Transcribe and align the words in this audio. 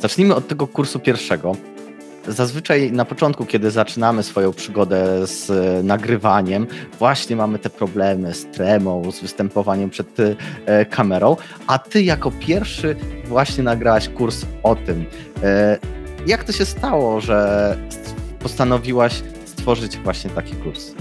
Zacznijmy 0.00 0.34
od 0.34 0.48
tego 0.48 0.66
kursu 0.66 0.98
pierwszego. 0.98 1.56
Zazwyczaj 2.28 2.92
na 2.92 3.04
początku, 3.04 3.46
kiedy 3.46 3.70
zaczynamy 3.70 4.22
swoją 4.22 4.52
przygodę 4.52 5.26
z 5.26 5.50
e, 5.50 5.82
nagrywaniem, 5.82 6.66
właśnie 6.98 7.36
mamy 7.36 7.58
te 7.58 7.70
problemy 7.70 8.34
z 8.34 8.46
tremą, 8.46 9.12
z 9.12 9.20
występowaniem 9.20 9.90
przed 9.90 10.16
e, 10.66 10.84
kamerą, 10.84 11.36
a 11.66 11.78
ty 11.78 12.02
jako 12.02 12.30
pierwszy 12.30 12.96
właśnie 13.24 13.64
nagrałaś 13.64 14.08
kurs 14.08 14.44
o 14.62 14.76
tym. 14.76 15.04
E, 15.42 15.78
jak 16.26 16.44
to 16.44 16.52
się 16.52 16.64
stało, 16.64 17.20
że 17.20 17.76
postanowiłaś 18.38 19.22
stworzyć 19.44 19.96
właśnie 19.96 20.30
taki 20.30 20.54
kurs? 20.54 20.92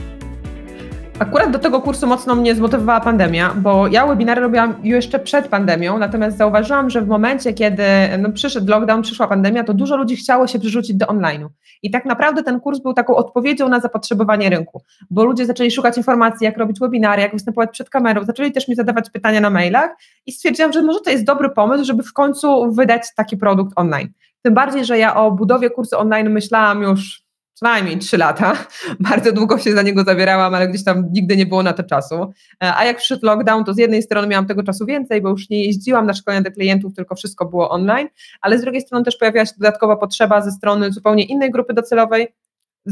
Akurat 1.20 1.52
do 1.52 1.60
tego 1.60 1.82
kursu 1.82 2.08
mocno 2.08 2.36
mnie 2.36 2.56
zmotywowała 2.56 3.02
pandemia, 3.02 3.54
bo 3.56 3.88
ja 3.88 4.08
webinary 4.08 4.42
robiłam 4.42 4.76
jeszcze 4.84 5.20
przed 5.20 5.48
pandemią, 5.48 5.98
natomiast 5.98 6.38
zauważyłam, 6.38 6.90
że 6.90 7.02
w 7.02 7.08
momencie, 7.08 7.54
kiedy 7.54 7.84
no, 8.20 8.32
przyszedł 8.32 8.72
lockdown, 8.72 9.02
przyszła 9.02 9.28
pandemia, 9.28 9.64
to 9.64 9.74
dużo 9.74 9.98
ludzi 9.98 10.16
chciało 10.16 10.48
się 10.48 10.60
przerzucić 10.60 10.98
do 10.98 11.06
online'u. 11.06 11.48
I 11.84 11.92
tak 11.92 12.06
naprawdę 12.06 12.44
ten 12.44 12.60
kurs 12.60 12.80
był 12.80 12.94
taką 12.94 13.16
odpowiedzią 13.16 13.70
na 13.70 13.80
zapotrzebowanie 13.80 14.50
rynku, 14.50 14.82
bo 15.10 15.24
ludzie 15.24 15.46
zaczęli 15.46 15.72
szukać 15.72 15.98
informacji, 15.98 16.46
jak 16.46 16.58
robić 16.58 16.80
webinary, 16.80 17.22
jak 17.22 17.34
występować 17.34 17.70
przed 17.70 17.90
kamerą, 17.90 18.24
zaczęli 18.24 18.52
też 18.52 18.68
mi 18.68 18.76
zadawać 18.76 19.10
pytania 19.10 19.42
na 19.42 19.50
mailach 19.50 19.92
i 20.26 20.32
stwierdziłam, 20.32 20.74
że 20.74 20.82
może 20.82 21.00
to 21.00 21.10
jest 21.10 21.24
dobry 21.24 21.50
pomysł, 21.50 21.86
żeby 21.86 22.04
w 22.04 22.14
końcu 22.14 22.72
wydać 22.72 23.04
taki 23.16 23.38
produkt 23.38 23.74
online. 23.76 24.08
Tym 24.42 24.54
bardziej, 24.54 24.86
że 24.86 24.98
ja 24.98 25.16
o 25.16 25.32
budowie 25.32 25.70
kursu 25.70 26.00
online 26.00 26.30
myślałam 26.30 26.82
już 26.82 27.29
co 27.60 27.66
najmniej 27.66 27.98
trzy 27.98 28.18
lata. 28.18 28.54
Bardzo 29.10 29.32
długo 29.32 29.58
się 29.58 29.74
za 29.74 29.82
niego 29.82 30.04
zabierałam, 30.04 30.54
ale 30.54 30.68
gdzieś 30.68 30.84
tam 30.84 31.06
nigdy 31.12 31.38
nie 31.38 31.46
było 31.46 31.64
na 31.64 31.74
to 31.74 31.84
czasu. 31.84 32.34
E, 32.64 32.76
a 32.76 32.86
jak 32.86 32.98
przyszedł 32.98 33.26
lockdown, 33.26 33.64
to 33.64 33.74
z 33.74 33.78
jednej 33.78 34.04
strony 34.04 34.28
miałam 34.28 34.46
tego 34.46 34.64
czasu 34.64 34.86
więcej, 34.86 35.22
bo 35.22 35.30
już 35.30 35.50
nie 35.50 35.66
jeździłam 35.66 36.06
na 36.06 36.14
szkolenia 36.14 36.42
do 36.42 36.52
klientów, 36.52 36.94
tylko 36.96 37.16
wszystko 37.16 37.46
było 37.46 37.70
online, 37.70 38.08
ale 38.42 38.58
z 38.60 38.62
drugiej 38.62 38.82
strony 38.82 39.06
też 39.06 39.18
pojawiła 39.18 39.46
się 39.46 39.54
dodatkowa 39.58 39.96
potrzeba 39.96 40.42
ze 40.42 40.52
strony 40.52 40.92
zupełnie 40.92 41.24
innej 41.24 41.52
grupy 41.52 41.74
docelowej, 41.74 42.28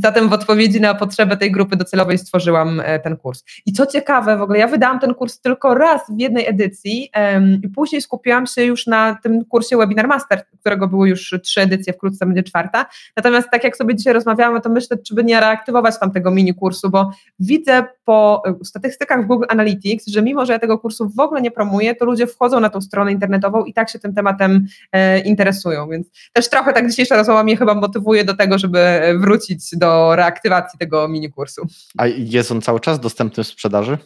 Zatem 0.04 0.30
w 0.30 0.34
odpowiedzi 0.34 0.82
na 0.82 0.96
potrzebę 0.96 1.38
tej 1.38 1.52
grupy 1.52 1.76
docelowej 1.76 2.18
stworzyłam 2.18 2.82
e, 2.86 3.00
ten 3.00 3.18
kurs. 3.18 3.44
I 3.66 3.74
co 3.74 3.86
ciekawe, 3.86 4.38
w 4.38 4.42
ogóle 4.42 4.60
ja 4.60 4.68
wydałam 4.68 5.00
ten 5.00 5.14
kurs 5.14 5.42
tylko 5.42 5.74
raz 5.74 6.02
w 6.10 6.20
jednej 6.20 6.48
edycji 6.48 7.12
um, 7.16 7.62
i 7.64 7.70
później 7.70 8.02
skupiłam 8.02 8.48
się 8.48 8.64
już 8.64 8.88
na 8.88 9.18
tym 9.24 9.46
kursie 9.46 9.78
Webinar 9.78 10.08
Master, 10.08 10.44
którego 10.60 10.88
były 10.88 11.10
już 11.10 11.36
trzy 11.44 11.62
edycje, 11.62 11.94
wkrótce 11.94 12.26
będzie 12.26 12.44
czwarta. 12.44 12.86
Natomiast 13.16 13.50
tak 13.52 13.64
jak 13.64 13.78
sobie 13.78 13.96
dzisiaj 13.96 14.14
rozmawiamy, 14.14 14.62
to 14.62 14.70
myślę, 14.70 14.98
czy 14.98 15.16
by 15.16 15.24
nie 15.24 15.40
reaktywować 15.40 16.00
tam 16.00 16.12
tego 16.12 16.32
mini 16.32 16.54
kursu, 16.54 16.90
bo 16.90 17.12
widzę 17.40 17.84
po 18.06 18.44
e, 18.46 18.66
statystykach 18.66 19.24
w 19.24 19.28
Google 19.28 19.46
Analytics, 19.50 20.08
że 20.08 20.22
mimo, 20.22 20.46
że 20.46 20.54
ja 20.54 20.60
tego 20.60 20.80
kursu 20.80 21.10
w 21.10 21.20
ogóle 21.20 21.42
nie 21.42 21.52
promuję, 21.52 21.96
to 21.96 22.06
ludzie 22.06 22.28
wchodzą 22.28 22.60
na 22.60 22.70
tą 22.70 22.82
stronę 22.82 23.12
internetową 23.12 23.64
i 23.64 23.74
tak 23.74 23.90
się 23.90 24.00
tym 24.00 24.14
tematem 24.14 24.66
e, 24.92 25.20
interesują. 25.20 25.90
Więc 25.90 26.08
też 26.34 26.50
trochę 26.50 26.74
tak 26.74 26.90
dzisiejsza 26.90 27.18
rozmowa 27.18 27.44
mnie 27.44 27.58
chyba 27.58 27.74
motywuje 27.76 28.24
do 28.24 28.34
tego, 28.34 28.58
żeby 28.58 29.02
wrócić 29.20 29.70
do 29.74 29.87
reaktywacji 30.16 30.80
tego 30.80 31.08
mini 31.08 31.32
kursu. 31.32 31.62
A 31.98 32.08
jest 32.08 32.52
on 32.52 32.62
cały 32.62 32.80
czas 32.80 33.00
dostępny 33.00 33.44
w 33.44 33.48
sprzedaży? 33.48 33.98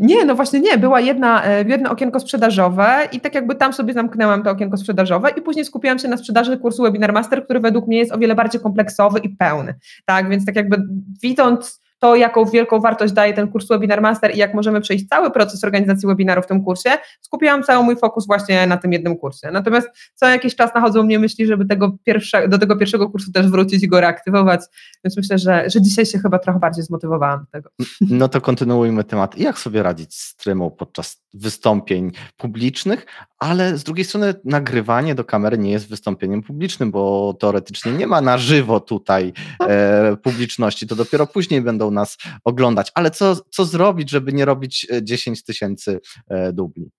Nie, 0.00 0.24
no 0.24 0.34
właśnie 0.34 0.60
nie. 0.60 0.78
Była 0.78 1.00
jedna, 1.00 1.44
e, 1.44 1.64
jedno 1.68 1.90
okienko 1.90 2.20
sprzedażowe 2.20 3.08
i 3.12 3.20
tak 3.20 3.34
jakby 3.34 3.54
tam 3.54 3.72
sobie 3.72 3.92
zamknęłam 3.92 4.42
to 4.42 4.50
okienko 4.50 4.76
sprzedażowe 4.76 5.30
i 5.30 5.42
później 5.42 5.64
skupiłam 5.64 5.98
się 5.98 6.08
na 6.08 6.16
sprzedaży 6.16 6.58
kursu 6.58 6.82
Webinar 6.82 7.12
Master, 7.12 7.44
który 7.44 7.60
według 7.60 7.86
mnie 7.86 7.98
jest 7.98 8.12
o 8.12 8.18
wiele 8.18 8.34
bardziej 8.34 8.60
kompleksowy 8.60 9.18
i 9.18 9.28
pełny. 9.28 9.74
Tak, 10.04 10.28
więc 10.28 10.46
tak 10.46 10.56
jakby 10.56 10.82
widząc 11.22 11.80
to, 12.00 12.16
jaką 12.16 12.44
wielką 12.44 12.80
wartość 12.80 13.12
daje 13.12 13.34
ten 13.34 13.48
kurs 13.48 13.68
Webinar 13.68 14.02
Master 14.02 14.34
i 14.34 14.38
jak 14.38 14.54
możemy 14.54 14.80
przejść 14.80 15.08
cały 15.08 15.30
proces 15.30 15.64
organizacji 15.64 16.08
webinarów 16.08 16.44
w 16.44 16.48
tym 16.48 16.64
kursie, 16.64 16.90
skupiłam 17.20 17.62
cały 17.62 17.84
mój 17.84 17.96
fokus 17.96 18.26
właśnie 18.26 18.66
na 18.66 18.76
tym 18.76 18.92
jednym 18.92 19.16
kursie. 19.16 19.50
Natomiast 19.52 19.88
co 20.14 20.28
jakiś 20.28 20.56
czas 20.56 20.74
nachodzą 20.74 21.02
mnie 21.02 21.18
myśli, 21.18 21.46
żeby 21.46 21.66
tego 21.66 21.96
pierwsze, 22.04 22.48
do 22.48 22.58
tego 22.58 22.76
pierwszego 22.76 23.10
kursu 23.10 23.32
też 23.32 23.48
wrócić 23.48 23.82
i 23.82 23.88
go 23.88 24.00
reaktywować, 24.00 24.60
więc 25.04 25.16
myślę, 25.16 25.38
że, 25.38 25.70
że 25.70 25.82
dzisiaj 25.82 26.06
się 26.06 26.18
chyba 26.18 26.38
trochę 26.38 26.58
bardziej 26.58 26.84
zmotywowałam 26.84 27.40
do 27.40 27.46
tego. 27.46 27.70
No 28.00 28.28
to 28.28 28.40
kontynuujmy 28.40 29.04
temat. 29.04 29.38
Jak 29.38 29.58
sobie 29.58 29.82
radzić 29.82 30.14
z 30.14 30.36
tremą 30.36 30.70
podczas 30.70 31.22
wystąpień 31.34 32.12
publicznych, 32.36 33.06
ale 33.38 33.78
z 33.78 33.84
drugiej 33.84 34.04
strony 34.04 34.34
nagrywanie 34.44 35.14
do 35.14 35.24
kamery 35.24 35.58
nie 35.58 35.70
jest 35.70 35.88
wystąpieniem 35.88 36.42
publicznym, 36.42 36.90
bo 36.90 37.34
teoretycznie 37.40 37.92
nie 37.92 38.06
ma 38.06 38.20
na 38.20 38.38
żywo 38.38 38.80
tutaj 38.80 39.32
e, 39.68 40.16
publiczności, 40.16 40.86
to 40.86 40.96
dopiero 40.96 41.26
później 41.26 41.60
będą 41.60 41.89
nas 41.90 42.18
oglądać. 42.44 42.92
Ale 42.94 43.10
co, 43.10 43.36
co 43.50 43.64
zrobić, 43.64 44.10
żeby 44.10 44.32
nie 44.32 44.44
robić 44.44 44.86
10 45.02 45.38
e, 45.38 45.42
tysięcy 45.42 46.00
e, 46.28 46.52
dubli? 46.52 46.90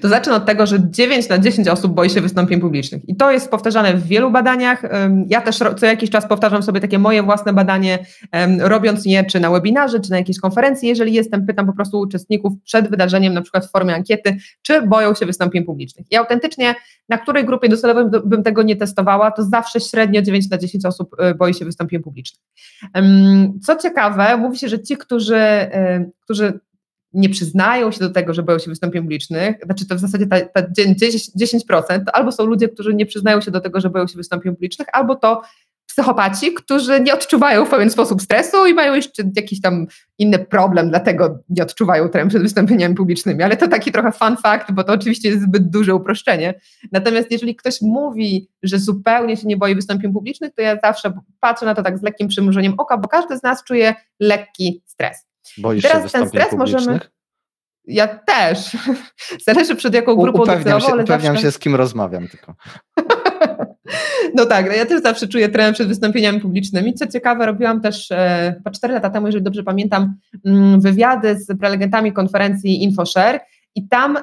To 0.00 0.08
zacznę 0.08 0.34
od 0.34 0.46
tego, 0.46 0.66
że 0.66 0.90
9 0.90 1.28
na 1.28 1.38
10 1.38 1.68
osób 1.68 1.94
boi 1.94 2.10
się 2.10 2.20
wystąpień 2.20 2.60
publicznych. 2.60 3.08
I 3.08 3.16
to 3.16 3.30
jest 3.30 3.50
powtarzane 3.50 3.94
w 3.94 4.06
wielu 4.06 4.30
badaniach. 4.30 4.82
Ja 5.28 5.40
też 5.40 5.58
co 5.76 5.86
jakiś 5.86 6.10
czas 6.10 6.28
powtarzam 6.28 6.62
sobie 6.62 6.80
takie 6.80 6.98
moje 6.98 7.22
własne 7.22 7.52
badanie, 7.52 7.98
robiąc 8.58 9.06
je 9.06 9.24
czy 9.24 9.40
na 9.40 9.50
webinarze, 9.50 10.00
czy 10.00 10.10
na 10.10 10.16
jakiejś 10.18 10.40
konferencji. 10.40 10.88
Jeżeli 10.88 11.12
jestem, 11.12 11.46
pytam 11.46 11.66
po 11.66 11.72
prostu 11.72 12.00
uczestników 12.00 12.52
przed 12.64 12.90
wydarzeniem, 12.90 13.34
na 13.34 13.42
przykład 13.42 13.66
w 13.66 13.70
formie 13.70 13.94
ankiety, 13.94 14.36
czy 14.62 14.82
boją 14.82 15.14
się 15.14 15.26
wystąpień 15.26 15.64
publicznych. 15.64 16.06
I 16.10 16.16
autentycznie, 16.16 16.74
na 17.08 17.18
której 17.18 17.44
grupie 17.44 17.68
docelowej 17.68 18.20
bym 18.24 18.42
tego 18.42 18.62
nie 18.62 18.76
testowała, 18.76 19.30
to 19.30 19.42
zawsze 19.42 19.80
średnio 19.80 20.22
9 20.22 20.50
na 20.50 20.58
10 20.58 20.86
osób 20.86 21.16
y, 21.30 21.34
boi 21.34 21.54
się 21.54 21.64
wystąpień 21.64 22.02
publicznych. 22.02 22.42
Co 23.62 23.76
ciekawe, 23.76 24.36
mówi 24.36 24.58
się, 24.58 24.68
że 24.68 24.82
ci, 24.82 24.96
którzy, 24.96 25.36
y, 25.36 26.10
którzy 26.20 26.60
nie 27.16 27.28
przyznają 27.28 27.90
się 27.90 28.00
do 28.00 28.10
tego, 28.10 28.34
że 28.34 28.42
boją 28.42 28.58
się 28.58 28.70
wystąpień 28.70 29.02
publicznych, 29.02 29.56
znaczy 29.64 29.86
to 29.86 29.94
w 29.94 29.98
zasadzie 29.98 30.26
ta, 30.26 30.40
ta 30.40 30.62
10%, 30.62 32.04
to 32.06 32.14
albo 32.14 32.32
są 32.32 32.46
ludzie, 32.46 32.68
którzy 32.68 32.94
nie 32.94 33.06
przyznają 33.06 33.40
się 33.40 33.50
do 33.50 33.60
tego, 33.60 33.80
że 33.80 33.90
boją 33.90 34.06
się 34.06 34.16
wystąpień 34.16 34.52
publicznych, 34.52 34.88
albo 34.92 35.16
to 35.16 35.42
psychopaci, 35.86 36.54
którzy 36.54 37.00
nie 37.00 37.14
odczuwają 37.14 37.64
w 37.64 37.70
pewien 37.70 37.90
sposób 37.90 38.22
stresu 38.22 38.66
i 38.66 38.74
mają 38.74 38.94
jeszcze 38.94 39.22
jakiś 39.36 39.60
tam 39.60 39.86
inny 40.18 40.38
problem, 40.38 40.88
dlatego 40.88 41.38
nie 41.48 41.62
odczuwają 41.62 42.08
trem 42.08 42.28
przed 42.28 42.42
wystąpieniami 42.42 42.94
publicznymi. 42.94 43.42
Ale 43.42 43.56
to 43.56 43.68
taki 43.68 43.92
trochę 43.92 44.12
fun 44.12 44.36
fact, 44.36 44.72
bo 44.72 44.84
to 44.84 44.92
oczywiście 44.92 45.28
jest 45.28 45.42
zbyt 45.42 45.70
duże 45.70 45.94
uproszczenie. 45.94 46.54
Natomiast 46.92 47.30
jeżeli 47.30 47.56
ktoś 47.56 47.82
mówi, 47.82 48.48
że 48.62 48.78
zupełnie 48.78 49.36
się 49.36 49.46
nie 49.46 49.56
boi 49.56 49.74
wystąpień 49.74 50.12
publicznych, 50.12 50.54
to 50.54 50.62
ja 50.62 50.78
zawsze 50.82 51.12
patrzę 51.40 51.66
na 51.66 51.74
to 51.74 51.82
tak 51.82 51.98
z 51.98 52.02
lekkim 52.02 52.28
przymrużeniem 52.28 52.74
oka, 52.78 52.98
bo 52.98 53.08
każdy 53.08 53.38
z 53.38 53.42
nas 53.42 53.64
czuje 53.64 53.94
lekki 54.20 54.82
stres. 54.86 55.26
Boisz 55.58 55.82
Teraz 55.82 56.12
się 56.12 56.18
ten 56.18 56.28
stres 56.28 56.52
możemy. 56.52 57.00
Ja 57.84 58.06
też. 58.06 58.76
Zależy 59.46 59.76
przed 59.76 59.94
jaką 59.94 60.14
grupą 60.14 60.44
docelową. 60.44 60.86
Się, 60.86 60.94
upewniam 60.94 61.34
zawsze... 61.34 61.42
się, 61.42 61.52
z 61.52 61.58
kim 61.58 61.74
rozmawiam 61.74 62.28
tylko. 62.28 62.54
No 64.34 64.46
tak, 64.46 64.66
no 64.68 64.72
ja 64.72 64.86
też 64.86 65.02
zawsze 65.02 65.28
czuję 65.28 65.48
tremę 65.48 65.72
przed 65.72 65.88
wystąpieniami 65.88 66.40
publicznymi. 66.40 66.94
Co 66.94 67.06
ciekawe, 67.06 67.46
robiłam 67.46 67.80
też 67.80 68.10
e, 68.10 68.54
chyba 68.56 68.70
4 68.70 68.94
lata 68.94 69.10
temu, 69.10 69.26
jeżeli 69.26 69.44
dobrze 69.44 69.62
pamiętam, 69.62 70.14
mm, 70.44 70.80
wywiady 70.80 71.38
z 71.38 71.58
prelegentami 71.58 72.12
konferencji 72.12 72.82
InfoShare 72.82 73.40
i 73.74 73.88
tam 73.88 74.18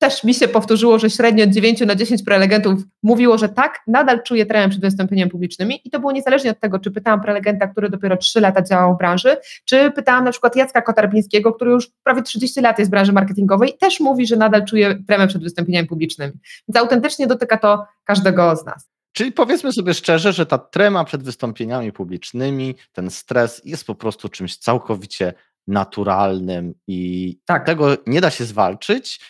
też 0.00 0.24
mi 0.24 0.34
się 0.34 0.48
powtórzyło, 0.48 0.98
że 0.98 1.10
średnio 1.10 1.46
9 1.46 1.80
na 1.80 1.94
10 1.94 2.22
prelegentów 2.22 2.80
mówiło, 3.02 3.38
że 3.38 3.48
tak, 3.48 3.80
nadal 3.86 4.22
czuje 4.22 4.46
tremę 4.46 4.68
przed 4.68 4.80
wystąpieniami 4.80 5.30
publicznymi 5.30 5.80
i 5.84 5.90
to 5.90 6.00
było 6.00 6.12
niezależnie 6.12 6.50
od 6.50 6.60
tego, 6.60 6.78
czy 6.78 6.90
pytałam 6.90 7.20
prelegenta, 7.20 7.66
który 7.66 7.90
dopiero 7.90 8.16
3 8.16 8.40
lata 8.40 8.62
działał 8.62 8.94
w 8.94 8.98
branży, 8.98 9.36
czy 9.64 9.90
pytałam 9.90 10.24
na 10.24 10.30
przykład 10.30 10.56
Jacka 10.56 10.82
Kotarbińskiego, 10.82 11.52
który 11.52 11.70
już 11.70 11.90
prawie 12.04 12.22
30 12.22 12.60
lat 12.60 12.78
jest 12.78 12.90
w 12.90 12.92
branży 12.92 13.12
marketingowej 13.12 13.78
też 13.78 14.00
mówi, 14.00 14.26
że 14.26 14.36
nadal 14.36 14.64
czuje 14.64 14.98
tremę 15.06 15.28
przed 15.28 15.42
wystąpieniami 15.42 15.88
publicznymi. 15.88 16.32
Więc 16.68 16.76
autentycznie 16.76 17.26
dotyka 17.26 17.56
to 17.56 17.84
każdego 18.04 18.56
z 18.56 18.64
nas. 18.64 18.90
Czyli 19.12 19.32
powiedzmy 19.32 19.72
sobie 19.72 19.94
szczerze, 19.94 20.32
że 20.32 20.46
ta 20.46 20.58
trema 20.58 21.04
przed 21.04 21.22
wystąpieniami 21.22 21.92
publicznymi, 21.92 22.74
ten 22.92 23.10
stres 23.10 23.62
jest 23.64 23.86
po 23.86 23.94
prostu 23.94 24.28
czymś 24.28 24.56
całkowicie 24.56 25.32
naturalnym 25.66 26.74
i 26.86 27.38
tak. 27.44 27.66
tego 27.66 27.96
nie 28.06 28.20
da 28.20 28.30
się 28.30 28.44
zwalczyć, 28.44 29.20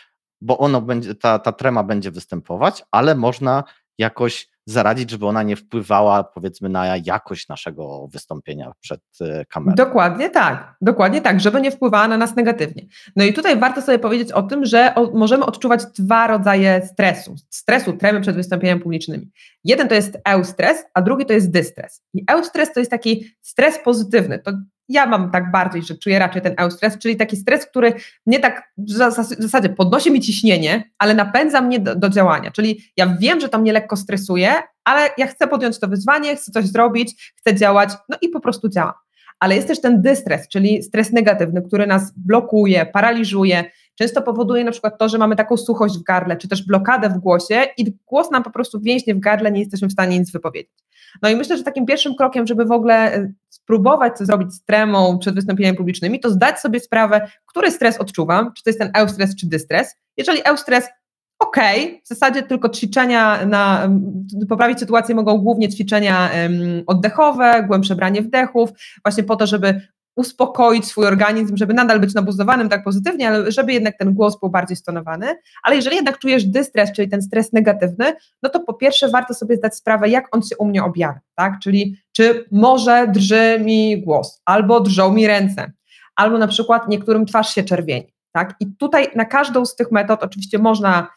bo 0.40 0.58
ono 0.58 0.80
będzie, 0.80 1.14
ta, 1.14 1.38
ta 1.38 1.52
trema 1.52 1.82
będzie 1.82 2.10
występować, 2.10 2.84
ale 2.90 3.14
można 3.14 3.64
jakoś 3.98 4.48
zaradzić, 4.66 5.10
żeby 5.10 5.26
ona 5.26 5.42
nie 5.42 5.56
wpływała 5.56 6.24
powiedzmy 6.24 6.68
na 6.68 6.96
jakość 6.96 7.48
naszego 7.48 8.08
wystąpienia 8.12 8.72
przed 8.80 9.00
e, 9.20 9.44
kamerą. 9.44 9.74
Dokładnie 9.74 10.30
tak, 10.30 10.74
dokładnie 10.80 11.20
tak, 11.20 11.40
żeby 11.40 11.60
nie 11.60 11.70
wpływała 11.70 12.08
na 12.08 12.16
nas 12.16 12.36
negatywnie. 12.36 12.86
No 13.16 13.24
i 13.24 13.32
tutaj 13.32 13.58
warto 13.58 13.82
sobie 13.82 13.98
powiedzieć 13.98 14.32
o 14.32 14.42
tym, 14.42 14.64
że 14.64 14.94
o, 14.94 15.10
możemy 15.14 15.46
odczuwać 15.46 15.84
dwa 15.98 16.26
rodzaje 16.26 16.88
stresu. 16.92 17.34
Stresu, 17.50 17.92
tremy 17.92 18.20
przed 18.20 18.36
wystąpieniami 18.36 18.80
publicznymi. 18.80 19.30
Jeden 19.64 19.88
to 19.88 19.94
jest 19.94 20.18
eustres, 20.24 20.84
a 20.94 21.02
drugi 21.02 21.26
to 21.26 21.32
jest 21.32 21.50
dystres. 21.50 22.02
I 22.14 22.24
eustres 22.32 22.72
to 22.72 22.80
jest 22.80 22.90
taki 22.90 23.24
stres 23.40 23.78
pozytywny. 23.84 24.38
To 24.38 24.52
ja 24.90 25.06
mam 25.06 25.30
tak 25.30 25.50
bardziej, 25.50 25.82
że 25.82 25.94
czuję 25.94 26.18
raczej 26.18 26.42
ten 26.42 26.54
eustres, 26.58 26.98
czyli 26.98 27.16
taki 27.16 27.36
stres, 27.36 27.66
który 27.66 27.92
nie 28.26 28.40
tak 28.40 28.72
w 28.78 29.42
zasadzie 29.42 29.68
podnosi 29.68 30.10
mi 30.10 30.20
ciśnienie, 30.20 30.90
ale 30.98 31.14
napędza 31.14 31.60
mnie 31.60 31.80
do, 31.80 31.96
do, 31.96 32.08
działania. 32.08 32.50
Czyli 32.50 32.80
ja 32.96 33.16
wiem, 33.20 33.40
że 33.40 33.48
to 33.48 33.58
mnie 33.58 33.72
lekko 33.72 33.96
stresuje, 33.96 34.54
ale 34.84 35.08
ja 35.18 35.26
chcę 35.26 35.46
podjąć 35.46 35.80
to 35.80 35.88
wyzwanie, 35.88 36.36
chcę 36.36 36.52
coś 36.52 36.66
zrobić, 36.66 37.32
chcę 37.36 37.54
działać, 37.54 37.90
no 38.08 38.16
i 38.22 38.28
po 38.28 38.40
prostu 38.40 38.68
działam. 38.68 38.94
Ale 39.40 39.56
jest 39.56 39.68
też 39.68 39.80
ten 39.80 40.02
dystres, 40.02 40.48
czyli 40.48 40.82
stres 40.82 41.12
negatywny, 41.12 41.62
który 41.62 41.86
nas 41.86 42.12
blokuje, 42.16 42.86
paraliżuje, 42.86 43.64
często 44.00 44.22
powoduje 44.22 44.64
na 44.64 44.70
przykład 44.70 44.98
to, 44.98 45.08
że 45.08 45.18
mamy 45.18 45.36
taką 45.36 45.56
suchość 45.56 45.98
w 45.98 46.02
gardle, 46.02 46.36
czy 46.36 46.48
też 46.48 46.66
blokadę 46.66 47.08
w 47.08 47.18
głosie 47.18 47.64
i 47.76 47.94
głos 48.06 48.30
nam 48.30 48.42
po 48.42 48.50
prostu 48.50 48.80
więźnie 48.80 49.14
w 49.14 49.20
gardle, 49.20 49.52
nie 49.52 49.60
jesteśmy 49.60 49.88
w 49.88 49.92
stanie 49.92 50.18
nic 50.18 50.32
wypowiedzieć. 50.32 50.72
No 51.22 51.28
i 51.28 51.36
myślę, 51.36 51.56
że 51.56 51.62
takim 51.62 51.86
pierwszym 51.86 52.14
krokiem, 52.14 52.46
żeby 52.46 52.64
w 52.64 52.72
ogóle 52.72 53.14
e, 53.14 53.32
spróbować 53.48 54.18
coś 54.18 54.26
zrobić 54.26 54.54
z 54.54 54.64
tremą 54.64 55.18
przed 55.18 55.34
wystąpieniami 55.34 55.76
publicznymi, 55.76 56.20
to 56.20 56.30
zdać 56.30 56.60
sobie 56.60 56.80
sprawę, 56.80 57.28
który 57.46 57.70
stres 57.70 57.98
odczuwam, 57.98 58.52
czy 58.56 58.62
to 58.62 58.70
jest 58.70 58.78
ten 58.78 58.90
eustres, 58.94 59.36
czy 59.36 59.48
dystres. 59.48 59.94
Jeżeli 60.16 60.40
eustres, 60.44 60.88
ok, 61.38 61.56
w 62.04 62.08
zasadzie 62.08 62.42
tylko 62.42 62.68
ćwiczenia 62.68 63.46
na 63.46 63.90
poprawić 64.48 64.78
sytuację 64.78 65.14
mogą 65.14 65.38
głównie 65.38 65.68
ćwiczenia 65.68 66.30
oddechowe, 66.86 67.64
głębsze 67.68 67.94
branie 67.94 68.22
wdechów, 68.22 68.70
właśnie 69.04 69.24
po 69.24 69.36
to, 69.36 69.46
żeby 69.46 69.80
uspokoić 70.16 70.86
swój 70.86 71.06
organizm, 71.06 71.56
żeby 71.56 71.74
nadal 71.74 72.00
być 72.00 72.14
nabuzowanym 72.14 72.68
tak 72.68 72.84
pozytywnie, 72.84 73.28
ale 73.28 73.52
żeby 73.52 73.72
jednak 73.72 73.98
ten 73.98 74.14
głos 74.14 74.40
był 74.40 74.50
bardziej 74.50 74.76
stonowany. 74.76 75.26
Ale 75.62 75.76
jeżeli 75.76 75.96
jednak 75.96 76.18
czujesz 76.18 76.44
dystres, 76.44 76.92
czyli 76.92 77.08
ten 77.08 77.22
stres 77.22 77.52
negatywny, 77.52 78.12
no 78.42 78.50
to 78.50 78.60
po 78.60 78.74
pierwsze 78.74 79.08
warto 79.08 79.34
sobie 79.34 79.56
zdać 79.56 79.76
sprawę, 79.76 80.08
jak 80.08 80.36
on 80.36 80.42
się 80.42 80.56
u 80.56 80.66
mnie 80.66 80.84
objawia, 80.84 81.20
tak? 81.34 81.58
Czyli 81.62 81.96
czy 82.12 82.44
może 82.50 83.08
drży 83.08 83.60
mi 83.64 84.02
głos, 84.02 84.40
albo 84.44 84.80
drżą 84.80 85.12
mi 85.12 85.26
ręce, 85.26 85.72
albo 86.16 86.38
na 86.38 86.48
przykład 86.48 86.88
niektórym 86.88 87.26
twarz 87.26 87.54
się 87.54 87.64
czerwieni, 87.64 88.14
tak? 88.32 88.54
I 88.60 88.66
tutaj 88.78 89.08
na 89.14 89.24
każdą 89.24 89.66
z 89.66 89.76
tych 89.76 89.92
metod 89.92 90.22
oczywiście 90.22 90.58
można 90.58 91.10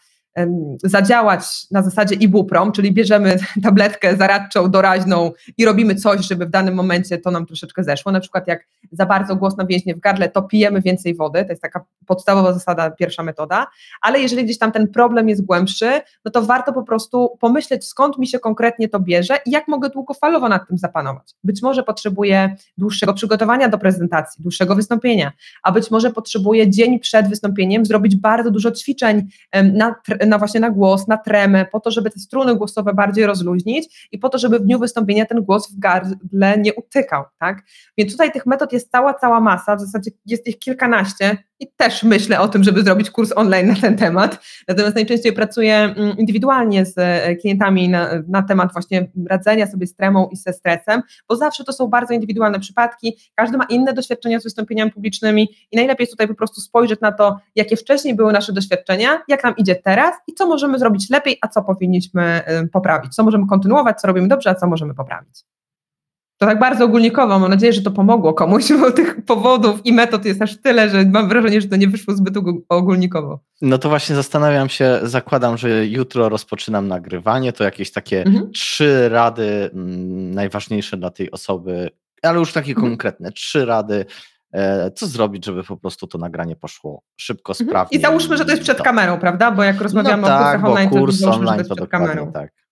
zadziałać 0.84 1.42
na 1.72 1.82
zasadzie 1.82 2.16
ibuprom, 2.16 2.72
czyli 2.72 2.92
bierzemy 2.92 3.38
tabletkę 3.64 4.18
zaradczą, 4.18 4.72
doraźną 4.72 5.32
i 5.58 5.66
robimy 5.66 5.96
coś, 5.96 6.28
żeby 6.28 6.46
w 6.46 6.50
danym 6.50 6.74
momencie 6.74 7.18
to 7.18 7.32
nam 7.32 7.46
troszeczkę 7.46 7.84
zeszło. 7.84 8.12
Na 8.12 8.20
przykład 8.20 8.48
jak 8.48 8.68
za 8.92 9.06
bardzo 9.06 9.36
głos 9.36 9.54
więźnie 9.70 9.96
w 9.96 10.00
gardle, 10.00 10.30
to 10.30 10.42
pijemy 10.42 10.82
więcej 10.82 11.16
wody, 11.16 11.46
to 11.46 11.50
jest 11.50 11.62
taka 11.62 11.86
podstawowa 12.06 12.54
zasada, 12.54 12.92
pierwsza 12.92 13.24
metoda, 13.24 13.68
ale 14.02 14.20
jeżeli 14.20 14.44
gdzieś 14.44 14.58
tam 14.58 14.72
ten 14.72 14.88
problem 14.88 15.30
jest 15.30 15.46
głębszy, 15.46 16.02
no 16.26 16.32
to 16.32 16.42
warto 16.42 16.74
po 16.74 16.84
prostu 16.84 17.38
pomyśleć, 17.40 17.88
skąd 17.88 18.18
mi 18.18 18.28
się 18.28 18.40
konkretnie 18.40 18.90
to 18.90 19.00
bierze 19.00 19.38
i 19.46 19.52
jak 19.52 19.68
mogę 19.68 19.90
długofalowo 19.90 20.50
nad 20.50 20.68
tym 20.68 20.78
zapanować. 20.78 21.34
Być 21.44 21.62
może 21.62 21.84
potrzebuję 21.84 22.56
dłuższego 22.78 23.14
przygotowania 23.14 23.70
do 23.70 23.78
prezentacji, 23.78 24.44
dłuższego 24.44 24.76
wystąpienia, 24.76 25.32
a 25.64 25.72
być 25.72 25.92
może 25.92 26.12
potrzebuję 26.12 26.70
dzień 26.70 27.00
przed 27.00 27.30
wystąpieniem 27.30 27.86
zrobić 27.86 28.16
bardzo 28.16 28.52
dużo 28.52 28.72
ćwiczeń 28.72 29.28
na 29.64 29.96
na 30.26 30.38
właśnie 30.38 30.60
na 30.60 30.70
głos, 30.70 31.08
na 31.08 31.18
tremę, 31.18 31.66
po 31.72 31.80
to, 31.80 31.92
żeby 31.92 32.10
te 32.10 32.20
struny 32.20 32.56
głosowe 32.56 32.94
bardziej 32.94 33.26
rozluźnić 33.26 34.08
i 34.12 34.18
po 34.18 34.30
to, 34.30 34.38
żeby 34.38 34.60
w 34.60 34.64
dniu 34.64 34.80
wystąpienia 34.80 35.26
ten 35.26 35.44
głos 35.44 35.72
w 35.72 35.80
gardle 35.80 36.58
nie 36.58 36.74
utykał, 36.74 37.24
tak? 37.40 37.64
Więc 37.98 38.12
tutaj 38.12 38.32
tych 38.32 38.46
metod 38.46 38.74
jest 38.74 38.92
cała, 38.92 39.14
cała 39.14 39.40
masa, 39.40 39.76
w 39.76 39.82
zasadzie 39.82 40.12
jest 40.26 40.48
ich 40.48 40.60
kilkanaście 40.60 41.38
i 41.60 41.68
też 41.78 42.04
myślę 42.04 42.40
o 42.40 42.48
tym, 42.48 42.64
żeby 42.64 42.84
zrobić 42.84 43.12
kurs 43.12 43.32
online 43.36 43.68
na 43.68 43.76
ten 43.76 43.98
temat. 43.98 44.40
Natomiast 44.68 44.96
najczęściej 44.96 45.34
pracuję 45.34 45.76
mm, 45.76 46.18
indywidualnie 46.18 46.86
z 46.86 46.94
e, 46.98 47.36
klientami 47.36 47.90
na, 47.90 48.10
na 48.28 48.42
temat 48.42 48.74
właśnie 48.74 49.12
radzenia 49.30 49.68
sobie 49.68 49.88
z 49.88 49.96
tremą 49.96 50.30
i 50.32 50.36
ze 50.36 50.54
stresem, 50.54 51.02
bo 51.30 51.36
zawsze 51.36 51.64
to 51.64 51.74
są 51.74 51.88
bardzo 51.88 52.14
indywidualne 52.14 52.60
przypadki, 52.60 53.18
każdy 53.36 53.58
ma 53.58 53.64
inne 53.64 53.94
doświadczenia 53.94 54.40
z 54.40 54.44
wystąpieniami 54.44 54.92
publicznymi 54.92 55.50
i 55.72 55.76
najlepiej 55.76 56.04
jest 56.04 56.12
tutaj 56.12 56.28
po 56.28 56.36
prostu 56.36 56.62
spojrzeć 56.62 57.02
na 57.02 57.12
to, 57.12 57.40
jakie 57.56 57.78
wcześniej 57.78 58.16
były 58.16 58.34
nasze 58.34 58.54
doświadczenia, 58.54 59.22
jak 59.28 59.44
nam 59.44 59.56
idzie 59.58 59.76
teraz 59.76 60.13
i 60.28 60.34
co 60.34 60.48
możemy 60.48 60.80
zrobić 60.80 61.10
lepiej, 61.10 61.38
a 61.42 61.48
co 61.48 61.64
powinniśmy 61.64 62.42
poprawić, 62.74 63.16
co 63.16 63.24
możemy 63.24 63.48
kontynuować, 63.48 64.02
co 64.02 64.08
robimy 64.08 64.28
dobrze, 64.28 64.50
a 64.50 64.56
co 64.56 64.68
możemy 64.68 64.94
poprawić. 64.94 65.44
To 66.38 66.46
tak 66.46 66.60
bardzo 66.60 66.86
ogólnikowo, 66.86 67.40
mam 67.40 67.50
nadzieję, 67.50 67.74
że 67.74 67.82
to 67.82 67.92
pomogło 67.92 68.34
komuś, 68.34 68.74
bo 68.80 68.92
tych 68.92 69.26
powodów 69.26 69.86
i 69.86 69.94
metod 69.94 70.26
jest 70.26 70.42
aż 70.42 70.62
tyle, 70.62 70.90
że 70.90 71.06
mam 71.06 71.30
wrażenie, 71.30 71.62
że 71.62 71.68
to 71.68 71.76
nie 71.76 71.88
wyszło 71.88 72.16
zbyt 72.16 72.34
ogólnikowo. 72.70 73.40
No 73.62 73.78
to 73.78 73.90
właśnie 73.90 74.16
zastanawiam 74.16 74.70
się, 74.70 75.00
zakładam, 75.04 75.58
że 75.58 75.88
jutro 75.88 76.30
rozpoczynam 76.30 76.88
nagrywanie, 76.88 77.54
to 77.54 77.64
jakieś 77.64 77.92
takie 77.92 78.24
mhm. 78.24 78.52
trzy 78.52 79.10
rady 79.10 79.70
m, 79.74 79.80
mm, 79.80 80.32
najważniejsze 80.32 80.98
dla 80.98 81.10
tej 81.10 81.32
osoby, 81.32 81.90
ale 82.22 82.40
już 82.40 82.54
takie 82.54 82.72
mhm. 82.72 82.88
konkretne, 82.88 83.32
trzy 83.32 83.66
rady, 83.66 84.06
co 84.96 85.08
zrobić, 85.08 85.46
żeby 85.46 85.64
po 85.64 85.78
prostu 85.78 86.08
to 86.08 86.18
nagranie 86.18 86.56
poszło 86.56 87.02
szybko, 87.18 87.52
mhm. 87.52 87.70
sprawnie. 87.70 87.98
I 87.98 88.02
załóżmy, 88.02 88.38
że 88.38 88.46
to 88.46 88.52
jest 88.52 88.64
przed 88.64 88.82
kamerą, 88.82 89.20
prawda? 89.20 89.52
Bo 89.52 89.64
jak 89.64 89.82
rozmawiamy 89.82 90.22
no 90.22 90.28
tak, 90.28 90.40
o 90.40 90.62
kursach 90.62 90.66
online, 90.72 90.90
to 90.90 90.96
kurs 90.96 91.16
załóżmy, 91.16 91.40
online, 91.40 91.64
że 91.64 91.66
to 91.66 91.74
jest 91.74 91.78
przed 91.78 91.90
kamerą. 91.90 92.32
Tak. 92.32 92.63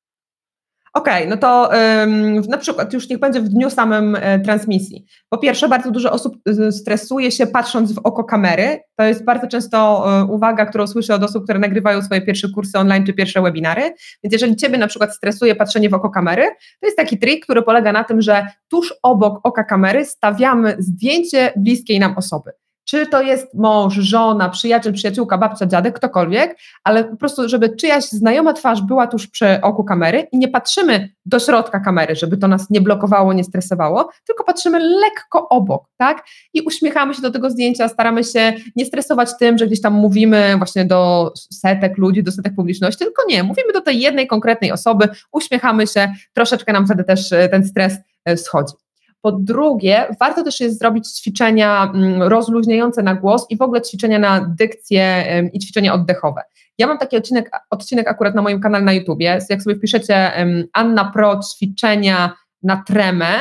Okej, 0.94 1.24
okay, 1.24 1.30
no 1.30 1.38
to 1.38 1.76
ym, 2.04 2.42
na 2.42 2.58
przykład 2.58 2.94
już 2.94 3.10
niech 3.10 3.20
będzie 3.20 3.42
w 3.42 3.50
dniu 3.50 3.70
samym 3.70 4.16
y, 4.16 4.42
transmisji. 4.44 5.06
Po 5.30 5.38
pierwsze, 5.38 5.70
bardzo 5.70 5.92
dużo 5.92 6.12
osób 6.12 6.36
y, 6.68 6.72
stresuje 6.72 7.32
się 7.32 7.48
patrząc 7.48 7.92
w 7.92 7.98
oko 7.98 8.24
kamery. 8.24 8.80
To 8.96 9.04
jest 9.04 9.26
bardzo 9.26 9.48
często 9.48 10.06
y, 10.22 10.26
uwaga, 10.26 10.66
którą 10.66 10.88
słyszę 10.88 11.16
od 11.16 11.24
osób, 11.24 11.44
które 11.44 11.60
nagrywają 11.60 12.02
swoje 12.02 12.22
pierwsze 12.22 12.48
kursy 12.56 12.80
online 12.80 13.06
czy 13.06 13.14
pierwsze 13.14 13.42
webinary. 13.42 13.82
Więc 14.24 14.34
jeżeli 14.34 14.56
Ciebie 14.56 14.78
na 14.78 14.88
przykład 14.88 15.16
stresuje 15.16 15.56
patrzenie 15.56 15.90
w 15.90 15.94
oko 15.94 16.10
kamery, 16.10 16.44
to 16.80 16.86
jest 16.86 16.98
taki 16.98 17.18
trik, 17.20 17.44
który 17.44 17.62
polega 17.62 17.92
na 17.92 18.04
tym, 18.04 18.22
że 18.22 18.48
tuż 18.68 18.94
obok 19.04 19.40
oka 19.44 19.64
kamery 19.64 20.06
stawiamy 20.06 20.76
zdjęcie 20.80 21.54
bliskiej 21.56 22.00
nam 22.00 22.18
osoby 22.18 22.52
czy 22.92 23.08
to 23.08 23.22
jest 23.22 23.54
mąż, 23.54 23.94
żona, 23.94 24.50
przyjaciel, 24.50 24.94
przyjaciółka, 24.94 25.38
babcia, 25.38 25.66
dziadek, 25.66 25.96
ktokolwiek, 25.96 26.58
ale 26.84 27.04
po 27.04 27.16
prostu, 27.16 27.50
żeby 27.50 27.76
czyjaś 27.76 28.04
znajoma 28.04 28.54
twarz 28.54 28.82
była 28.82 29.08
tuż 29.08 29.28
przy 29.28 29.62
oku 29.62 29.84
kamery 29.84 30.28
i 30.32 30.38
nie 30.38 30.48
patrzymy 30.48 31.10
do 31.26 31.40
środka 31.40 31.80
kamery, 31.80 32.16
żeby 32.16 32.38
to 32.38 32.48
nas 32.48 32.70
nie 32.70 32.82
blokowało, 32.82 33.34
nie 33.34 33.44
stresowało, 33.44 34.10
tylko 34.28 34.44
patrzymy 34.44 34.80
lekko 34.80 35.50
obok, 35.50 35.86
tak? 35.98 36.26
I 36.54 36.62
uśmiechamy 36.62 37.14
się 37.14 37.22
do 37.22 37.32
tego 37.32 37.50
zdjęcia, 37.50 37.88
staramy 37.88 38.24
się 38.24 38.54
nie 38.76 38.86
stresować 38.86 39.30
tym, 39.40 39.58
że 39.58 39.68
gdzieś 39.68 39.82
tam 39.82 39.94
mówimy 39.94 40.56
właśnie 40.58 40.86
do 40.86 41.32
setek 41.54 41.98
ludzi, 41.98 42.24
do 42.24 42.32
setek 42.32 42.56
publiczności, 42.56 43.06
tylko 43.06 43.24
nie, 43.28 43.44
mówimy 43.44 43.74
do 43.74 43.82
tej 43.82 44.00
jednej 44.00 44.28
konkretnej 44.28 44.72
osoby, 44.72 45.10
uśmiechamy 45.32 45.88
się, 45.88 46.14
troszeczkę 46.34 46.74
nam 46.74 46.86
wtedy 46.86 47.04
też 47.04 47.34
e, 47.34 47.50
ten 47.50 47.66
stres 47.66 47.98
e, 48.26 48.38
schodzi. 48.38 48.74
Po 49.22 49.32
drugie, 49.32 50.06
warto 50.20 50.44
też 50.44 50.60
jest 50.60 50.80
zrobić 50.80 51.08
ćwiczenia 51.08 51.92
mm, 51.94 52.24
rozluźniające 52.24 53.04
na 53.04 53.16
głos 53.16 53.46
i 53.50 53.58
w 53.58 53.62
ogóle 53.62 53.82
ćwiczenia 53.82 54.20
na 54.20 54.56
dykcję 54.60 55.26
i 55.54 55.60
ćwiczenia 55.60 55.94
oddechowe. 55.94 56.42
Ja 56.78 56.88
mam 56.88 56.98
taki 56.98 57.18
odcinek, 57.18 57.52
odcinek 57.70 58.08
akurat 58.08 58.36
na 58.36 58.42
moim 58.42 58.62
kanale 58.62 58.86
na 58.86 58.94
YouTubie. 58.94 59.40
Jak 59.50 59.64
sobie 59.64 59.76
wpiszecie 59.76 60.32
Anna 60.74 61.12
Pro 61.14 61.40
ćwiczenia 61.40 62.34
na 62.64 62.84
tremę, 62.88 63.40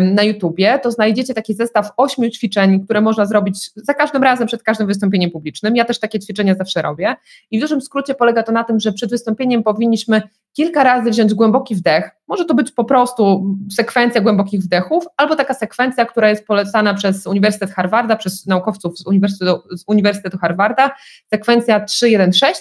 na 0.00 0.22
YouTubie, 0.22 0.78
to 0.78 0.90
znajdziecie 0.90 1.34
taki 1.34 1.54
zestaw 1.54 1.90
ośmiu 1.96 2.30
ćwiczeń, 2.30 2.84
które 2.84 3.00
można 3.00 3.26
zrobić 3.26 3.70
za 3.76 3.94
każdym 3.94 4.22
razem 4.22 4.46
przed 4.46 4.62
każdym 4.62 4.86
wystąpieniem 4.86 5.30
publicznym. 5.30 5.76
Ja 5.76 5.84
też 5.84 5.98
takie 5.98 6.20
ćwiczenia 6.20 6.54
zawsze 6.54 6.82
robię. 6.82 7.16
I 7.50 7.58
w 7.58 7.60
dużym 7.60 7.80
skrócie 7.80 8.14
polega 8.14 8.42
to 8.42 8.52
na 8.52 8.64
tym, 8.64 8.80
że 8.80 8.92
przed 8.92 9.10
wystąpieniem 9.10 9.62
powinniśmy 9.62 10.22
kilka 10.56 10.84
razy 10.84 11.10
wziąć 11.10 11.34
głęboki 11.34 11.74
wdech. 11.74 12.10
Może 12.28 12.44
to 12.44 12.54
być 12.54 12.72
po 12.72 12.84
prostu 12.84 13.54
sekwencja 13.72 14.20
głębokich 14.20 14.60
wdechów, 14.60 15.04
albo 15.16 15.36
taka 15.36 15.54
sekwencja, 15.54 16.04
która 16.04 16.30
jest 16.30 16.46
polecana 16.46 16.94
przez 16.94 17.26
Uniwersytet 17.26 17.70
Harvarda, 17.70 18.16
przez 18.16 18.46
naukowców 18.46 18.98
z 18.98 19.06
Uniwersytetu, 19.06 19.76
z 19.76 19.84
Uniwersytetu 19.86 20.38
Harvarda, 20.38 20.90
sekwencja 21.34 21.84
3-1-6, 21.84 22.52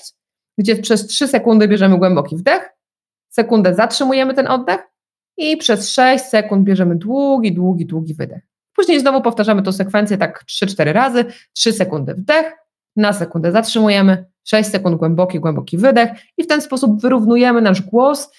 gdzie 0.58 0.76
przez 0.76 1.08
3 1.08 1.28
sekundy 1.28 1.68
bierzemy 1.68 1.98
głęboki 1.98 2.38
wdech, 2.38 2.70
sekundę 3.30 3.74
zatrzymujemy 3.74 4.34
ten 4.34 4.48
oddech, 4.48 4.80
i 5.38 5.58
przez 5.58 5.90
6 5.90 6.26
sekund 6.26 6.64
bierzemy 6.64 6.96
długi, 6.96 7.54
długi, 7.54 7.86
długi 7.86 8.14
wydech. 8.14 8.44
Później 8.76 9.00
znowu 9.00 9.22
powtarzamy 9.22 9.64
tę 9.64 9.74
sekwencję 9.74 10.18
tak 10.18 10.44
3-4 10.50 10.92
razy, 10.92 11.26
3 11.54 11.74
sekundy 11.74 12.14
wdech, 12.14 12.54
na 12.96 13.14
sekundę 13.14 13.52
zatrzymujemy, 13.52 14.26
6 14.46 14.70
sekund 14.70 14.96
głęboki, 14.98 15.40
głęboki 15.40 15.78
wydech 15.78 16.10
i 16.38 16.44
w 16.44 16.48
ten 16.48 16.62
sposób 16.62 17.02
wyrównujemy 17.02 17.62
nasz 17.62 17.82
głos. 17.82 18.32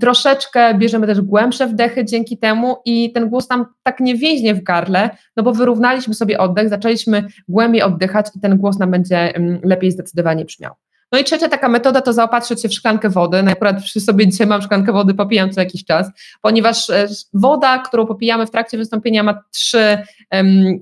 Troszeczkę 0.00 0.74
bierzemy 0.74 1.06
też 1.06 1.20
głębsze 1.20 1.66
wdechy 1.66 2.04
dzięki 2.04 2.38
temu 2.38 2.76
i 2.84 3.12
ten 3.12 3.28
głos 3.28 3.48
nam 3.48 3.66
tak 3.82 4.00
nie 4.00 4.14
więźnie 4.14 4.54
w 4.54 4.62
gardle, 4.62 5.10
no 5.36 5.42
bo 5.42 5.52
wyrównaliśmy 5.52 6.14
sobie 6.14 6.38
oddech, 6.38 6.68
zaczęliśmy 6.68 7.24
głębiej 7.48 7.82
oddychać 7.82 8.26
i 8.36 8.40
ten 8.40 8.58
głos 8.58 8.78
nam 8.78 8.90
będzie 8.90 9.32
lepiej 9.62 9.90
zdecydowanie 9.90 10.44
brzmiał. 10.44 10.74
No 11.12 11.18
i 11.18 11.24
trzecia 11.24 11.48
taka 11.48 11.68
metoda 11.68 12.00
to 12.00 12.12
zaopatrzyć 12.12 12.62
się 12.62 12.68
w 12.68 12.74
szklankę 12.74 13.08
wody. 13.08 13.42
No 13.42 13.50
akurat 13.50 13.82
przy 13.82 14.00
sobie 14.00 14.28
dzisiaj 14.28 14.46
mam 14.46 14.62
szklankę 14.62 14.92
wody, 14.92 15.14
popijam 15.14 15.50
co 15.50 15.60
jakiś 15.60 15.84
czas, 15.84 16.10
ponieważ 16.42 16.90
e, 16.90 17.08
woda, 17.34 17.78
którą 17.78 18.06
popijamy 18.06 18.46
w 18.46 18.50
trakcie 18.50 18.78
wystąpienia 18.78 19.22
ma 19.22 19.42
trzy, 19.50 19.98
um, 20.32 20.78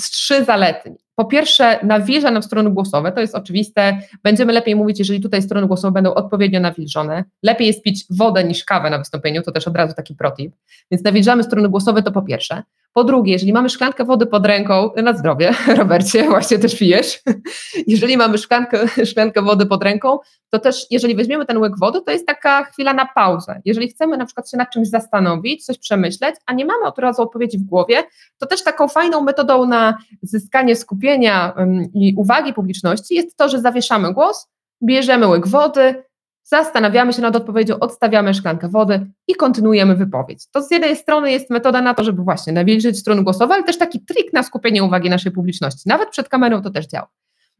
trzy 0.00 0.44
zalety. 0.44 0.96
Po 1.18 1.24
pierwsze, 1.24 1.78
nawilża 1.82 2.30
nam 2.30 2.42
strony 2.42 2.70
głosowe, 2.70 3.12
to 3.12 3.20
jest 3.20 3.34
oczywiste. 3.34 3.98
Będziemy 4.22 4.52
lepiej 4.52 4.76
mówić, 4.76 4.98
jeżeli 4.98 5.20
tutaj 5.20 5.42
strony 5.42 5.66
głosowe 5.66 5.92
będą 5.92 6.14
odpowiednio 6.14 6.60
nawilżone. 6.60 7.24
Lepiej 7.42 7.66
jest 7.66 7.82
pić 7.82 8.04
wodę 8.10 8.44
niż 8.44 8.64
kawę 8.64 8.90
na 8.90 8.98
wystąpieniu, 8.98 9.42
to 9.42 9.52
też 9.52 9.68
od 9.68 9.76
razu 9.76 9.94
taki 9.94 10.14
protip. 10.14 10.52
Więc 10.90 11.04
nawilżamy 11.04 11.42
strony 11.42 11.68
głosowe, 11.68 12.02
to 12.02 12.12
po 12.12 12.22
pierwsze. 12.22 12.62
Po 12.92 13.04
drugie, 13.04 13.32
jeżeli 13.32 13.52
mamy 13.52 13.68
szklankę 13.68 14.04
wody 14.04 14.26
pod 14.26 14.46
ręką, 14.46 14.90
na 15.02 15.12
zdrowie, 15.12 15.54
Robercie, 15.78 16.28
właśnie 16.28 16.58
też 16.58 16.78
pijesz, 16.78 17.22
jeżeli 17.86 18.16
mamy 18.16 18.38
szklankę, 18.38 19.06
szklankę 19.06 19.42
wody 19.42 19.66
pod 19.66 19.84
ręką, 19.84 20.18
to 20.50 20.58
też 20.58 20.86
jeżeli 20.90 21.14
weźmiemy 21.14 21.46
ten 21.46 21.58
łyk 21.58 21.78
wody, 21.78 22.02
to 22.02 22.12
jest 22.12 22.26
taka 22.26 22.64
chwila 22.64 22.94
na 22.94 23.08
pauzę. 23.14 23.60
Jeżeli 23.64 23.88
chcemy 23.88 24.16
na 24.16 24.26
przykład 24.26 24.50
się 24.50 24.56
nad 24.56 24.70
czymś 24.70 24.88
zastanowić, 24.88 25.64
coś 25.64 25.78
przemyśleć, 25.78 26.34
a 26.46 26.52
nie 26.52 26.64
mamy 26.64 26.84
od 26.86 26.98
razu 26.98 27.22
odpowiedzi 27.22 27.58
w 27.58 27.62
głowie, 27.62 28.04
to 28.38 28.46
też 28.46 28.64
taką 28.64 28.88
fajną 28.88 29.20
metodą 29.20 29.66
na 29.66 29.98
zyskanie 30.22 30.76
skupienia 30.76 31.54
i 31.94 32.14
uwagi 32.16 32.52
publiczności 32.52 33.14
jest 33.14 33.36
to, 33.36 33.48
że 33.48 33.60
zawieszamy 33.60 34.14
głos, 34.14 34.48
bierzemy 34.82 35.26
łyk 35.26 35.46
wody, 35.46 36.04
zastanawiamy 36.48 37.12
się 37.12 37.22
nad 37.22 37.36
odpowiedzią, 37.36 37.78
odstawiamy 37.78 38.34
szklankę 38.34 38.68
wody 38.68 39.06
i 39.28 39.34
kontynuujemy 39.34 39.96
wypowiedź. 39.96 40.50
To 40.50 40.62
z 40.62 40.70
jednej 40.70 40.96
strony 40.96 41.32
jest 41.32 41.50
metoda 41.50 41.82
na 41.82 41.94
to, 41.94 42.04
żeby 42.04 42.22
właśnie 42.22 42.52
nawilżyć 42.52 42.98
strony 42.98 43.22
głosowe, 43.22 43.54
ale 43.54 43.64
też 43.64 43.78
taki 43.78 44.04
trik 44.04 44.32
na 44.32 44.42
skupienie 44.42 44.84
uwagi 44.84 45.10
naszej 45.10 45.32
publiczności. 45.32 45.88
Nawet 45.88 46.08
przed 46.08 46.28
kamerą 46.28 46.62
to 46.62 46.70
też 46.70 46.86
działa. 46.86 47.08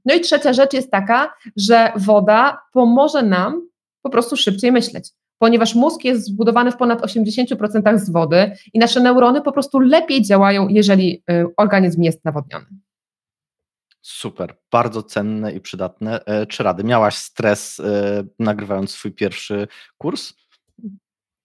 No 0.04 0.14
i 0.14 0.21
trzecia 0.21 0.52
rzecz 0.52 0.73
jest 0.73 0.90
taka, 0.90 1.35
że 1.57 1.92
woda 1.97 2.59
pomoże 2.73 3.23
nam 3.23 3.68
po 4.02 4.11
prostu 4.11 4.37
szybciej 4.37 4.73
myśleć, 4.73 5.11
ponieważ 5.38 5.75
mózg 5.75 6.04
jest 6.04 6.25
zbudowany 6.25 6.73
w 6.73 6.76
ponad 6.76 7.02
80% 7.02 7.99
z 7.99 8.11
wody 8.11 8.52
i 8.75 8.78
nasze 8.78 9.00
neurony 9.00 9.42
po 9.42 9.52
prostu 9.52 9.80
lepiej 9.80 10.23
działają, 10.23 10.68
jeżeli 10.68 11.23
y, 11.30 11.47
organizm 11.57 12.02
jest 12.02 12.25
nawodniony. 12.25 12.66
Super, 14.10 14.56
bardzo 14.72 15.02
cenne 15.02 15.52
i 15.52 15.60
przydatne. 15.60 16.24
E, 16.26 16.46
czy 16.46 16.62
rady? 16.62 16.84
Miałaś 16.84 17.16
stres 17.16 17.80
e, 17.80 18.22
nagrywając 18.38 18.90
swój 18.90 19.12
pierwszy 19.12 19.68
kurs? 19.98 20.32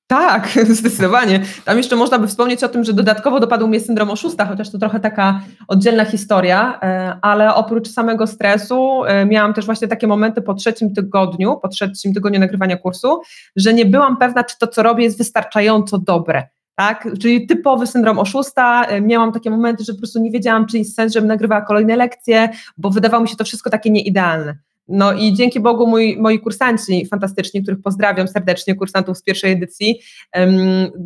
Tak, 0.08 0.50
zdecydowanie. 0.80 1.40
Tam 1.66 1.78
jeszcze 1.78 1.96
można 1.96 2.20
by 2.20 2.28
wspomnieć 2.28 2.64
o 2.64 2.70
tym, 2.70 2.84
że 2.84 2.94
dodatkowo 2.94 3.40
dopadł 3.40 3.68
mnie 3.68 3.80
syndrom 3.80 4.12
oszusta, 4.12 4.46
chociaż 4.46 4.72
to 4.72 4.78
trochę 4.78 5.00
taka 5.00 5.42
oddzielna 5.68 6.06
historia, 6.06 6.80
e, 6.82 7.18
ale 7.22 7.56
oprócz 7.56 7.88
samego 7.88 8.28
stresu 8.28 9.02
miałam 9.26 9.54
też 9.54 9.66
właśnie 9.66 9.88
takie 9.88 10.08
momenty 10.08 10.42
po 10.42 10.54
trzecim 10.54 10.94
tygodniu, 10.94 11.60
po 11.62 11.68
trzecim 11.68 12.14
tygodniu 12.14 12.40
nagrywania 12.40 12.78
kursu, 12.78 13.22
że 13.56 13.74
nie 13.74 13.86
byłam 13.86 14.18
pewna, 14.18 14.44
czy 14.44 14.58
to, 14.58 14.68
co 14.68 14.84
robię, 14.84 15.04
jest 15.04 15.18
wystarczająco 15.18 15.98
dobre 15.98 16.48
tak? 16.76 17.08
Czyli 17.22 17.48
typowy 17.48 17.88
syndrom 17.88 18.20
oszusta. 18.20 18.86
E, 18.86 19.02
miałam 19.02 19.32
takie 19.32 19.50
momenty, 19.50 19.84
że 19.84 19.94
po 19.94 20.00
prostu 20.00 20.20
nie 20.20 20.32
wiedziałam, 20.32 20.66
czy 20.66 20.78
jest 20.78 20.96
sens, 20.96 21.14
żebym 21.14 21.28
nagrywała 21.28 21.62
kolejne 21.62 21.96
lekcje, 21.96 22.50
bo 22.78 22.90
wydawało 22.90 23.24
mi 23.24 23.30
się 23.30 23.36
to 23.36 23.44
wszystko 23.44 23.70
takie 23.70 23.90
nieidealne. 23.90 24.58
No 24.88 25.14
i 25.14 25.34
dzięki 25.34 25.60
Bogu 25.60 25.88
mój, 25.88 26.18
moi 26.20 26.40
kursanci 26.40 27.06
fantastyczni, 27.06 27.64
których 27.64 27.82
pozdrawiam 27.82 28.28
serdecznie, 28.28 28.76
kursantów 28.76 29.18
z 29.18 29.24
pierwszej 29.24 29.52
edycji, 29.52 30.00
um, 30.36 30.52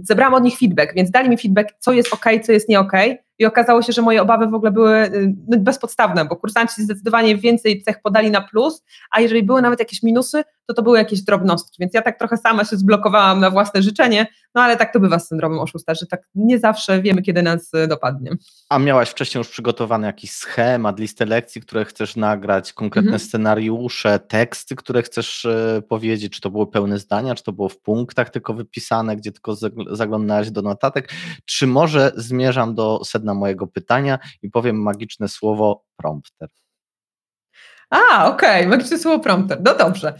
zebrałam 0.04 0.34
od 0.34 0.44
nich 0.44 0.58
feedback, 0.58 0.94
więc 0.96 1.12
dali 1.12 1.30
mi 1.30 1.38
feedback, 1.38 1.70
co 1.80 1.94
jest 1.94 2.14
ok, 2.14 2.26
co 2.44 2.52
jest 2.52 2.70
nie 2.70 2.80
ok. 2.80 2.94
I 3.40 3.46
okazało 3.46 3.82
się, 3.82 3.94
że 3.94 4.02
moje 4.02 4.22
obawy 4.22 4.48
w 4.48 4.54
ogóle 4.54 4.72
były 4.72 5.06
y, 5.06 5.36
no, 5.48 5.58
bezpodstawne, 5.58 6.26
bo 6.26 6.36
kursanci 6.36 6.84
zdecydowanie 6.84 7.38
więcej 7.38 7.82
cech 7.82 8.02
podali 8.02 8.32
na 8.32 8.42
plus, 8.42 8.84
a 9.12 9.22
jeżeli 9.22 9.44
były 9.44 9.62
nawet 9.62 9.80
jakieś 9.80 10.04
minusy, 10.04 10.44
to 10.66 10.74
to 10.74 10.84
były 10.84 10.98
jakieś 10.98 11.22
drobnostki. 11.22 11.78
Więc 11.80 11.94
ja 11.94 12.02
tak 12.02 12.20
trochę 12.20 12.38
sama 12.38 12.66
się 12.66 12.78
zblokowałam 12.78 13.40
na 13.40 13.50
własne 13.50 13.82
życzenie, 13.82 14.28
no 14.58 14.64
ale 14.64 14.78
tak 14.78 14.94
to 14.94 15.00
bywa 15.00 15.20
z 15.20 15.28
syndromem 15.28 15.60
oszusta, 15.60 15.94
że 15.96 16.06
tak 16.06 16.22
nie 16.36 16.60
zawsze 16.60 17.02
wiemy, 17.02 17.22
kiedy 17.22 17.42
nas 17.42 17.74
y, 17.74 17.88
dopadnie. 17.88 18.32
A 18.70 18.80
miałaś 18.80 19.10
wcześniej 19.10 19.40
już 19.40 19.50
przygotowany 19.50 20.08
jakiś 20.08 20.32
schemat, 20.32 21.00
listę 21.00 21.26
lekcji, 21.26 21.62
które 21.62 21.86
chcesz 21.86 22.16
nagrać, 22.16 22.74
konkretne 22.74 23.12
mhm. 23.12 23.28
scenariusze, 23.28 24.20
teksty, 24.20 24.76
które 24.76 25.02
chcesz 25.02 25.46
y, 25.46 25.84
powiedzieć? 25.90 26.34
Czy 26.34 26.42
to 26.42 26.50
były 26.50 26.68
pełne 26.72 27.00
zdania, 27.00 27.36
czy 27.36 27.44
to 27.44 27.52
było 27.52 27.70
w 27.70 27.80
punktach 27.80 28.30
tylko 28.30 28.54
wypisane, 28.54 29.16
gdzie 29.16 29.32
tylko 29.32 29.56
zaglądałeś 29.92 30.52
do 30.52 30.62
notatek? 30.62 31.10
Czy 31.46 31.68
może 31.68 32.12
zmierzam 32.16 32.76
do 32.76 33.02
sedna 33.06 33.34
mojego 33.34 33.68
pytania 33.68 34.20
i 34.42 34.50
powiem 34.50 34.82
magiczne 34.82 35.28
słowo 35.28 35.84
prompter? 35.98 36.50
A, 37.90 38.28
okej, 38.28 38.68
okay. 38.68 38.98
słowo 38.98 39.20
prompter. 39.20 39.62
No 39.66 39.76
dobrze. 39.76 40.14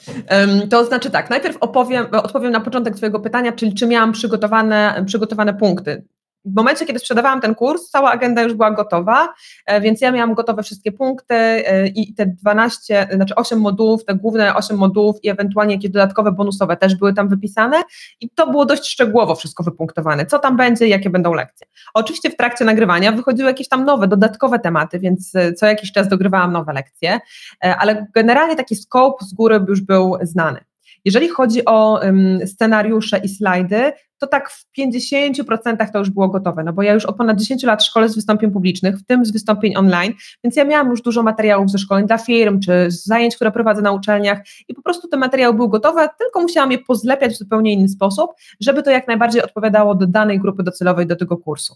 To 0.70 0.86
znaczy 0.86 1.10
tak, 1.10 1.30
najpierw 1.30 1.58
opowiem, 1.60 2.06
odpowiem 2.12 2.52
na 2.52 2.60
początek 2.60 2.96
Twojego 2.96 3.20
pytania, 3.20 3.52
czyli 3.52 3.74
czy 3.74 3.88
miałam 3.88 4.12
przygotowane, 4.12 5.04
przygotowane 5.06 5.54
punkty 5.54 6.04
w 6.48 6.56
momencie, 6.56 6.86
kiedy 6.86 7.00
sprzedawałam 7.00 7.42
ten 7.42 7.56
kurs, 7.56 7.90
cała 7.90 8.12
agenda 8.12 8.42
już 8.42 8.54
była 8.54 8.72
gotowa, 8.72 9.34
e, 9.66 9.82
więc 9.82 10.02
ja 10.02 10.12
miałam 10.12 10.34
gotowe 10.34 10.64
wszystkie 10.64 10.92
punkty 10.92 11.36
e, 11.36 11.88
i 11.88 12.14
te 12.14 12.26
12, 12.26 13.08
znaczy 13.12 13.36
8 13.36 13.60
modułów, 13.60 14.06
te 14.06 14.16
główne 14.16 14.56
8 14.56 14.78
modułów 14.78 15.16
i 15.24 15.30
ewentualnie 15.30 15.76
jakieś 15.76 15.92
dodatkowe 15.92 16.32
bonusowe 16.32 16.78
też 16.78 16.96
były 16.96 17.14
tam 17.14 17.30
wypisane 17.30 17.84
i 18.22 18.30
to 18.30 18.52
było 18.52 18.66
dość 18.66 18.88
szczegółowo 18.88 19.36
wszystko 19.36 19.64
wypunktowane, 19.64 20.26
co 20.26 20.40
tam 20.40 20.58
będzie, 20.58 20.88
jakie 20.88 21.10
będą 21.10 21.34
lekcje. 21.34 21.68
Oczywiście 21.94 22.30
w 22.30 22.36
trakcie 22.36 22.66
nagrywania 22.66 23.12
wychodziły 23.12 23.50
jakieś 23.50 23.68
tam 23.68 23.86
nowe, 23.86 24.08
dodatkowe 24.08 24.60
tematy, 24.60 25.00
więc 25.00 25.36
e, 25.36 25.54
co 25.54 25.66
jakiś 25.66 25.92
czas 25.92 26.08
dogrywałam 26.08 26.54
nowe 26.54 26.74
lekcje, 26.74 27.20
ale 27.62 28.08
generalnie 28.14 28.56
taki 28.56 28.76
scope 28.76 29.26
z 29.26 29.34
góry 29.34 29.66
już 29.68 29.82
był 29.82 30.18
znany. 30.22 30.60
Jeżeli 31.06 31.30
chodzi 31.30 31.66
o 31.66 32.00
um, 32.04 32.48
scenariusze 32.48 33.18
i 33.18 33.30
slajdy, 33.30 33.94
to 34.18 34.28
tak 34.28 34.50
w 34.50 34.66
50% 34.80 35.92
to 35.94 36.00
już 36.00 36.10
było 36.10 36.28
gotowe, 36.28 36.64
no 36.64 36.74
bo 36.74 36.82
ja 36.82 36.94
już 36.94 37.06
od 37.06 37.18
ponad 37.18 37.40
10 37.40 37.64
lat 37.64 37.84
szkole 37.84 38.10
z 38.10 38.16
wystąpień 38.16 38.52
publicznych, 38.52 38.96
w 38.96 39.06
tym 39.06 39.26
z 39.26 39.32
wystąpień 39.32 39.78
online, 39.78 40.14
więc 40.44 40.56
ja 40.56 40.66
miałam 40.66 40.90
już 40.90 41.02
dużo 41.02 41.24
materiałów 41.24 41.72
ze 41.72 41.78
szkoleń 41.78 42.08
dla 42.08 42.18
firm, 42.18 42.60
czy 42.60 42.92
z 42.92 43.06
zajęć, 43.06 43.36
które 43.36 43.52
prowadzę 43.52 43.82
na 43.82 43.92
uczelniach 43.92 44.40
i 44.68 44.74
po 44.74 44.82
prostu 44.82 45.08
te 45.08 45.18
materiały 45.18 45.54
były 45.54 45.70
gotowe, 45.70 46.10
tylko 46.18 46.42
musiałam 46.42 46.72
je 46.72 46.80
pozlepiać 46.80 47.34
w 47.34 47.38
zupełnie 47.38 47.74
inny 47.74 47.90
sposób, 47.90 48.32
żeby 48.60 48.84
to 48.84 48.92
jak 48.92 49.08
najbardziej 49.08 49.44
odpowiadało 49.44 49.96
do 49.96 50.08
danej 50.08 50.40
grupy 50.40 50.64
docelowej, 50.64 51.08
do 51.08 51.16
tego 51.16 51.38
kursu. 51.38 51.76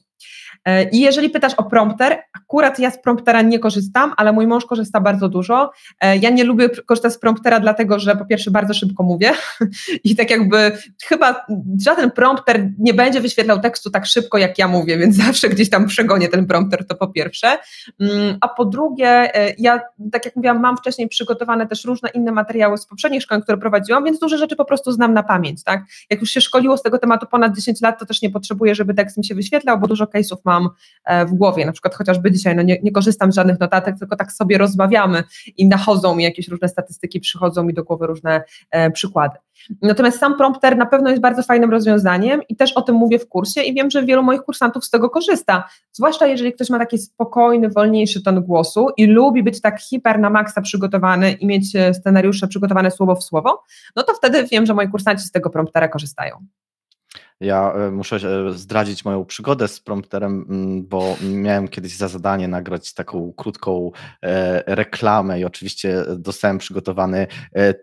E, 0.66 0.90
I 0.90 1.00
jeżeli 1.00 1.30
pytasz 1.30 1.54
o 1.54 1.64
prompter, 1.64 2.18
akurat 2.34 2.80
ja 2.80 2.92
z 2.92 3.02
promptera 3.02 3.42
nie 3.42 3.60
korzystam, 3.60 4.14
ale 4.18 4.32
mój 4.34 4.48
mąż 4.48 4.66
korzysta 4.66 5.02
bardzo 5.02 5.30
dużo. 5.30 5.72
E, 6.02 6.18
ja 6.18 6.30
nie 6.30 6.44
lubię 6.44 6.70
korzystać 6.70 7.14
z 7.14 7.20
promptera, 7.20 7.60
dlatego 7.60 8.00
że 8.00 8.16
po 8.16 8.26
pierwsze 8.26 8.52
bardzo 8.52 8.74
szybko 8.74 9.04
mówię 9.04 9.32
i 10.04 10.16
tak 10.16 10.32
jakby 10.32 10.72
chyba 11.04 11.46
żaden 11.86 12.12
prompter 12.12 12.31
prompter 12.32 12.70
nie 12.80 12.94
będzie 12.94 13.22
wyświetlał 13.22 13.60
tekstu 13.60 13.90
tak 13.90 14.06
szybko, 14.06 14.38
jak 14.38 14.58
ja 14.58 14.68
mówię, 14.68 14.98
więc 14.98 15.16
zawsze 15.26 15.50
gdzieś 15.50 15.70
tam 15.70 15.86
przegonię 15.86 16.30
ten 16.30 16.48
prompter, 16.48 16.88
to 16.88 16.96
po 16.96 17.08
pierwsze. 17.08 17.58
Mm, 18.00 18.38
a 18.42 18.48
po 18.48 18.66
drugie, 18.66 19.36
e, 19.36 19.54
ja, 19.58 19.82
tak 20.12 20.26
jak 20.26 20.36
mówiłam, 20.36 20.60
mam 20.60 20.78
wcześniej 20.78 21.08
przygotowane 21.08 21.68
też 21.68 21.86
różne 21.86 22.10
inne 22.10 22.32
materiały 22.32 22.78
z 22.78 22.86
poprzednich 22.86 23.24
szkoleń, 23.24 23.42
które 23.42 23.58
prowadziłam, 23.58 24.04
więc 24.06 24.20
duże 24.20 24.38
rzeczy 24.38 24.56
po 24.56 24.66
prostu 24.66 24.92
znam 24.92 25.14
na 25.14 25.24
pamięć, 25.24 25.64
tak? 25.64 25.84
Jak 26.10 26.22
już 26.22 26.30
się 26.30 26.42
szkoliło 26.42 26.78
z 26.78 26.82
tego 26.82 27.00
tematu 27.00 27.28
ponad 27.28 27.56
10 27.56 27.82
lat, 27.82 28.00
to 28.00 28.06
też 28.06 28.22
nie 28.22 28.30
potrzebuję, 28.30 28.76
żeby 28.76 28.94
tekst 28.94 29.18
mi 29.18 29.26
się 29.26 29.36
wyświetlał, 29.36 29.80
bo 29.80 29.88
dużo 29.88 30.06
case'ów 30.06 30.38
mam 30.46 30.70
e, 31.06 31.26
w 31.26 31.34
głowie, 31.34 31.66
na 31.66 31.72
przykład 31.72 31.96
chociażby 31.96 32.32
dzisiaj, 32.32 32.56
no 32.56 32.62
nie, 32.62 32.78
nie 32.84 32.92
korzystam 32.92 33.32
z 33.32 33.36
żadnych 33.36 33.60
notatek, 33.60 34.00
tylko 34.00 34.16
tak 34.16 34.32
sobie 34.32 34.58
rozmawiamy 34.58 35.24
i 35.58 35.68
nachodzą 35.68 36.16
mi 36.16 36.24
jakieś 36.24 36.48
różne 36.48 36.68
statystyki, 36.68 37.20
przychodzą 37.20 37.64
mi 37.64 37.74
do 37.74 37.84
głowy 37.84 38.08
różne 38.08 38.44
e, 38.72 38.92
przykłady. 38.92 39.38
Natomiast 39.82 40.20
sam 40.20 40.38
prompter 40.38 40.78
na 40.78 40.86
pewno 40.86 41.10
jest 41.10 41.22
bardzo 41.22 41.44
fajnym 41.44 41.72
rozwiązaniem 41.72 42.21
i 42.50 42.56
też 42.56 42.74
o 42.74 42.82
tym 42.82 42.96
mówię 42.96 43.20
w 43.20 43.30
kursie 43.30 43.62
i 43.62 43.74
wiem, 43.74 43.90
że 43.92 44.06
wielu 44.06 44.24
moich 44.24 44.42
kursantów 44.42 44.86
z 44.86 44.90
tego 44.90 45.10
korzysta. 45.10 45.70
Zwłaszcza 45.92 46.28
jeżeli 46.28 46.54
ktoś 46.54 46.70
ma 46.70 46.80
taki 46.80 46.98
spokojny, 46.98 47.70
wolniejszy 47.70 48.24
ton 48.24 48.44
głosu 48.44 48.88
i 48.98 49.06
lubi 49.06 49.44
być 49.44 49.62
tak 49.62 49.82
hiper 49.82 50.20
na 50.20 50.30
maksa 50.30 50.62
przygotowany 50.62 51.32
i 51.32 51.46
mieć 51.46 51.76
e, 51.76 51.94
scenariusze 51.94 52.48
przygotowane 52.48 52.92
słowo 52.92 53.16
w 53.16 53.24
słowo, 53.24 53.64
no 53.96 54.04
to 54.04 54.14
wtedy 54.14 54.44
wiem, 54.52 54.66
że 54.66 54.74
moi 54.74 54.90
kursanci 54.90 55.24
z 55.24 55.32
tego 55.32 55.50
promptera 55.50 55.88
korzystają. 55.88 56.46
Ja 57.42 57.74
e, 57.74 57.92
muszę 57.92 58.16
e, 58.16 58.54
zdradzić 58.54 59.06
moją 59.06 59.26
przygodę 59.26 59.68
z 59.68 59.80
prompterem, 59.80 60.46
mm, 60.50 60.88
bo 60.88 61.18
miałem 61.22 61.68
kiedyś 61.68 61.96
za 61.96 62.08
zadanie 62.08 62.48
nagrać 62.48 62.94
taką 62.94 63.34
krótką 63.38 63.92
e, 64.24 64.76
reklamę 64.76 65.40
i 65.40 65.46
oczywiście 65.46 66.04
dostałem 66.18 66.58
przygotowany 66.58 67.28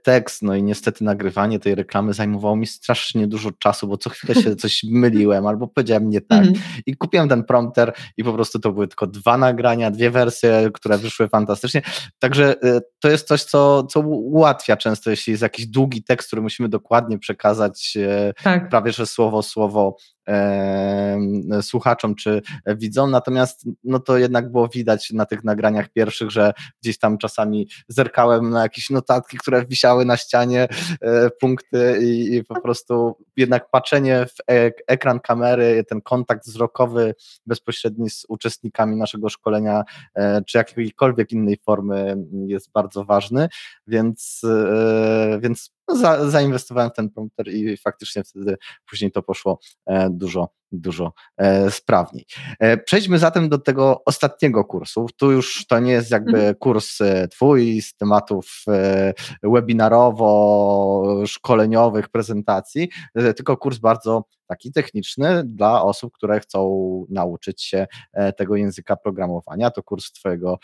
tekst, 0.02 0.42
no 0.42 0.54
i 0.54 0.62
niestety 0.62 1.04
nagrywanie 1.04 1.58
tej 1.58 1.74
reklamy 1.74 2.12
zajmowało 2.12 2.56
mi 2.56 2.66
strasznie 2.66 3.26
dużo 3.26 3.50
czasu, 3.52 3.88
bo 3.88 3.96
co 3.96 4.10
chwilę 4.10 4.34
się 4.34 4.56
coś 4.62 4.84
myliłem 4.84 5.46
albo 5.46 5.68
powiedziałem 5.68 6.10
nie 6.10 6.20
tak. 6.20 6.42
Mm. 6.42 6.54
I 6.86 6.96
kupiłem 6.96 7.28
ten 7.28 7.44
prompter 7.44 7.92
i 8.16 8.24
po 8.24 8.32
prostu 8.32 8.58
to 8.58 8.72
były 8.72 8.88
tylko 8.88 9.06
dwa 9.06 9.38
nagrania, 9.38 9.90
dwie 9.90 10.10
wersje, 10.10 10.70
które 10.74 10.98
wyszły 10.98 11.28
fantastycznie. 11.28 11.82
Także 12.18 12.54
to 13.00 13.08
jest 13.08 13.28
coś, 13.28 13.44
co, 13.44 13.82
co 13.82 14.00
ułatwia 14.00 14.76
często, 14.76 15.10
jeśli 15.10 15.30
jest 15.30 15.42
jakiś 15.42 15.66
długi 15.66 16.02
tekst, 16.02 16.26
który 16.26 16.42
musimy 16.42 16.68
dokładnie 16.68 17.18
przekazać 17.18 17.98
tak. 18.42 18.68
prawie 18.68 18.92
że 18.92 19.06
słowo 19.06 19.42
słowo 19.48 19.96
e, 20.28 21.18
słuchaczom 21.62 22.14
czy 22.14 22.42
widzom, 22.66 23.10
natomiast 23.10 23.64
no 23.84 23.98
to 23.98 24.18
jednak 24.18 24.52
było 24.52 24.68
widać 24.68 25.10
na 25.10 25.26
tych 25.26 25.44
nagraniach 25.44 25.88
pierwszych, 25.88 26.30
że 26.30 26.52
gdzieś 26.82 26.98
tam 26.98 27.18
czasami 27.18 27.68
zerkałem 27.88 28.50
na 28.50 28.62
jakieś 28.62 28.90
notatki, 28.90 29.38
które 29.38 29.66
wisiały 29.66 30.04
na 30.04 30.16
ścianie, 30.16 30.68
e, 31.00 31.30
punkty 31.30 31.98
i, 32.02 32.36
i 32.36 32.44
po 32.44 32.60
prostu 32.60 33.16
jednak 33.36 33.70
patrzenie 33.70 34.26
w 34.26 34.36
ek 34.46 34.82
ekran 34.86 35.20
kamery, 35.20 35.84
ten 35.88 36.00
kontakt 36.00 36.46
wzrokowy 36.46 37.14
bezpośredni 37.46 38.10
z 38.10 38.24
uczestnikami 38.28 38.96
naszego 38.96 39.28
szkolenia, 39.28 39.82
e, 40.14 40.42
czy 40.44 40.58
jakiejkolwiek 40.58 41.32
innej 41.32 41.56
formy 41.66 42.16
jest 42.46 42.72
bardzo 42.72 43.04
ważny, 43.04 43.48
więc, 43.86 44.42
e, 44.44 45.38
więc 45.42 45.77
no, 45.88 45.96
za, 45.96 46.30
zainwestowałem 46.30 46.90
w 46.90 46.94
ten 46.94 47.10
prompter 47.10 47.48
i 47.48 47.76
faktycznie 47.76 48.24
wtedy 48.24 48.56
później 48.90 49.12
to 49.12 49.22
poszło 49.22 49.58
e, 49.86 50.10
dużo 50.10 50.48
dużo 50.72 51.12
e, 51.36 51.70
sprawniej. 51.70 52.24
E, 52.58 52.76
przejdźmy 52.76 53.18
zatem 53.18 53.48
do 53.48 53.58
tego 53.58 54.02
ostatniego 54.04 54.64
kursu. 54.64 55.06
Tu 55.16 55.32
już 55.32 55.66
to 55.66 55.78
nie 55.78 55.92
jest 55.92 56.10
jakby 56.10 56.38
mhm. 56.38 56.54
kurs 56.54 57.00
e, 57.00 57.28
twój 57.28 57.82
z 57.82 57.94
tematów 57.94 58.62
e, 58.68 59.14
webinarowo-szkoleniowych 59.42 62.08
prezentacji, 62.08 62.88
e, 63.14 63.34
tylko 63.34 63.56
kurs 63.56 63.78
bardzo 63.78 64.24
taki 64.46 64.72
techniczny 64.72 65.42
dla 65.44 65.82
osób, 65.82 66.12
które 66.12 66.40
chcą 66.40 67.04
nauczyć 67.10 67.62
się 67.62 67.86
e, 68.12 68.32
tego 68.32 68.56
języka 68.56 68.96
programowania. 68.96 69.70
To 69.70 69.82
kurs 69.82 70.12
twojego 70.12 70.58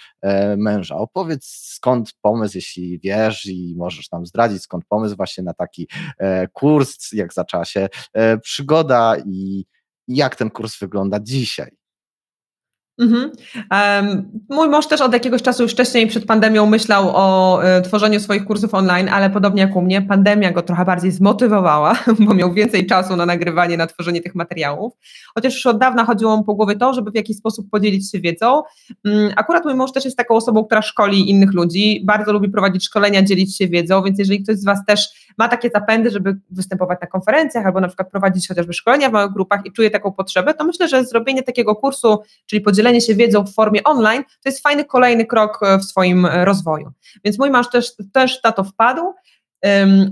męża. 0.57 0.97
Opowiedz 0.97 1.47
skąd 1.47 2.13
pomysł, 2.21 2.59
jeśli 2.59 2.99
wiesz 2.99 3.47
i 3.47 3.75
możesz 3.77 4.11
nam 4.11 4.27
zdradzić, 4.27 4.63
skąd 4.63 4.85
pomysł 4.85 5.17
właśnie 5.17 5.45
na 5.45 5.55
taki 5.55 5.89
kurs, 6.53 7.13
jak 7.13 7.33
zaczęła 7.33 7.65
się 7.65 7.89
przygoda 8.43 9.17
i 9.27 9.65
jak 10.09 10.37
ten 10.37 10.51
kurs 10.51 10.79
wygląda 10.79 11.21
dzisiaj. 11.21 11.77
Mhm. 12.99 13.31
Mój 14.51 14.69
mąż 14.69 14.87
też 14.87 15.01
od 15.01 15.13
jakiegoś 15.13 15.43
czasu 15.43 15.63
już 15.63 15.73
wcześniej 15.73 16.07
przed 16.07 16.27
pandemią 16.27 16.67
myślał 16.67 17.11
o 17.15 17.61
y, 17.79 17.83
tworzeniu 17.83 18.21
swoich 18.21 18.45
kursów 18.45 18.75
online, 18.75 19.09
ale 19.09 19.31
podobnie 19.31 19.63
jak 19.63 19.77
u 19.77 19.83
mnie, 19.83 20.03
pandemia 20.03 20.53
go 20.53 20.63
trochę 20.63 20.85
bardziej 20.85 21.11
zmotywowała, 21.11 21.97
bo 22.27 22.35
miał 22.35 22.53
więcej 22.53 22.87
czasu 22.87 23.17
na 23.17 23.27
nagrywanie, 23.27 23.77
na 23.77 23.87
tworzenie 23.87 24.21
tych 24.21 24.35
materiałów. 24.35 24.93
Chociaż 25.35 25.55
już 25.55 25.67
od 25.67 25.79
dawna 25.79 26.05
chodziło 26.05 26.37
mu 26.37 26.45
po 26.45 26.55
głowie 26.55 26.77
to, 26.77 26.95
żeby 26.95 27.11
w 27.11 27.15
jakiś 27.15 27.37
sposób 27.37 27.71
podzielić 27.71 28.11
się 28.11 28.21
wiedzą. 28.21 28.63
Um, 29.05 29.31
akurat 29.37 29.65
mój 29.65 29.75
mąż 29.75 29.93
też 29.93 30.05
jest 30.05 30.17
taką 30.17 30.35
osobą, 30.35 30.65
która 30.65 30.83
szkoli 30.83 31.31
innych 31.31 31.53
ludzi, 31.53 32.03
bardzo 32.05 32.33
lubi 32.33 32.49
prowadzić 32.49 32.85
szkolenia, 32.85 33.23
dzielić 33.23 33.57
się 33.57 33.69
wiedzą, 33.69 34.03
więc 34.03 34.19
jeżeli 34.19 34.43
ktoś 34.43 34.57
z 34.57 34.65
Was 34.65 34.79
też 34.87 35.25
ma 35.39 35.49
takie 35.49 35.71
zapędy, 35.71 36.11
żeby 36.11 36.37
występować 36.51 37.01
na 37.01 37.07
konferencjach 37.07 37.67
albo 37.67 37.81
na 37.81 37.89
przykład 37.89 38.11
prowadzić 38.11 38.49
chociażby 38.49 38.73
szkolenia 38.73 39.09
w 39.09 39.13
małych 39.13 39.33
grupach 39.33 39.67
i 39.67 39.73
czuje 39.73 39.91
taką 39.91 40.13
potrzebę, 40.13 40.55
to 40.55 40.65
myślę, 40.65 40.89
że 40.89 41.05
zrobienie 41.05 41.43
takiego 41.43 41.77
kursu, 41.77 42.19
czyli 42.47 42.61
podzielenie 42.61 42.84
dzielenie 42.85 43.01
się 43.01 43.15
wiedzą 43.15 43.45
w 43.45 43.55
formie 43.55 43.85
online, 43.85 44.23
to 44.23 44.49
jest 44.49 44.63
fajny 44.63 44.85
kolejny 44.85 45.27
krok 45.27 45.61
e, 45.63 45.79
w 45.79 45.85
swoim 45.85 46.27
e, 46.27 46.45
rozwoju. 46.45 46.93
Więc 47.25 47.39
mój 47.39 47.51
mąż 47.51 47.71
też, 47.71 47.93
też 48.13 48.43
na 48.45 48.53
to 48.53 48.65
wpadł. 48.65 49.15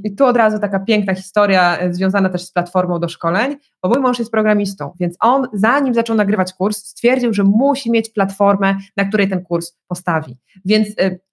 I 0.04 0.14
tu 0.14 0.26
od 0.26 0.36
razu 0.36 0.58
taka 0.58 0.80
piękna 0.80 1.14
historia 1.14 1.78
e, 1.78 1.94
związana 1.94 2.28
też 2.28 2.42
z 2.42 2.52
platformą 2.52 3.00
do 3.00 3.08
szkoleń, 3.08 3.56
bo 3.82 3.88
mój 3.88 4.00
mąż 4.00 4.18
jest 4.18 4.30
programistą, 4.30 4.92
więc 5.00 5.16
on 5.20 5.48
zanim 5.52 5.94
zaczął 5.94 6.16
nagrywać 6.16 6.52
kurs, 6.52 6.78
stwierdził, 6.78 7.34
że 7.34 7.44
musi 7.44 7.90
mieć 7.90 8.10
platformę, 8.10 8.76
na 8.96 9.04
której 9.04 9.28
ten 9.28 9.44
kurs 9.44 9.72
postawi. 9.88 10.36
Więc 10.64 10.88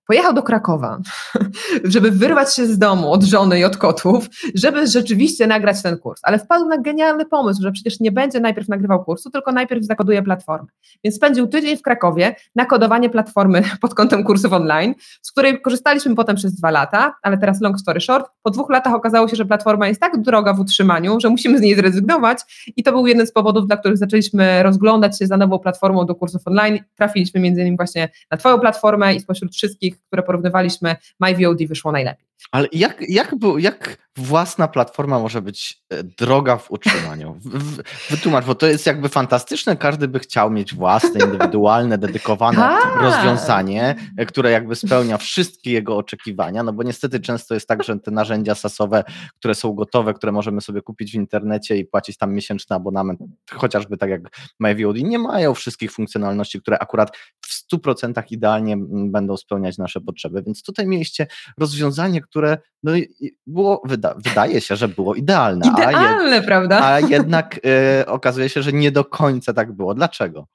pojechał 0.09 0.33
do 0.33 0.43
Krakowa, 0.43 0.99
żeby 1.83 2.11
wyrwać 2.11 2.55
się 2.55 2.65
z 2.65 2.77
domu 2.77 3.11
od 3.11 3.23
żony 3.23 3.59
i 3.59 3.63
od 3.63 3.77
kotów, 3.77 4.27
żeby 4.55 4.87
rzeczywiście 4.87 5.47
nagrać 5.47 5.81
ten 5.81 5.97
kurs. 5.97 6.21
Ale 6.23 6.39
wpadł 6.39 6.65
na 6.65 6.77
genialny 6.77 7.25
pomysł, 7.25 7.61
że 7.61 7.71
przecież 7.71 7.99
nie 7.99 8.11
będzie 8.11 8.39
najpierw 8.39 8.67
nagrywał 8.67 9.03
kursu, 9.05 9.29
tylko 9.29 9.51
najpierw 9.51 9.85
zakoduje 9.85 10.23
platformę. 10.23 10.67
Więc 11.03 11.15
spędził 11.15 11.47
tydzień 11.47 11.77
w 11.77 11.81
Krakowie 11.81 12.35
na 12.55 12.65
kodowanie 12.65 13.09
platformy 13.09 13.63
pod 13.81 13.93
kątem 13.93 14.23
kursów 14.23 14.53
online, 14.53 14.93
z 15.21 15.31
której 15.31 15.61
korzystaliśmy 15.61 16.15
potem 16.15 16.35
przez 16.35 16.55
dwa 16.55 16.71
lata, 16.71 17.13
ale 17.21 17.37
teraz 17.37 17.61
long 17.61 17.79
story 17.79 18.01
short, 18.01 18.25
po 18.43 18.49
dwóch 18.49 18.69
latach 18.69 18.93
okazało 18.93 19.27
się, 19.27 19.35
że 19.35 19.45
platforma 19.45 19.87
jest 19.87 20.01
tak 20.01 20.21
droga 20.21 20.53
w 20.53 20.59
utrzymaniu, 20.59 21.19
że 21.19 21.29
musimy 21.29 21.57
z 21.57 21.61
niej 21.61 21.75
zrezygnować 21.75 22.39
i 22.77 22.83
to 22.83 22.91
był 22.91 23.07
jeden 23.07 23.27
z 23.27 23.31
powodów, 23.31 23.67
dla 23.67 23.77
których 23.77 23.97
zaczęliśmy 23.97 24.63
rozglądać 24.63 25.19
się 25.19 25.27
za 25.27 25.37
nową 25.37 25.59
platformą 25.59 26.05
do 26.05 26.15
kursów 26.15 26.41
online. 26.45 26.79
Trafiliśmy 26.95 27.39
między 27.39 27.61
innymi 27.61 27.77
właśnie 27.77 28.09
na 28.31 28.37
Twoją 28.37 28.59
platformę 28.59 29.15
i 29.15 29.19
spośród 29.19 29.53
wszystkich 29.53 29.99
które 30.08 30.24
porównywaliśmy, 30.24 30.96
MyVOD 31.20 31.68
wyszło 31.68 31.91
najlepiej. 31.91 32.29
Ale 32.51 32.68
jak, 32.72 33.10
jak, 33.10 33.36
jak 33.58 33.98
własna 34.18 34.68
platforma 34.68 35.20
może 35.20 35.41
być 35.41 35.84
e, 35.89 36.03
droga 36.03 36.58
w 36.58 36.72
utrzymaniu? 36.72 37.39
Wytłumacz, 38.10 38.46
bo 38.46 38.56
to 38.56 38.68
jest 38.68 38.86
jakby 38.86 39.10
fantastyczne, 39.10 39.77
każdy 39.77 40.08
by 40.08 40.20
chciał 40.20 40.51
mieć 40.51 40.75
własne, 40.75 41.20
indywidualne, 41.25 41.98
dedykowane 41.98 42.58
tak. 42.58 43.01
rozwiązanie, 43.01 43.96
e, 44.18 44.25
które 44.25 44.51
jakby 44.51 44.75
spełnia 44.75 45.18
wszystkie 45.18 45.72
jego 45.72 45.98
oczekiwania, 45.98 46.63
no 46.63 46.74
bo 46.74 46.84
niestety 46.84 47.20
często 47.20 47.53
jest 47.53 47.68
tak, 47.68 47.84
że 47.84 48.00
te 48.00 48.12
narzędzia 48.12 48.56
sasowe, 48.56 49.03
które 49.39 49.56
są 49.56 49.74
gotowe, 49.74 50.13
które 50.13 50.32
możemy 50.32 50.62
sobie 50.62 50.82
kupić 50.82 51.12
w 51.12 51.15
internecie 51.15 51.77
i 51.77 51.86
płacić 51.86 52.18
tam 52.18 52.34
miesięczny 52.34 52.75
abonament, 52.75 53.20
chociażby 53.51 53.98
tak 53.98 54.10
jak 54.10 54.22
MyVOD, 54.60 54.98
nie 54.98 55.20
mają 55.20 55.53
wszystkich 55.53 55.91
funkcjonalności, 55.91 56.62
które 56.62 56.79
akurat 56.79 57.18
w 57.41 57.74
100% 57.74 58.24
idealnie 58.29 58.75
będą 58.90 59.38
spełniać 59.38 59.77
nasze 59.77 59.88
potrzeby, 60.01 60.43
więc 60.43 60.63
tutaj 60.63 60.87
mieliście 60.87 61.27
rozwiązanie, 61.57 62.21
które 62.21 62.57
no, 62.83 62.91
było, 63.47 63.81
wyda, 63.85 64.15
wydaje 64.25 64.61
się, 64.61 64.75
że 64.75 64.87
było 64.87 65.15
idealne. 65.15 65.67
Idealne, 65.67 66.37
a 66.37 66.41
prawda? 66.41 66.83
A 66.83 66.99
jednak 66.99 67.59
y, 68.01 68.05
okazuje 68.05 68.49
się, 68.49 68.61
że 68.61 68.73
nie 68.73 68.91
do 68.91 69.05
końca 69.05 69.53
tak 69.53 69.71
było. 69.71 69.93
Dlaczego? 69.93 70.47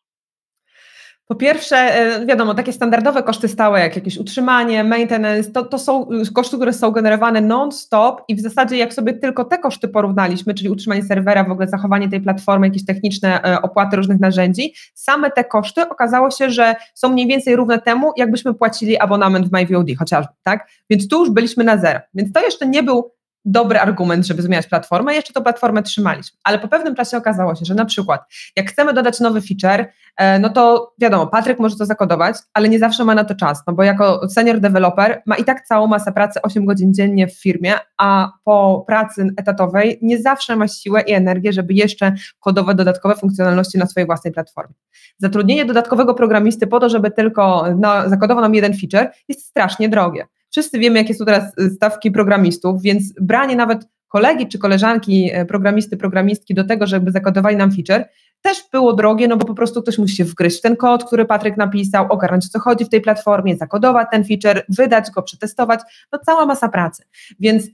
Po 1.26 1.34
pierwsze, 1.34 1.76
e, 1.76 2.26
wiadomo, 2.26 2.54
takie 2.54 2.72
standardowe 2.72 3.22
koszty 3.22 3.48
stałe, 3.48 3.80
jak 3.80 3.96
jakieś 3.96 4.18
utrzymanie, 4.18 4.84
maintenance, 4.84 5.50
to, 5.50 5.64
to 5.64 5.78
są 5.78 6.08
koszty, 6.34 6.56
które 6.56 6.72
są 6.72 6.90
generowane 6.90 7.40
non-stop 7.40 8.22
i 8.28 8.34
w 8.34 8.40
zasadzie 8.40 8.76
jak 8.76 8.94
sobie 8.94 9.14
tylko 9.14 9.44
te 9.44 9.58
koszty 9.58 9.88
porównaliśmy, 9.88 10.54
czyli 10.54 10.70
utrzymanie 10.70 11.02
serwera, 11.02 11.44
w 11.44 11.50
ogóle 11.50 11.68
zachowanie 11.68 12.08
tej 12.08 12.20
platformy, 12.20 12.66
jakieś 12.66 12.84
techniczne 12.84 13.42
e, 13.42 13.62
opłaty 13.62 13.96
różnych 13.96 14.20
narzędzi, 14.20 14.74
same 14.94 15.30
te 15.30 15.44
koszty 15.44 15.88
okazało 15.88 16.30
się, 16.30 16.50
że 16.50 16.74
są 16.94 17.08
mniej 17.08 17.26
więcej 17.26 17.56
równe 17.56 17.78
temu, 17.78 18.12
jakbyśmy 18.16 18.54
płacili 18.54 18.98
abonament 18.98 19.48
w 19.48 19.52
MyVOD 19.52 19.87
chociażby, 19.98 20.32
tak? 20.42 20.68
Więc 20.90 21.08
tu 21.08 21.20
już 21.20 21.30
byliśmy 21.30 21.64
na 21.64 21.78
zero. 21.78 22.00
Więc 22.14 22.32
to 22.32 22.40
jeszcze 22.40 22.66
nie 22.66 22.82
był 22.82 23.10
dobry 23.44 23.78
argument, 23.78 24.26
żeby 24.26 24.42
zmieniać 24.42 24.66
platformę, 24.66 25.14
jeszcze 25.14 25.33
tą 25.33 25.42
platformę 25.42 25.83
trzymaliśmy. 25.83 26.38
Ale 26.44 26.59
po 26.59 26.68
pewnym 26.68 26.94
czasie 26.94 27.16
okazało 27.16 27.54
się, 27.54 27.64
że 27.64 27.74
na 27.74 27.85
przykład 27.85 28.20
jak 28.57 28.70
chcemy 28.70 28.92
dodać 28.92 29.20
nowy 29.20 29.40
feature, 29.40 29.87
e, 30.16 30.38
no 30.38 30.50
to 30.50 30.92
wiadomo, 30.98 31.26
Patryk 31.26 31.59
może 31.59 31.76
to 31.76 31.87
zakodować, 31.87 32.37
ale 32.54 32.68
nie 32.68 32.78
zawsze 32.78 33.04
ma 33.04 33.14
na 33.14 33.24
to 33.24 33.35
czas, 33.35 33.62
no 33.66 33.72
bo 33.72 33.83
jako 33.83 34.28
senior 34.28 34.61
developer 34.61 35.22
ma 35.26 35.37
i 35.37 35.44
tak 35.44 35.66
całą 35.66 35.87
masę 35.87 36.12
pracy 36.12 36.42
8 36.42 36.64
godzin 36.64 36.94
dziennie 36.94 37.28
w 37.28 37.40
firmie, 37.40 37.74
a 37.98 38.33
po 38.44 38.85
pracy 38.87 39.26
etatowej 39.37 39.98
nie 40.02 40.22
zawsze 40.22 40.57
ma 40.57 40.68
siłę 40.68 41.00
i 41.00 41.12
energię, 41.12 41.52
żeby 41.52 41.74
jeszcze 41.74 42.14
kodować 42.40 42.76
dodatkowe 42.76 43.16
funkcjonalności 43.16 43.78
na 43.78 43.87
swojej 43.87 44.07
własnej 44.07 44.33
platformie. 44.33 44.74
Zatrudnienie 45.18 45.64
dodatkowego 45.64 46.14
programisty 46.14 46.66
po 46.66 46.80
to, 46.80 46.88
żeby 46.88 47.11
tylko 47.11 47.64
no, 47.78 48.09
zakodował 48.09 48.42
nam 48.42 48.54
jeden 48.54 48.72
feature 48.74 49.11
jest 49.28 49.46
strasznie 49.46 49.88
drogie. 49.88 50.26
Wszyscy 50.54 50.78
wiemy, 50.78 50.98
jakie 50.98 51.14
są 51.14 51.24
teraz 51.24 51.58
y, 51.58 51.70
stawki 51.70 52.10
programistów, 52.10 52.82
więc 52.82 53.12
branie 53.20 53.56
nawet 53.56 53.88
kolegi 54.08 54.48
czy 54.48 54.58
koleżanki 54.58 55.30
e, 55.32 55.44
programisty, 55.44 55.96
programistki 55.96 56.54
do 56.54 56.64
tego, 56.64 56.86
żeby 56.86 57.10
zakodowali 57.10 57.56
nam 57.56 57.72
feature, 57.72 58.08
też 58.42 58.58
było 58.72 58.92
drogie, 58.92 59.28
no 59.28 59.36
bo 59.36 59.46
po 59.46 59.54
prostu 59.54 59.82
ktoś 59.82 59.98
musi 59.98 60.16
się 60.16 60.24
wgryźć 60.24 60.58
w 60.58 60.62
ten 60.62 60.76
kod, 60.76 61.04
który 61.04 61.24
Patryk 61.24 61.56
napisał, 61.56 62.06
ogarnąć 62.12 62.48
co 62.48 62.58
chodzi 62.58 62.84
w 62.84 62.88
tej 62.88 63.00
platformie, 63.00 63.56
zakodować 63.56 64.08
ten 64.12 64.24
feature, 64.24 64.64
wydać 64.68 65.10
go, 65.10 65.22
przetestować, 65.22 65.80
no 66.12 66.18
cała 66.26 66.46
masa 66.46 66.68
pracy. 66.68 67.02
Więc 67.40 67.66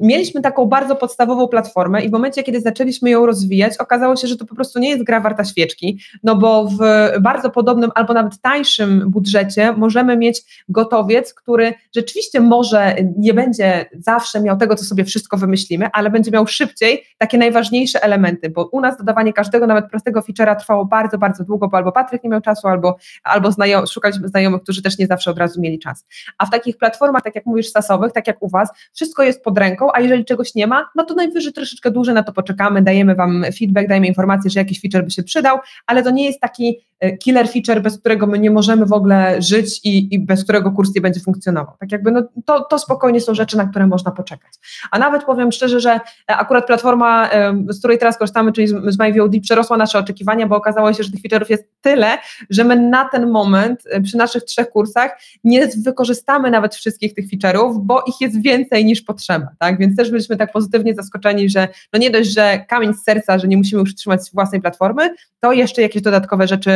mieliśmy 0.00 0.40
taką 0.40 0.66
bardzo 0.66 0.96
podstawową 0.96 1.48
platformę 1.48 2.04
i 2.04 2.08
w 2.08 2.12
momencie, 2.12 2.42
kiedy 2.42 2.60
zaczęliśmy 2.60 3.10
ją 3.10 3.26
rozwijać, 3.26 3.78
okazało 3.78 4.16
się, 4.16 4.26
że 4.26 4.36
to 4.36 4.46
po 4.46 4.54
prostu 4.54 4.78
nie 4.78 4.90
jest 4.90 5.04
gra 5.04 5.20
warta 5.20 5.44
świeczki, 5.44 6.00
no 6.22 6.36
bo 6.36 6.68
w 6.68 6.78
bardzo 7.20 7.50
podobnym 7.50 7.90
albo 7.94 8.14
nawet 8.14 8.40
tańszym 8.40 9.10
budżecie 9.10 9.72
możemy 9.72 10.16
mieć 10.16 10.64
gotowiec, 10.68 11.34
który 11.34 11.74
rzeczywiście 11.96 12.40
może 12.40 12.96
nie 13.18 13.34
będzie 13.34 13.86
zawsze 13.98 14.40
miał 14.40 14.56
tego, 14.56 14.74
co 14.74 14.84
sobie 14.84 15.04
wszystko 15.04 15.36
wymyślimy, 15.36 15.88
ale 15.92 16.10
będzie 16.10 16.30
miał 16.30 16.46
szybciej 16.46 17.02
takie 17.18 17.38
najważniejsze 17.38 18.02
elementy, 18.02 18.50
bo 18.50 18.68
u 18.72 18.80
nas 18.80 18.96
dodawanie 18.96 19.32
każdego 19.32 19.66
nawet 19.66 19.90
prostego 19.90 20.20
feature'a 20.20 20.56
trwało 20.56 20.84
bardzo, 20.84 21.18
bardzo 21.18 21.44
długo, 21.44 21.68
bo 21.68 21.76
albo 21.76 21.92
Patryk 21.92 22.24
nie 22.24 22.30
miał 22.30 22.40
czasu, 22.40 22.68
albo, 22.68 22.96
albo 23.22 23.52
znajom, 23.52 23.86
szukaliśmy 23.86 24.28
znajomych, 24.28 24.62
którzy 24.62 24.82
też 24.82 24.98
nie 24.98 25.06
zawsze 25.06 25.30
od 25.30 25.38
razu 25.38 25.60
mieli 25.60 25.78
czas. 25.78 26.06
A 26.38 26.46
w 26.46 26.50
takich 26.50 26.76
platformach, 26.76 27.22
tak 27.22 27.34
jak 27.34 27.46
mówisz, 27.46 27.70
sasowych, 27.70 28.12
tak 28.12 28.26
jak 28.26 28.42
u 28.42 28.48
Was, 28.48 28.68
wszystko 28.92 29.22
jest 29.22 29.42
pod 29.42 29.53
ręką, 29.58 29.88
a 29.94 30.00
jeżeli 30.00 30.24
czegoś 30.24 30.54
nie 30.54 30.66
ma, 30.66 30.88
no 30.94 31.04
to 31.04 31.14
najwyżej 31.14 31.52
troszeczkę 31.52 31.90
dłużej 31.90 32.14
na 32.14 32.22
to 32.22 32.32
poczekamy, 32.32 32.82
dajemy 32.82 33.14
Wam 33.14 33.44
feedback, 33.58 33.88
dajemy 33.88 34.06
informację, 34.06 34.50
że 34.50 34.60
jakiś 34.60 34.80
feature 34.80 35.04
by 35.04 35.10
się 35.10 35.22
przydał, 35.22 35.58
ale 35.86 36.02
to 36.02 36.10
nie 36.10 36.24
jest 36.24 36.40
taki 36.40 36.80
e, 37.00 37.16
killer 37.16 37.48
feature, 37.48 37.82
bez 37.82 37.98
którego 37.98 38.26
my 38.26 38.38
nie 38.38 38.50
możemy 38.50 38.86
w 38.86 38.92
ogóle 38.92 39.42
żyć 39.42 39.80
i, 39.84 40.14
i 40.14 40.18
bez 40.18 40.44
którego 40.44 40.70
kurs 40.70 40.94
nie 40.94 41.00
będzie 41.00 41.20
funkcjonował. 41.20 41.74
Tak 41.80 41.92
jakby 41.92 42.10
no, 42.10 42.22
to, 42.44 42.60
to 42.60 42.78
spokojnie 42.78 43.20
są 43.20 43.34
rzeczy, 43.34 43.56
na 43.56 43.66
które 43.66 43.86
można 43.86 44.10
poczekać. 44.10 44.52
A 44.90 44.98
nawet 44.98 45.24
powiem 45.24 45.52
szczerze, 45.52 45.80
że 45.80 45.90
e, 45.90 46.00
akurat 46.26 46.66
platforma, 46.66 47.30
z 47.68 47.78
której 47.78 47.98
teraz 47.98 48.18
korzystamy, 48.18 48.52
czyli 48.52 48.66
z 48.66 48.98
MyVOD, 48.98 49.32
przerosła 49.42 49.76
nasze 49.76 49.98
oczekiwania, 49.98 50.46
bo 50.46 50.56
okazało 50.56 50.92
się, 50.92 51.02
że 51.02 51.10
tych 51.10 51.20
feature'ów 51.20 51.50
jest 51.50 51.64
tyle, 51.80 52.18
że 52.50 52.64
my 52.64 52.80
na 52.80 53.08
ten 53.08 53.30
moment 53.30 53.86
y, 53.86 54.02
przy 54.02 54.16
naszych 54.16 54.44
trzech 54.44 54.70
kursach 54.70 55.20
nie 55.44 55.66
wykorzystamy 55.66 56.50
nawet 56.50 56.74
wszystkich 56.74 57.14
tych 57.14 57.24
feature'ów, 57.30 57.78
bo 57.78 58.02
ich 58.08 58.20
jest 58.20 58.42
więcej 58.42 58.84
niż 58.84 59.02
potrzeba, 59.02 59.43
tak? 59.58 59.78
Więc 59.78 59.96
też 59.96 60.10
byliśmy 60.10 60.36
tak 60.36 60.52
pozytywnie 60.52 60.94
zaskoczeni, 60.94 61.50
że 61.50 61.68
no 61.92 61.98
nie 61.98 62.10
dość, 62.10 62.34
że 62.34 62.64
kamień 62.68 62.94
z 62.94 63.02
serca, 63.02 63.38
że 63.38 63.48
nie 63.48 63.56
musimy 63.56 63.80
już 63.80 63.94
trzymać 63.94 64.20
własnej 64.32 64.60
platformy, 64.60 65.14
to 65.40 65.52
jeszcze 65.52 65.82
jakieś 65.82 66.02
dodatkowe 66.02 66.48
rzeczy 66.48 66.70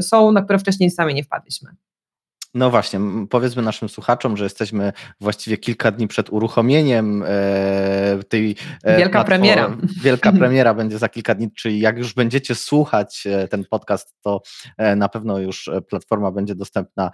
są, 0.00 0.32
na 0.32 0.42
które 0.42 0.58
wcześniej 0.58 0.90
sami 0.90 1.14
nie 1.14 1.24
wpadliśmy. 1.24 1.70
No 2.54 2.70
właśnie, 2.70 3.00
powiedzmy 3.30 3.62
naszym 3.62 3.88
słuchaczom, 3.88 4.36
że 4.36 4.44
jesteśmy 4.44 4.92
właściwie 5.20 5.58
kilka 5.58 5.90
dni 5.90 6.08
przed 6.08 6.30
uruchomieniem 6.30 7.24
e, 7.26 8.20
tej. 8.28 8.56
E, 8.84 8.98
Wielka 8.98 9.24
premiera. 9.24 9.76
Wielka 10.04 10.32
premiera 10.32 10.74
będzie 10.74 10.98
za 10.98 11.08
kilka 11.08 11.34
dni, 11.34 11.52
czyli 11.52 11.80
jak 11.80 11.98
już 11.98 12.14
będziecie 12.14 12.54
słuchać 12.54 13.26
e, 13.26 13.48
ten 13.48 13.64
podcast, 13.64 14.14
to 14.20 14.42
na 14.96 15.08
pewno 15.08 15.38
już 15.38 15.70
platforma 15.88 16.30
będzie 16.30 16.54
dostępna 16.54 17.10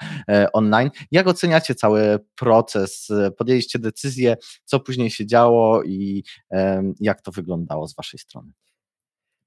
online. 0.53 0.91
Jak 1.11 1.27
oceniacie 1.27 1.75
cały 1.75 2.19
proces? 2.35 3.09
Podjęliście 3.39 3.79
decyzję, 3.79 4.37
co 4.65 4.81
później 4.81 5.11
się 5.11 5.27
działo 5.27 5.83
i 5.83 6.25
jak 7.01 7.23
to 7.23 7.33
wyglądało 7.33 7.89
z 7.89 7.95
Waszej 7.97 8.21
strony? 8.21 8.53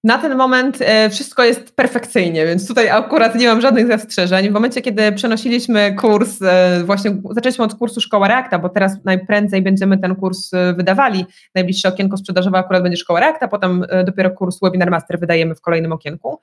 Na 0.03 0.17
ten 0.17 0.35
moment 0.35 0.77
e, 0.81 1.09
wszystko 1.09 1.43
jest 1.43 1.75
perfekcyjnie, 1.75 2.45
więc 2.45 2.67
tutaj 2.67 2.89
akurat 2.89 3.35
nie 3.35 3.47
mam 3.47 3.61
żadnych 3.61 3.87
zastrzeżeń. 3.87 4.49
W 4.49 4.51
momencie, 4.51 4.81
kiedy 4.81 5.11
przenosiliśmy 5.11 5.95
kurs, 5.95 6.41
e, 6.41 6.83
właśnie 6.85 7.21
zaczęliśmy 7.31 7.65
od 7.65 7.75
kursu 7.75 8.01
Szkoła 8.01 8.27
Reakta, 8.27 8.59
bo 8.59 8.69
teraz 8.69 8.97
najprędzej 9.05 9.61
będziemy 9.61 9.97
ten 9.97 10.15
kurs 10.15 10.53
e, 10.53 10.73
wydawali. 10.73 11.25
Najbliższe 11.55 11.89
okienko 11.89 12.17
sprzedażowe 12.17 12.57
akurat 12.57 12.83
będzie 12.83 12.97
Szkoła 12.97 13.19
Reakta, 13.19 13.47
potem 13.47 13.85
dopiero 14.05 14.31
kurs 14.31 14.59
Webinar 14.61 14.91
Master 14.91 15.19
wydajemy 15.19 15.55
w 15.55 15.61
kolejnym 15.61 15.91
okienku. 15.91 16.41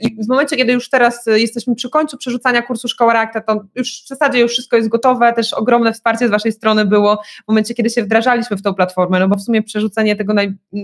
I 0.00 0.24
w 0.24 0.28
momencie, 0.28 0.56
kiedy 0.56 0.72
już 0.72 0.88
teraz 0.90 1.26
jesteśmy 1.26 1.74
przy 1.74 1.90
końcu 1.90 2.16
przerzucania 2.16 2.62
kursu 2.62 2.88
Szkoła 2.88 3.12
Reakta, 3.12 3.40
to 3.40 3.64
już 3.74 4.02
w 4.04 4.08
zasadzie 4.08 4.40
już 4.40 4.52
wszystko 4.52 4.76
jest 4.76 4.88
gotowe, 4.88 5.32
też 5.32 5.52
ogromne 5.52 5.92
wsparcie 5.92 6.28
z 6.28 6.30
Waszej 6.30 6.52
strony 6.52 6.84
było 6.84 7.16
w 7.44 7.48
momencie, 7.48 7.74
kiedy 7.74 7.90
się 7.90 8.02
wdrażaliśmy 8.02 8.56
w 8.56 8.62
tą 8.62 8.74
platformę, 8.74 9.20
no 9.20 9.28
bo 9.28 9.36
w 9.36 9.42
sumie 9.42 9.62
przerzucenie 9.62 10.16
tego 10.16 10.34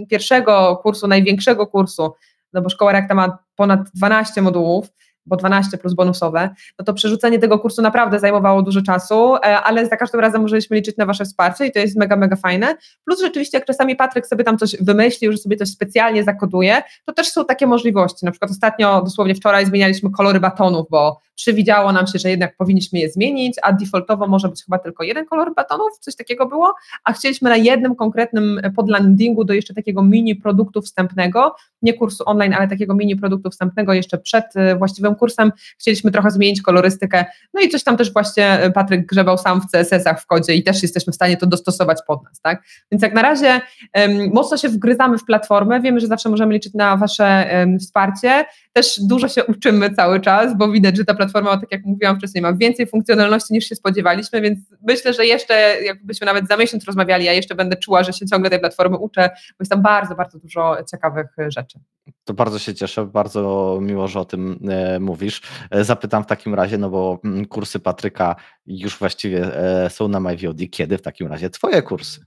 pierwszego 0.08 0.80
kursu, 0.82 1.06
największego 1.06 1.66
kursu, 1.66 1.89
kursu, 1.90 2.14
no 2.52 2.62
bo 2.62 2.68
szkoła 2.68 2.92
Reakta 2.92 3.14
ma 3.14 3.38
ponad 3.54 3.80
12 3.94 4.42
modułów, 4.42 4.88
bo 5.30 5.36
12 5.36 5.78
plus 5.78 5.94
bonusowe, 5.94 6.50
no 6.78 6.84
to 6.84 6.94
przerzucenie 6.94 7.38
tego 7.38 7.58
kursu 7.58 7.82
naprawdę 7.82 8.18
zajmowało 8.18 8.62
dużo 8.62 8.82
czasu, 8.82 9.36
e, 9.36 9.40
ale 9.40 9.86
za 9.86 9.96
każdym 9.96 10.20
razem 10.20 10.42
możemy 10.42 10.60
liczyć 10.70 10.96
na 10.96 11.06
Wasze 11.06 11.24
wsparcie 11.24 11.66
i 11.66 11.72
to 11.72 11.78
jest 11.78 11.96
mega, 11.96 12.16
mega 12.16 12.36
fajne. 12.36 12.76
Plus 13.04 13.20
rzeczywiście, 13.20 13.58
jak 13.58 13.66
czasami 13.66 13.96
Patryk 13.96 14.26
sobie 14.26 14.44
tam 14.44 14.58
coś 14.58 14.76
wymyślił, 14.80 15.32
że 15.32 15.38
sobie 15.38 15.56
coś 15.56 15.68
specjalnie 15.68 16.24
zakoduje, 16.24 16.82
to 17.04 17.12
też 17.12 17.28
są 17.28 17.44
takie 17.44 17.66
możliwości. 17.66 18.24
Na 18.24 18.30
przykład 18.30 18.50
ostatnio, 18.50 19.02
dosłownie 19.02 19.34
wczoraj 19.34 19.66
zmienialiśmy 19.66 20.10
kolory 20.10 20.40
batonów, 20.40 20.86
bo 20.90 21.20
przewidziało 21.40 21.92
nam 21.92 22.06
się, 22.06 22.18
że 22.18 22.30
jednak 22.30 22.56
powinniśmy 22.56 22.98
je 22.98 23.10
zmienić, 23.10 23.56
a 23.62 23.72
defaultowo 23.72 24.26
może 24.26 24.48
być 24.48 24.64
chyba 24.64 24.78
tylko 24.78 25.04
jeden 25.04 25.26
kolor 25.26 25.54
batonów, 25.54 25.98
coś 26.00 26.16
takiego 26.16 26.46
było, 26.46 26.74
a 27.04 27.12
chcieliśmy 27.12 27.50
na 27.50 27.56
jednym 27.56 27.94
konkretnym 27.94 28.60
podlandingu 28.76 29.44
do 29.44 29.52
jeszcze 29.52 29.74
takiego 29.74 30.02
mini 30.02 30.36
produktu 30.36 30.82
wstępnego, 30.82 31.54
nie 31.82 31.94
kursu 31.94 32.24
online, 32.26 32.54
ale 32.54 32.68
takiego 32.68 32.94
mini 32.94 33.16
produktu 33.16 33.50
wstępnego 33.50 33.92
jeszcze 33.92 34.18
przed 34.18 34.44
e, 34.56 34.76
właściwym 34.76 35.14
kursem, 35.20 35.52
chcieliśmy 35.78 36.10
trochę 36.10 36.30
zmienić 36.30 36.62
kolorystykę, 36.62 37.24
no 37.54 37.60
i 37.60 37.68
coś 37.68 37.84
tam 37.84 37.96
też 37.96 38.12
właśnie 38.12 38.46
e, 38.46 38.70
Patryk 38.70 39.06
grzebał 39.06 39.38
sam 39.38 39.60
w 39.60 39.70
CSS-ach 39.70 40.22
w 40.22 40.26
kodzie 40.26 40.54
i 40.54 40.62
też 40.62 40.82
jesteśmy 40.82 41.12
w 41.12 41.16
stanie 41.16 41.36
to 41.36 41.46
dostosować 41.46 41.98
pod 42.06 42.24
nas, 42.24 42.40
tak? 42.40 42.62
Więc 42.92 43.02
jak 43.02 43.14
na 43.14 43.22
razie 43.22 43.60
um, 43.94 44.30
mocno 44.32 44.56
się 44.56 44.68
wgryzamy 44.68 45.18
w 45.18 45.24
platformę, 45.24 45.80
wiemy, 45.80 46.00
że 46.00 46.06
zawsze 46.06 46.28
możemy 46.28 46.54
liczyć 46.54 46.74
na 46.74 46.96
Wasze 46.96 47.50
um, 47.52 47.78
wsparcie, 47.78 48.44
też 48.72 49.00
dużo 49.00 49.28
się 49.28 49.44
uczymy 49.44 49.94
cały 49.94 50.20
czas, 50.20 50.56
bo 50.56 50.68
widać, 50.68 50.96
że 50.96 51.04
ta 51.04 51.14
platforma, 51.14 51.56
tak 51.56 51.72
jak 51.72 51.84
mówiłam 51.84 52.16
wcześniej, 52.16 52.42
ma 52.42 52.52
więcej 52.52 52.86
funkcjonalności 52.86 53.54
niż 53.54 53.68
się 53.68 53.74
spodziewaliśmy, 53.74 54.40
więc 54.40 54.58
myślę, 54.88 55.14
że 55.14 55.26
jeszcze 55.26 55.82
jakbyśmy 55.82 56.24
nawet 56.24 56.48
za 56.48 56.56
miesiąc 56.56 56.84
rozmawiali, 56.84 57.24
ja 57.24 57.32
jeszcze 57.32 57.54
będę 57.54 57.76
czuła, 57.76 58.02
że 58.02 58.12
się 58.12 58.26
ciągle 58.26 58.50
tej 58.50 58.60
platformy 58.60 58.98
uczę, 58.98 59.28
bo 59.28 59.56
jest 59.60 59.70
tam 59.70 59.82
bardzo, 59.82 60.14
bardzo 60.14 60.38
dużo 60.38 60.76
ciekawych 60.90 61.26
rzeczy. 61.48 61.78
To 62.24 62.34
bardzo 62.34 62.58
się 62.58 62.74
cieszę, 62.74 63.06
bardzo 63.06 63.78
miło, 63.82 64.08
że 64.08 64.20
o 64.20 64.24
tym 64.24 64.60
e, 64.70 65.00
mówisz. 65.00 65.42
E, 65.70 65.84
zapytam 65.84 66.24
w 66.24 66.26
takim 66.26 66.54
razie, 66.54 66.78
no 66.78 66.90
bo 66.90 67.20
mm, 67.24 67.46
kursy 67.46 67.80
Patryka 67.80 68.36
już 68.66 68.98
właściwie 68.98 69.56
e, 69.56 69.90
są 69.90 70.08
na 70.08 70.20
MyVOD. 70.20 70.58
Kiedy 70.70 70.98
w 70.98 71.02
takim 71.02 71.26
razie 71.26 71.50
Twoje 71.50 71.82
kursy? 71.82 72.24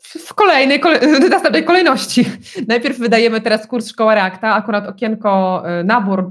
W 0.00 0.34
kolejnej, 0.34 0.80
kolej, 0.80 1.00
następnej 1.30 1.64
kolejności. 1.64 2.24
Najpierw 2.68 2.98
wydajemy 2.98 3.40
teraz 3.40 3.66
kurs 3.66 3.88
Szkoła 3.88 4.14
Reakta, 4.14 4.54
akurat 4.54 4.88
okienko, 4.88 5.62
y, 5.80 5.84
nabór 5.84 6.30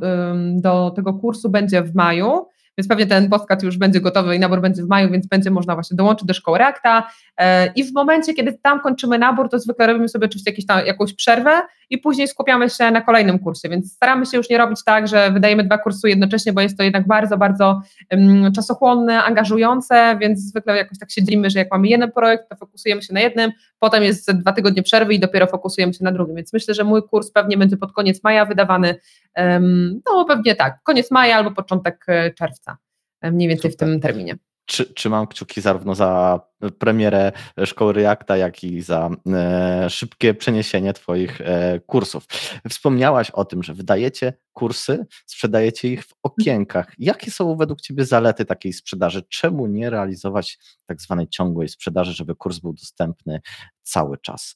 do 0.55 0.91
tego 0.95 1.13
kursu 1.13 1.49
będzie 1.49 1.81
w 1.81 1.95
maju, 1.95 2.47
więc 2.77 2.87
pewnie 2.87 3.05
ten 3.05 3.29
podcast 3.29 3.63
już 3.63 3.77
będzie 3.77 4.01
gotowy 4.01 4.35
i 4.35 4.39
nabór 4.39 4.61
będzie 4.61 4.83
w 4.83 4.87
maju, 4.87 5.11
więc 5.11 5.27
będzie 5.27 5.51
można 5.51 5.73
właśnie 5.73 5.97
dołączyć 5.97 6.27
do 6.27 6.33
szkoły 6.33 6.57
Reakta 6.57 7.07
e, 7.37 7.67
i 7.73 7.83
w 7.83 7.93
momencie, 7.93 8.33
kiedy 8.33 8.53
tam 8.61 8.79
kończymy 8.79 9.19
nabór, 9.19 9.49
to 9.49 9.59
zwykle 9.59 9.87
robimy 9.87 10.09
sobie 10.09 10.25
oczywiście 10.25 10.51
jakieś 10.51 10.65
tam, 10.65 10.85
jakąś 10.85 11.13
przerwę 11.13 11.61
i 11.89 11.97
później 11.97 12.27
skupiamy 12.27 12.69
się 12.69 12.91
na 12.91 13.01
kolejnym 13.01 13.39
kursie, 13.39 13.69
więc 13.69 13.93
staramy 13.93 14.25
się 14.25 14.37
już 14.37 14.49
nie 14.49 14.57
robić 14.57 14.83
tak, 14.85 15.07
że 15.07 15.31
wydajemy 15.31 15.63
dwa 15.63 15.77
kursy 15.77 16.09
jednocześnie, 16.09 16.53
bo 16.53 16.61
jest 16.61 16.77
to 16.77 16.83
jednak 16.83 17.07
bardzo, 17.07 17.37
bardzo 17.37 17.81
um, 18.11 18.51
czasochłonne, 18.53 19.23
angażujące, 19.23 20.17
więc 20.21 20.39
zwykle 20.39 20.77
jakoś 20.77 20.99
tak 20.99 21.11
się 21.11 21.23
dzielimy, 21.23 21.49
że 21.49 21.59
jak 21.59 21.71
mamy 21.71 21.87
jeden 21.87 22.11
projekt, 22.11 22.49
to 22.49 22.55
fokusujemy 22.55 23.01
się 23.01 23.13
na 23.13 23.19
jednym, 23.19 23.51
potem 23.79 24.03
jest 24.03 24.31
dwa 24.31 24.51
tygodnie 24.51 24.83
przerwy 24.83 25.13
i 25.13 25.19
dopiero 25.19 25.47
fokusujemy 25.47 25.93
się 25.93 26.03
na 26.03 26.11
drugim, 26.11 26.35
więc 26.35 26.53
myślę, 26.53 26.73
że 26.73 26.83
mój 26.83 27.03
kurs 27.03 27.31
pewnie 27.31 27.57
będzie 27.57 27.77
pod 27.77 27.91
koniec 27.91 28.23
maja 28.23 28.45
wydawany, 28.45 28.95
um, 29.37 30.01
no 30.05 30.25
pewnie 30.25 30.55
tak, 30.55 30.83
koniec 30.83 31.11
maja 31.11 31.35
albo 31.37 31.51
początek 31.51 32.05
e, 32.07 32.31
czerwca, 32.31 32.77
e, 33.21 33.31
mniej 33.31 33.49
więcej 33.49 33.71
w 33.71 33.77
tym 33.77 33.99
terminie 33.99 34.37
trzymam 34.65 35.27
kciuki 35.27 35.61
zarówno 35.61 35.95
za 35.95 36.39
premierę 36.79 37.31
szkoły 37.65 37.93
Reacta, 37.93 38.37
jak 38.37 38.63
i 38.63 38.81
za 38.81 39.09
e, 39.33 39.89
szybkie 39.89 40.33
przeniesienie 40.33 40.93
Twoich 40.93 41.41
e, 41.41 41.79
kursów. 41.79 42.25
Wspomniałaś 42.69 43.31
o 43.31 43.45
tym, 43.45 43.63
że 43.63 43.73
wydajecie 43.73 44.33
kursy, 44.53 45.05
sprzedajecie 45.25 45.87
ich 45.87 46.03
w 46.03 46.13
okienkach. 46.23 46.93
Jakie 46.97 47.31
są 47.31 47.55
według 47.55 47.81
Ciebie 47.81 48.05
zalety 48.05 48.45
takiej 48.45 48.73
sprzedaży? 48.73 49.23
Czemu 49.29 49.67
nie 49.67 49.89
realizować 49.89 50.57
tak 50.85 51.01
zwanej 51.01 51.27
ciągłej 51.27 51.69
sprzedaży, 51.69 52.13
żeby 52.13 52.35
kurs 52.35 52.59
był 52.59 52.73
dostępny 52.73 53.41
cały 53.83 54.17
czas 54.17 54.55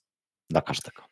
dla 0.50 0.62
każdego? 0.62 1.09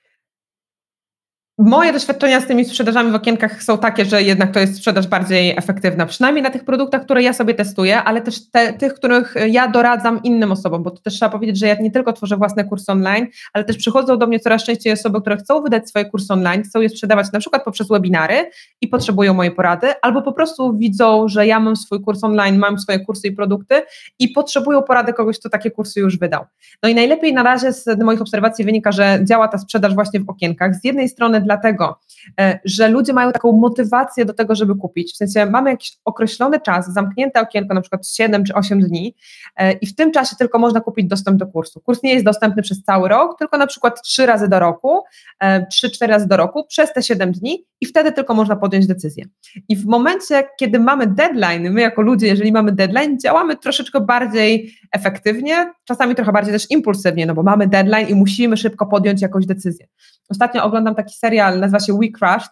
Moje 1.60 1.94
doświadczenia 1.94 2.42
z 2.42 2.46
tymi 2.46 2.66
sprzedażami 2.66 3.12
w 3.12 3.16
okienkach 3.16 3.64
są 3.64 3.78
takie, 3.78 4.06
że 4.06 4.24
jednak 4.24 4.52
to 4.52 4.60
jest 4.60 4.76
sprzedaż 4.76 5.08
bardziej 5.08 5.58
efektywna, 5.58 6.06
przynajmniej 6.06 6.44
na 6.44 6.50
tych 6.50 6.64
produktach, 6.64 7.02
które 7.02 7.24
ja 7.24 7.34
sobie 7.34 7.54
testuję, 7.54 8.04
ale 8.04 8.22
też 8.22 8.50
te, 8.50 8.74
tych, 8.74 8.94
których 8.94 9.36
ja 9.48 9.68
doradzam 9.68 10.24
innym 10.24 10.52
osobom, 10.52 10.84
bo 10.84 10.92
to 10.92 11.02
też 11.02 11.14
trzeba 11.14 11.30
powiedzieć, 11.30 11.60
że 11.60 11.68
ja 11.68 11.76
nie 11.82 11.92
tylko 11.92 12.14
tworzę 12.14 12.38
własne 12.38 12.64
kursy 12.64 12.92
online, 12.92 13.28
ale 13.54 13.64
też 13.64 13.78
przychodzą 13.78 14.18
do 14.18 14.28
mnie 14.28 14.40
coraz 14.40 14.64
częściej 14.64 14.94
osoby, 14.94 15.22
które 15.22 15.38
chcą 15.38 15.62
wydać 15.62 15.90
swoje 15.90 16.06
kursy 16.06 16.34
online, 16.34 16.64
chcą 16.64 16.82
je 16.82 16.90
sprzedawać 16.90 17.32
na 17.34 17.40
przykład 17.40 17.64
poprzez 17.64 17.88
webinary 17.88 18.50
i 18.82 18.88
potrzebują 18.88 19.34
mojej 19.34 19.52
porady, 19.52 19.88
albo 20.02 20.22
po 20.22 20.34
prostu 20.34 20.78
widzą, 20.78 21.28
że 21.28 21.48
ja 21.48 21.60
mam 21.60 21.76
swój 21.76 22.02
kurs 22.02 22.24
online, 22.24 22.58
mam 22.58 22.80
swoje 22.80 23.00
kursy 23.00 23.28
i 23.28 23.32
produkty 23.32 23.76
i 24.20 24.30
potrzebują 24.30 24.84
porady 24.84 25.14
kogoś, 25.14 25.40
kto 25.40 25.50
takie 25.50 25.72
kursy 25.72 26.00
już 26.00 26.20
wydał. 26.20 26.46
No 26.84 26.90
i 26.90 26.96
najlepiej 26.96 27.34
na 27.34 27.44
razie 27.44 27.74
z 27.74 28.04
moich 28.04 28.22
obserwacji 28.22 28.66
wynika, 28.66 28.92
że 28.92 29.20
działa 29.24 29.48
ta 29.48 29.58
sprzedaż 29.58 29.96
właśnie 29.96 30.20
w 30.20 30.30
okienkach. 30.30 30.76
Z 30.76 30.84
jednej 30.84 31.10
strony 31.10 31.47
dlatego, 31.48 32.00
e, 32.40 32.60
że 32.66 32.88
ludzie 32.88 33.14
mają 33.14 33.32
taką 33.32 33.52
motywację 33.52 34.26
do 34.26 34.34
tego, 34.34 34.56
żeby 34.56 34.76
kupić. 34.76 35.14
W 35.14 35.18
sensie 35.18 35.46
mamy 35.46 35.70
jakiś 35.70 35.98
określony 36.06 36.60
czas, 36.60 36.94
zamknięte 36.94 37.42
okienko, 37.42 37.74
na 37.74 37.82
przykład 37.82 38.08
7 38.08 38.44
czy 38.44 38.54
8 38.54 38.82
dni 38.82 39.16
e, 39.58 39.72
i 39.72 39.88
w 39.88 39.96
tym 39.96 40.12
czasie 40.12 40.36
tylko 40.36 40.60
można 40.60 40.82
kupić 40.82 41.08
dostęp 41.08 41.38
do 41.38 41.48
kursu. 41.48 41.82
Kurs 41.82 42.04
nie 42.04 42.14
jest 42.14 42.26
dostępny 42.26 42.62
przez 42.62 42.84
cały 42.84 43.10
rok, 43.10 43.40
tylko 43.40 43.58
na 43.58 43.68
przykład 43.68 44.02
3 44.02 44.26
razy 44.26 44.48
do 44.48 44.60
roku, 44.60 45.04
3-4 45.44 46.04
e, 46.04 46.08
razy 46.08 46.28
do 46.28 46.38
roku 46.38 46.66
przez 46.68 46.94
te 46.94 47.04
7 47.04 47.32
dni 47.32 47.66
i 47.82 47.86
wtedy 47.86 48.12
tylko 48.12 48.34
można 48.34 48.56
podjąć 48.56 48.88
decyzję. 48.88 49.26
I 49.70 49.76
w 49.76 49.86
momencie, 49.86 50.44
kiedy 50.60 50.80
mamy 50.80 51.08
deadline, 51.08 51.72
my 51.72 51.82
jako 51.82 52.02
ludzie, 52.02 52.28
jeżeli 52.28 52.52
mamy 52.52 52.72
deadline, 52.72 53.20
działamy 53.20 53.56
troszeczkę 53.56 54.02
bardziej 54.02 54.74
efektywnie, 54.92 55.74
czasami 55.86 56.16
trochę 56.16 56.32
bardziej 56.32 56.54
też 56.54 56.72
impulsywnie, 56.72 57.26
no 57.26 57.34
bo 57.34 57.44
mamy 57.44 57.68
deadline 57.68 58.08
i 58.08 58.16
musimy 58.16 58.58
szybko 58.58 58.86
podjąć 58.86 59.22
jakąś 59.22 59.46
decyzję. 59.46 59.88
Ostatnio 60.30 60.64
oglądam 60.64 60.96
taki 60.96 61.16
serial, 61.16 61.37
nazywa 61.38 61.80
się 61.80 61.94
We 61.94 62.08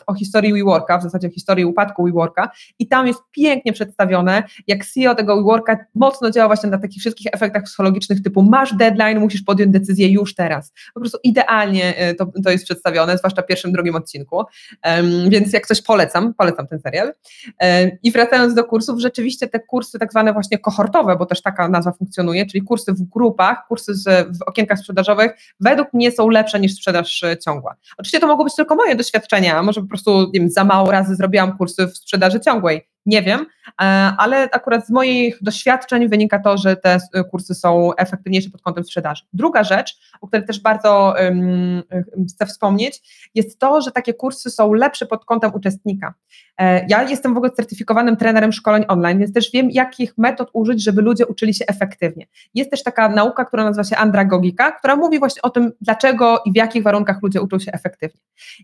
o 0.08 0.14
historii 0.14 0.54
WeWorka, 0.54 0.98
w 0.98 1.04
zasadzie 1.04 1.28
o 1.28 1.32
historii 1.32 1.66
upadku 1.66 2.04
WeWorka 2.04 2.50
i 2.80 2.88
tam 2.88 3.08
jest 3.08 3.20
pięknie 3.32 3.74
przedstawione, 3.74 4.44
jak 4.68 4.86
CEO 4.86 5.16
tego 5.16 5.36
WeWorka 5.36 5.78
mocno 5.96 6.32
działa 6.32 6.48
właśnie 6.48 6.70
na 6.70 6.78
takich 6.78 7.00
wszystkich 7.00 7.28
efektach 7.34 7.64
psychologicznych 7.64 8.24
typu 8.24 8.42
masz 8.44 8.74
deadline, 8.74 9.20
musisz 9.20 9.42
podjąć 9.42 9.72
decyzję 9.72 10.12
już 10.12 10.36
teraz. 10.36 10.74
Po 10.94 11.00
prostu 11.00 11.20
idealnie 11.24 11.98
e, 11.98 12.14
to, 12.14 12.28
to 12.44 12.52
jest 12.52 12.66
przedstawione, 12.66 13.18
zwłaszcza 13.18 13.42
w 13.42 13.46
pierwszym, 13.46 13.72
drugim 13.72 13.96
odcinku, 13.96 14.38
um, 14.38 15.30
więc 15.30 15.54
jak 15.54 15.68
coś 15.68 15.82
polecam, 15.82 16.34
polecam 16.34 16.68
ten 16.68 16.80
serial. 16.80 17.08
Um, 17.08 17.92
I 18.04 18.12
wracając 18.12 18.54
do 18.54 18.64
kursów, 18.64 19.00
rzeczywiście 19.00 19.48
te 19.48 19.60
kursy 19.60 20.00
tak 20.00 20.12
zwane 20.12 20.34
właśnie 20.34 20.58
kohortowe, 20.60 21.16
bo 21.16 21.26
też 21.26 21.42
taka 21.42 21.70
nazwa 21.70 21.92
funkcjonuje, 21.92 22.46
czyli 22.46 22.64
kursy 22.64 22.94
w 22.94 23.02
grupach, 23.02 23.68
kursy 23.68 23.96
z, 23.96 24.04
w 24.38 24.42
okienkach 24.42 24.80
sprzedażowych, 24.80 25.32
według 25.60 25.94
mnie 25.94 26.12
są 26.12 26.30
lepsze 26.30 26.60
niż 26.60 26.74
sprzedaż 26.74 27.24
e, 27.24 27.38
ciągła. 27.38 27.76
Oczywiście 27.98 28.20
to 28.20 28.28
mogą 28.28 28.44
być 28.44 28.56
tylko 28.56 28.75
moje 28.76 28.96
doświadczenia, 28.96 29.64
może 29.64 29.82
po 29.82 29.88
prostu 29.88 30.32
wiem, 30.34 30.50
za 30.50 30.64
mało 30.64 30.92
razy 30.92 31.16
zrobiłam 31.16 31.58
kursy 31.58 31.88
w 31.88 31.98
sprzedaży 31.98 32.40
ciągłej. 32.40 32.95
Nie 33.06 33.22
wiem, 33.22 33.40
e, 33.82 33.84
ale 34.18 34.50
akurat 34.52 34.88
z 34.88 34.90
moich 34.90 35.38
doświadczeń 35.42 36.08
wynika 36.08 36.40
to, 36.40 36.58
że 36.58 36.76
te 36.76 37.00
kursy 37.32 37.56
są 37.56 37.96
efektywniejsze 37.96 38.50
pod 38.50 38.62
kątem 38.62 38.84
sprzedaży. 38.84 39.24
Druga 39.34 39.64
rzecz, 39.64 40.00
o 40.22 40.28
której 40.28 40.48
też 40.48 40.62
bardzo 40.62 41.16
um, 41.20 41.84
chcę 42.30 42.46
wspomnieć, 42.46 43.02
jest 43.36 43.60
to, 43.60 43.82
że 43.82 43.92
takie 43.92 44.14
kursy 44.14 44.50
są 44.50 44.74
lepsze 44.74 45.06
pod 45.06 45.26
kątem 45.26 45.54
uczestnika. 45.54 46.14
E, 46.58 46.86
ja 46.90 47.04
jestem 47.04 47.34
w 47.34 47.38
ogóle 47.38 47.52
certyfikowanym 47.52 48.18
trenerem 48.18 48.52
szkoleń 48.52 48.86
online, 48.88 49.20
więc 49.20 49.34
też 49.34 49.52
wiem, 49.52 49.72
jakich 49.72 50.18
metod 50.18 50.50
użyć, 50.54 50.84
żeby 50.84 51.02
ludzie 51.02 51.28
uczyli 51.28 51.54
się 51.54 51.66
efektywnie. 51.66 52.28
Jest 52.54 52.72
też 52.72 52.84
taka 52.84 53.10
nauka, 53.10 53.46
która 53.46 53.64
nazywa 53.64 53.84
się 53.84 53.98
andragogika, 53.98 54.72
która 54.72 54.96
mówi 54.96 55.20
właśnie 55.20 55.42
o 55.42 55.50
tym, 55.50 55.72
dlaczego 55.82 56.42
i 56.46 56.52
w 56.52 56.56
jakich 56.56 56.84
warunkach 56.84 57.22
ludzie 57.22 57.42
uczą 57.42 57.60
się 57.60 57.72
efektywnie. 57.72 58.20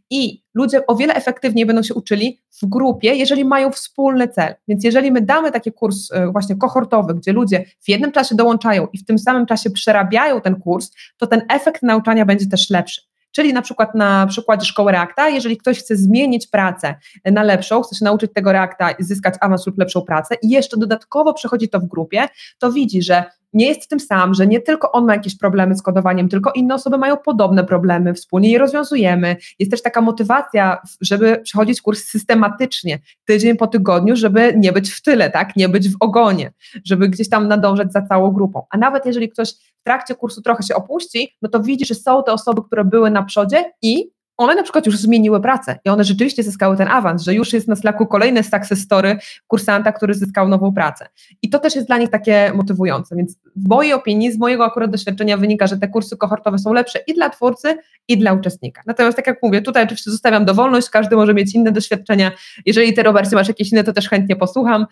I 0.09 0.43
ludzie 0.53 0.87
o 0.87 0.95
wiele 0.95 1.13
efektywniej 1.13 1.65
będą 1.65 1.83
się 1.83 1.93
uczyli 1.93 2.41
w 2.61 2.65
grupie, 2.65 3.13
jeżeli 3.13 3.45
mają 3.45 3.71
wspólny 3.71 4.27
cel. 4.31 4.55
Więc 4.67 4.83
jeżeli 4.83 5.11
my 5.11 5.21
damy 5.21 5.51
taki 5.51 5.71
kurs 5.71 6.11
e, 6.11 6.31
właśnie 6.31 6.55
kohortowy, 6.55 7.13
gdzie 7.13 7.33
ludzie 7.33 7.65
w 7.81 7.89
jednym 7.89 8.11
czasie 8.11 8.35
dołączają 8.35 8.87
i 8.93 8.97
w 8.97 9.05
tym 9.05 9.19
samym 9.19 9.45
czasie 9.45 9.69
przerabiają 9.69 10.41
ten 10.41 10.55
kurs, 10.55 10.91
to 11.17 11.27
ten 11.27 11.41
efekt 11.49 11.83
nauczania 11.83 12.25
będzie 12.25 12.47
też 12.47 12.69
lepszy. 12.69 13.01
Czyli 13.31 13.53
na 13.53 13.61
przykład 13.61 13.95
na 13.95 14.27
przykładzie 14.27 14.65
szkoły 14.65 14.91
Reacta, 14.91 15.29
jeżeli 15.29 15.57
ktoś 15.57 15.79
chce 15.79 15.95
zmienić 15.95 16.47
pracę 16.47 16.95
na 17.25 17.43
lepszą, 17.43 17.81
chce 17.81 17.95
się 17.95 18.05
nauczyć 18.05 18.31
tego 18.33 18.51
Reacta 18.51 18.91
i 18.91 19.03
zyskać 19.03 19.35
awans 19.39 19.67
lub 19.67 19.77
lepszą 19.77 20.01
pracę 20.01 20.35
i 20.41 20.49
jeszcze 20.49 20.77
dodatkowo 20.77 21.33
przechodzi 21.33 21.69
to 21.69 21.79
w 21.79 21.85
grupie, 21.85 22.27
to 22.59 22.71
widzi, 22.71 23.01
że 23.01 23.23
nie 23.53 23.67
jest 23.67 23.89
tym 23.89 23.99
sam, 23.99 24.33
że 24.33 24.47
nie 24.47 24.61
tylko 24.61 24.91
on 24.91 25.05
ma 25.05 25.13
jakieś 25.13 25.37
problemy 25.37 25.75
z 25.75 25.81
kodowaniem, 25.81 26.29
tylko 26.29 26.51
inne 26.51 26.75
osoby 26.75 26.97
mają 26.97 27.17
podobne 27.17 27.63
problemy, 27.63 28.13
wspólnie 28.13 28.51
je 28.51 28.59
rozwiązujemy. 28.59 29.35
Jest 29.59 29.71
też 29.71 29.81
taka 29.81 30.01
motywacja, 30.01 30.81
żeby 31.01 31.41
przechodzić 31.43 31.81
kurs 31.81 32.03
systematycznie, 32.03 32.99
tydzień 33.25 33.57
po 33.57 33.67
tygodniu, 33.67 34.15
żeby 34.15 34.53
nie 34.57 34.71
być 34.71 34.91
w 34.91 35.01
tyle, 35.01 35.29
tak? 35.29 35.55
nie 35.55 35.69
być 35.69 35.89
w 35.89 35.95
ogonie, 35.99 36.51
żeby 36.85 37.09
gdzieś 37.09 37.29
tam 37.29 37.47
nadążać 37.47 37.93
za 37.93 38.01
całą 38.01 38.31
grupą. 38.31 38.63
A 38.69 38.77
nawet 38.77 39.05
jeżeli 39.05 39.29
ktoś 39.29 39.53
w 39.53 39.83
trakcie 39.83 40.15
kursu 40.15 40.41
trochę 40.41 40.63
się 40.63 40.75
opuści, 40.75 41.35
no 41.41 41.49
to 41.49 41.59
widzi, 41.59 41.85
że 41.85 41.95
są 41.95 42.23
te 42.23 42.33
osoby, 42.33 42.61
które 42.63 42.85
były 42.85 43.11
na 43.11 43.23
przodzie 43.23 43.71
i 43.81 44.11
one 44.43 44.55
na 44.55 44.63
przykład 44.63 44.85
już 44.85 44.97
zmieniły 44.97 45.41
pracę 45.41 45.79
i 45.85 45.89
one 45.89 46.03
rzeczywiście 46.03 46.43
zyskały 46.43 46.77
ten 46.77 46.87
awans, 46.87 47.23
że 47.23 47.33
już 47.33 47.53
jest 47.53 47.67
na 47.67 47.75
Slacku 47.75 48.05
kolejny 48.05 48.43
success 48.43 48.79
story 48.79 49.17
kursanta, 49.47 49.91
który 49.91 50.13
zyskał 50.13 50.47
nową 50.47 50.73
pracę. 50.73 51.07
I 51.41 51.49
to 51.49 51.59
też 51.59 51.75
jest 51.75 51.87
dla 51.87 51.97
nich 51.97 52.09
takie 52.09 52.51
motywujące, 52.55 53.15
więc 53.15 53.37
w 53.55 53.67
mojej 53.67 53.93
opinii, 53.93 54.31
z 54.31 54.37
mojego 54.37 54.65
akurat 54.65 54.91
doświadczenia 54.91 55.37
wynika, 55.37 55.67
że 55.67 55.77
te 55.77 55.87
kursy 55.87 56.17
kohortowe 56.17 56.57
są 56.57 56.73
lepsze 56.73 56.99
i 57.07 57.13
dla 57.13 57.29
twórcy, 57.29 57.77
i 58.07 58.17
dla 58.17 58.33
uczestnika. 58.33 58.81
Natomiast 58.85 59.17
tak 59.17 59.27
jak 59.27 59.43
mówię, 59.43 59.61
tutaj 59.61 59.83
oczywiście 59.83 60.11
zostawiam 60.11 60.45
dowolność, 60.45 60.89
każdy 60.89 61.15
może 61.15 61.33
mieć 61.33 61.55
inne 61.55 61.71
doświadczenia. 61.71 62.31
Jeżeli 62.65 62.93
ty, 62.93 63.03
Robercie, 63.03 63.35
masz 63.35 63.47
jakieś 63.47 63.71
inne, 63.71 63.83
to 63.83 63.93
też 63.93 64.09
chętnie 64.09 64.35
posłucham, 64.35 64.85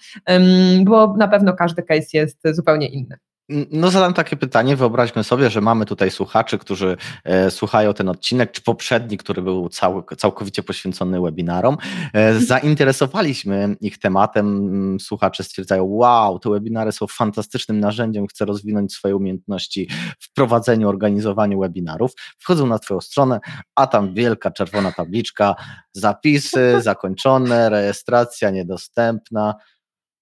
bo 0.84 1.16
na 1.18 1.28
pewno 1.28 1.54
każdy 1.54 1.84
case 1.84 2.08
jest 2.14 2.38
zupełnie 2.52 2.88
inny. 2.88 3.18
No 3.72 3.90
zadam 3.92 4.14
takie 4.14 4.36
pytanie, 4.36 4.76
wyobraźmy 4.76 5.24
sobie, 5.24 5.50
że 5.50 5.62
mamy 5.62 5.86
tutaj 5.86 6.12
słuchaczy, 6.12 6.58
którzy 6.58 6.98
e, 7.24 7.52
słuchają 7.52 7.94
ten 7.94 8.10
odcinek, 8.10 8.52
czy 8.52 8.62
poprzedni, 8.62 9.18
który 9.18 9.42
był 9.42 9.70
cał, 9.70 10.04
całkowicie 10.18 10.64
poświęcony 10.64 11.22
webinarom. 11.22 11.78
E, 12.14 12.40
zainteresowaliśmy 12.40 13.76
ich 13.82 14.00
tematem, 14.00 14.98
słuchacze 15.00 15.44
stwierdzają, 15.44 15.84
wow, 15.84 16.40
te 16.40 16.50
webinary 16.50 16.92
są 16.92 17.08
fantastycznym 17.08 17.80
narzędziem, 17.80 18.28
chcę 18.28 18.46
rozwinąć 18.46 18.94
swoje 18.94 19.16
umiejętności 19.16 19.90
w 20.20 20.34
prowadzeniu, 20.34 20.90
organizowaniu 20.90 21.60
webinarów. 21.60 22.12
Wchodzą 22.38 22.68
na 22.68 22.80
twoją 22.80 23.02
stronę, 23.02 23.40
a 23.76 23.88
tam 23.88 24.14
wielka 24.14 24.52
czerwona 24.52 24.92
tabliczka, 24.92 25.56
zapisy 25.94 26.82
zakończone, 26.82 27.70
rejestracja 27.70 28.50
niedostępna, 28.50 29.56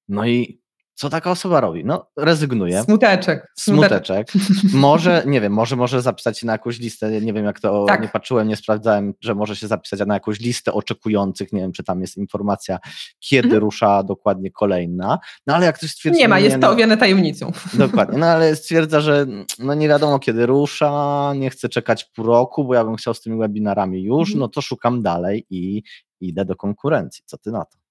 no 0.07 0.27
i 0.27 0.66
co 0.97 1.09
taka 1.09 1.31
osoba 1.31 1.61
robi? 1.61 1.85
No, 1.85 2.09
rezygnuje. 2.17 2.83
Smuteczek. 2.83 3.51
Smuteczek. 3.59 4.27
Może, 4.73 5.23
nie 5.25 5.41
wiem, 5.41 5.53
może 5.53 5.75
może 5.75 6.01
zapisać 6.01 6.39
się 6.39 6.47
na 6.47 6.51
jakąś 6.51 6.79
listę, 6.79 7.21
nie 7.21 7.33
wiem 7.33 7.45
jak 7.45 7.59
to, 7.59 7.85
tak. 7.85 8.01
nie 8.01 8.07
patrzyłem, 8.07 8.47
nie 8.47 8.55
sprawdzałem, 8.55 9.13
że 9.21 9.35
może 9.35 9.55
się 9.55 9.67
zapisać 9.67 9.99
na 10.07 10.13
jakąś 10.13 10.39
listę 10.39 10.73
oczekujących, 10.73 11.53
nie 11.53 11.61
wiem, 11.61 11.71
czy 11.71 11.83
tam 11.83 12.01
jest 12.01 12.17
informacja, 12.17 12.79
kiedy 13.19 13.47
mhm. 13.47 13.63
rusza 13.63 14.03
dokładnie 14.03 14.51
kolejna, 14.51 15.19
no 15.47 15.55
ale 15.55 15.65
jak 15.65 15.77
ktoś 15.77 15.91
stwierdza... 15.91 16.19
Nie 16.19 16.27
ma, 16.27 16.39
jest 16.39 16.59
to 16.61 16.69
owiane 16.69 16.97
tajemnicą. 16.97 17.51
Dokładnie, 17.73 18.17
no 18.17 18.25
ale 18.25 18.55
stwierdza, 18.55 19.01
że 19.01 19.25
no 19.59 19.73
nie 19.73 19.87
wiadomo 19.87 20.19
kiedy 20.19 20.45
rusza, 20.45 21.33
nie 21.35 21.49
chcę 21.49 21.69
czekać 21.69 22.05
pół 22.05 22.25
roku, 22.25 22.63
bo 22.65 22.73
ja 22.73 22.83
bym 22.83 22.95
chciał 22.95 23.13
z 23.13 23.21
tymi 23.21 23.39
webinarami 23.39 24.03
już, 24.03 24.29
mhm. 24.29 24.39
no 24.39 24.47
to 24.47 24.61
szukam 24.61 25.01
dalej 25.01 25.45
i 25.49 25.83
idę 26.21 26.45
do 26.45 26.55
konkurencji. 26.55 27.23
Co 27.25 27.37
ty 27.37 27.51
na 27.51 27.65
to? 27.65 27.86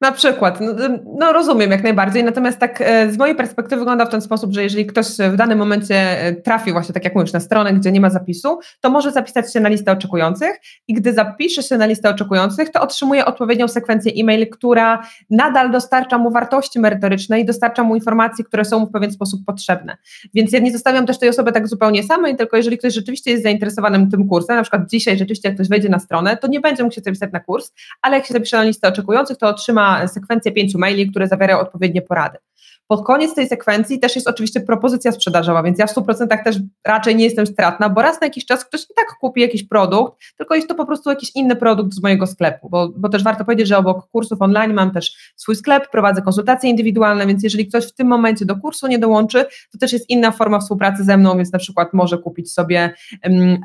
Na 0.00 0.12
przykład, 0.12 0.60
no, 0.60 0.72
no, 1.18 1.32
rozumiem 1.32 1.70
jak 1.70 1.82
najbardziej, 1.82 2.24
natomiast 2.24 2.58
tak 2.58 2.80
e, 2.80 3.12
z 3.12 3.18
mojej 3.18 3.34
perspektywy 3.36 3.78
wygląda 3.78 4.06
w 4.06 4.08
ten 4.08 4.20
sposób, 4.20 4.52
że 4.52 4.62
jeżeli 4.62 4.86
ktoś 4.86 5.06
w 5.06 5.36
danym 5.36 5.58
momencie 5.58 5.94
e, 5.94 6.34
trafi 6.34 6.72
właśnie, 6.72 6.94
tak 6.94 7.04
jak 7.04 7.14
mówisz, 7.14 7.32
na 7.32 7.40
stronę, 7.40 7.72
gdzie 7.74 7.92
nie 7.92 8.00
ma 8.00 8.10
zapisu, 8.10 8.58
to 8.80 8.90
może 8.90 9.10
zapisać 9.10 9.52
się 9.52 9.60
na 9.60 9.68
listę 9.68 9.92
oczekujących 9.92 10.60
i 10.88 10.94
gdy 10.94 11.12
zapisze 11.12 11.62
się 11.62 11.78
na 11.78 11.86
listę 11.86 12.10
oczekujących, 12.10 12.70
to 12.70 12.80
otrzymuje 12.80 13.24
odpowiednią 13.24 13.68
sekwencję 13.68 14.12
e-mail, 14.16 14.50
która 14.50 15.02
nadal 15.30 15.70
dostarcza 15.70 16.18
mu 16.18 16.30
wartości 16.30 16.80
merytorycznej, 16.80 17.44
dostarcza 17.44 17.82
mu 17.82 17.94
informacji, 17.94 18.44
które 18.44 18.64
są 18.64 18.78
mu 18.78 18.86
w 18.86 18.92
pewien 18.92 19.12
sposób 19.12 19.40
potrzebne. 19.46 19.96
Więc 20.34 20.52
ja 20.52 20.58
nie 20.58 20.72
zostawiam 20.72 21.06
też 21.06 21.18
tej 21.18 21.28
osoby 21.28 21.52
tak 21.52 21.68
zupełnie 21.68 22.02
samej, 22.02 22.36
tylko 22.36 22.56
jeżeli 22.56 22.78
ktoś 22.78 22.94
rzeczywiście 22.94 23.30
jest 23.30 23.42
zainteresowanym 23.42 24.10
tym 24.10 24.28
kursem, 24.28 24.56
na 24.56 24.62
przykład 24.62 24.82
dzisiaj 24.90 25.18
rzeczywiście 25.18 25.48
jak 25.48 25.56
ktoś 25.56 25.68
wejdzie 25.68 25.88
na 25.88 25.98
stronę, 25.98 26.36
to 26.36 26.48
nie 26.48 26.60
będzie 26.60 26.82
mógł 26.82 26.94
się 26.94 27.00
zapisać 27.00 27.32
na 27.32 27.40
kurs, 27.40 27.72
ale 28.02 28.16
jak 28.16 28.26
się 28.26 28.34
zapisze 28.34 28.56
na 28.56 28.62
listę 28.62 28.88
oczekujących, 28.88 29.38
to 29.38 29.48
otrzyma 29.48 29.87
sekwencję 30.08 30.52
pięciu 30.52 30.78
maili, 30.78 31.10
które 31.10 31.28
zawierają 31.28 31.58
odpowiednie 31.58 32.02
porady. 32.02 32.38
Pod 32.88 33.04
koniec 33.04 33.34
tej 33.34 33.48
sekwencji 33.48 34.00
też 34.00 34.14
jest 34.14 34.28
oczywiście 34.28 34.60
propozycja 34.60 35.12
sprzedażowa, 35.12 35.62
więc 35.62 35.78
ja 35.78 35.86
w 35.86 35.94
100% 35.94 36.44
też 36.44 36.56
raczej 36.86 37.16
nie 37.16 37.24
jestem 37.24 37.46
stratna, 37.46 37.88
bo 37.88 38.02
raz 38.02 38.20
na 38.20 38.26
jakiś 38.26 38.46
czas 38.46 38.64
ktoś 38.64 38.82
i 38.82 38.94
tak 38.96 39.06
kupi 39.20 39.40
jakiś 39.40 39.62
produkt, 39.62 40.14
tylko 40.36 40.54
jest 40.54 40.68
to 40.68 40.74
po 40.74 40.86
prostu 40.86 41.10
jakiś 41.10 41.30
inny 41.34 41.56
produkt 41.56 41.94
z 41.94 42.02
mojego 42.02 42.26
sklepu, 42.26 42.68
bo, 42.70 42.88
bo 42.96 43.08
też 43.08 43.24
warto 43.24 43.44
powiedzieć, 43.44 43.68
że 43.68 43.78
obok 43.78 44.08
kursów 44.10 44.42
online 44.42 44.74
mam 44.74 44.90
też 44.90 45.32
swój 45.36 45.56
sklep, 45.56 45.90
prowadzę 45.90 46.22
konsultacje 46.22 46.70
indywidualne, 46.70 47.26
więc 47.26 47.42
jeżeli 47.42 47.66
ktoś 47.66 47.86
w 47.86 47.94
tym 47.94 48.06
momencie 48.06 48.44
do 48.44 48.56
kursu 48.56 48.86
nie 48.86 48.98
dołączy, 48.98 49.44
to 49.72 49.78
też 49.78 49.92
jest 49.92 50.10
inna 50.10 50.30
forma 50.30 50.58
współpracy 50.58 51.04
ze 51.04 51.16
mną, 51.16 51.36
więc 51.36 51.52
na 51.52 51.58
przykład 51.58 51.94
może 51.94 52.18
kupić 52.18 52.52
sobie 52.52 52.94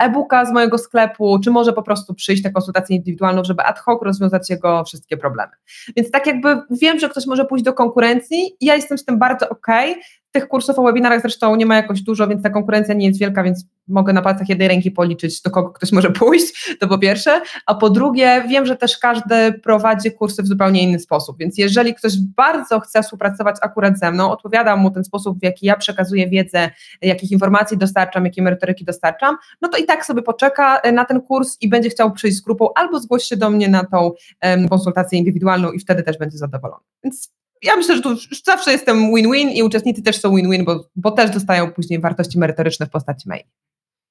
e-booka 0.02 0.46
z 0.46 0.52
mojego 0.52 0.78
sklepu, 0.78 1.40
czy 1.40 1.52
może 1.52 1.74
po 1.74 1.84
prostu 1.84 2.14
przyjść 2.14 2.44
na 2.44 2.52
konsultację 2.52 2.96
indywidualną, 2.96 3.44
żeby 3.44 3.64
ad 3.64 3.80
hoc 3.80 4.02
rozwiązać 4.02 4.50
jego 4.50 4.84
wszystkie 4.84 5.18
problemy. 5.18 5.52
Więc 5.96 6.12
tak 6.12 6.28
jakby 6.28 6.58
wiem, 6.72 7.00
że 7.00 7.10
ktoś 7.10 7.26
może 7.26 7.46
pójść 7.46 7.66
do 7.66 7.74
konkurencji 7.74 8.58
ja 8.62 8.76
jestem 8.76 8.98
z 8.98 9.06
tym 9.06 9.13
bardzo 9.18 9.50
ok. 9.50 9.68
Tych 10.32 10.48
kursów 10.48 10.80
o 10.80 10.84
webinarach 10.84 11.22
zresztą 11.22 11.56
nie 11.56 11.66
ma 11.66 11.76
jakoś 11.76 12.02
dużo, 12.02 12.28
więc 12.28 12.44
ta 12.44 12.50
konkurencja 12.50 12.94
nie 12.94 13.08
jest 13.08 13.20
wielka, 13.20 13.44
więc 13.44 13.66
mogę 13.88 14.14
na 14.14 14.22
palcach 14.22 14.50
jednej 14.50 14.68
ręki 14.68 14.92
policzyć, 14.92 15.42
do 15.42 15.52
kogo 15.52 15.70
ktoś 15.70 15.92
może 15.92 16.12
pójść, 16.20 16.76
to 16.80 16.88
po 16.88 16.98
pierwsze, 16.98 17.42
a 17.66 17.76
po 17.76 17.90
drugie 17.90 18.44
wiem, 18.50 18.66
że 18.66 18.76
też 18.76 18.98
każdy 18.98 19.54
prowadzi 19.64 20.12
kursy 20.12 20.44
w 20.44 20.48
zupełnie 20.48 20.84
inny 20.84 21.00
sposób, 21.00 21.38
więc 21.38 21.58
jeżeli 21.58 21.96
ktoś 21.96 22.14
bardzo 22.38 22.80
chce 22.80 23.04
współpracować 23.04 23.56
akurat 23.62 24.00
ze 24.00 24.12
mną, 24.12 24.32
odpowiadam 24.32 24.80
mu 24.80 24.92
ten 24.92 25.04
sposób, 25.04 25.40
w 25.40 25.44
jaki 25.44 25.66
ja 25.66 25.78
przekazuję 25.78 26.30
wiedzę, 26.30 26.70
jakich 27.02 27.32
informacji 27.32 27.78
dostarczam, 27.78 28.26
jakie 28.26 28.42
merytoryki 28.42 28.86
dostarczam, 28.86 29.38
no 29.62 29.70
to 29.70 29.78
i 29.78 29.86
tak 29.86 30.06
sobie 30.06 30.22
poczeka 30.22 30.80
e, 30.80 30.92
na 30.92 31.06
ten 31.06 31.22
kurs 31.22 31.58
i 31.62 31.70
będzie 31.70 31.90
chciał 31.90 32.12
przyjść 32.12 32.38
z 32.38 32.42
grupą 32.42 32.68
albo 32.76 33.00
zgłosi 33.00 33.28
się 33.28 33.38
do 33.38 33.50
mnie 33.50 33.70
na 33.70 33.84
tą 33.84 34.12
um, 34.44 34.70
konsultację 34.70 35.20
indywidualną 35.20 35.72
i 35.72 35.80
wtedy 35.80 36.04
też 36.04 36.18
będzie 36.18 36.38
zadowolony. 36.38 36.84
Więc 37.04 37.32
ja 37.64 37.76
myślę, 37.76 37.96
że 37.96 38.02
tu 38.02 38.16
zawsze 38.46 38.72
jestem 38.72 39.16
win-win 39.16 39.50
i 39.50 39.64
uczestnicy 39.64 40.04
też 40.04 40.20
są 40.20 40.36
win-win, 40.36 40.66
bo, 40.66 40.90
bo 40.96 41.12
też 41.12 41.32
dostają 41.32 41.72
później 41.72 42.00
wartości 42.00 42.40
merytoryczne 42.40 42.86
w 42.86 42.90
postaci 42.90 43.30
maili. 43.30 43.50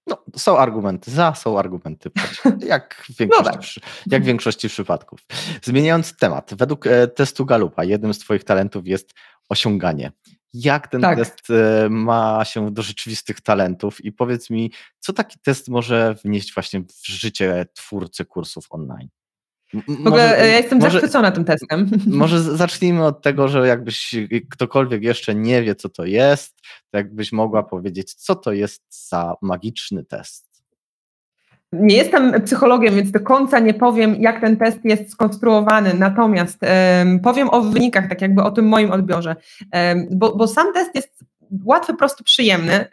No, 0.07 0.25
są 0.37 0.59
argumenty 0.59 1.11
za, 1.11 1.35
są 1.35 1.59
argumenty 1.59 2.11
przeciw, 2.11 2.45
jak 2.67 3.05
w, 3.09 3.17
większości, 3.17 3.81
no 3.85 3.87
tak. 3.87 4.13
jak 4.13 4.23
w 4.23 4.27
większości 4.27 4.69
przypadków. 4.69 5.21
Zmieniając 5.63 6.17
temat, 6.17 6.55
według 6.55 6.87
e, 6.87 7.09
testu 7.09 7.45
Galupa 7.45 7.85
jednym 7.85 8.15
z 8.15 8.19
Twoich 8.19 8.45
talentów 8.45 8.87
jest 8.87 9.11
osiąganie. 9.49 10.13
Jak 10.55 10.89
ten 10.89 11.01
tak. 11.01 11.19
test 11.19 11.51
e, 11.51 11.89
ma 11.89 12.45
się 12.45 12.71
do 12.71 12.83
rzeczywistych 12.83 13.41
talentów 13.41 14.05
i 14.05 14.13
powiedz 14.13 14.51
mi, 14.51 14.73
co 15.01 15.13
taki 15.13 15.39
test 15.39 15.69
może 15.69 16.15
wnieść 16.25 16.55
właśnie 16.55 16.81
w 16.81 17.07
życie 17.07 17.67
twórcy 17.75 18.25
kursów 18.25 18.67
online? 18.71 19.09
W 19.75 20.07
ogóle 20.07 20.29
może, 20.29 20.39
ja 20.39 20.57
jestem 20.57 20.79
może, 20.79 20.93
zachwycona 20.93 21.31
tym 21.31 21.45
testem. 21.45 21.91
Może 22.07 22.41
zacznijmy 22.41 23.05
od 23.05 23.23
tego, 23.23 23.49
że 23.49 23.67
jakbyś 23.67 24.15
ktokolwiek 24.51 25.03
jeszcze 25.03 25.35
nie 25.35 25.63
wie, 25.63 25.75
co 25.75 25.89
to 25.89 26.05
jest, 26.05 26.61
to 26.91 26.99
jakbyś 26.99 27.33
mogła 27.33 27.63
powiedzieć, 27.63 28.15
co 28.15 28.35
to 28.35 28.53
jest 28.53 29.09
za 29.09 29.35
magiczny 29.43 30.05
test. 30.05 30.53
Nie 31.73 31.97
jestem 31.97 32.43
psychologiem, 32.43 32.95
więc 32.95 33.11
do 33.11 33.21
końca 33.21 33.59
nie 33.59 33.75
powiem, 33.75 34.15
jak 34.15 34.41
ten 34.41 34.57
test 34.57 34.79
jest 34.85 35.11
skonstruowany, 35.11 35.95
natomiast 35.95 36.59
um, 36.63 37.21
powiem 37.21 37.51
o 37.51 37.61
wynikach, 37.61 38.09
tak 38.09 38.23
jakby 38.23 38.43
o 38.43 38.51
tym 38.51 38.69
moim 38.69 38.91
odbiorze, 38.91 39.37
um, 39.73 40.07
bo, 40.11 40.37
bo 40.37 40.49
sam 40.49 40.73
test 40.73 40.95
jest 40.95 41.25
łatwy, 41.65 41.95
prosty, 41.95 42.25
przyjemny. 42.25 42.87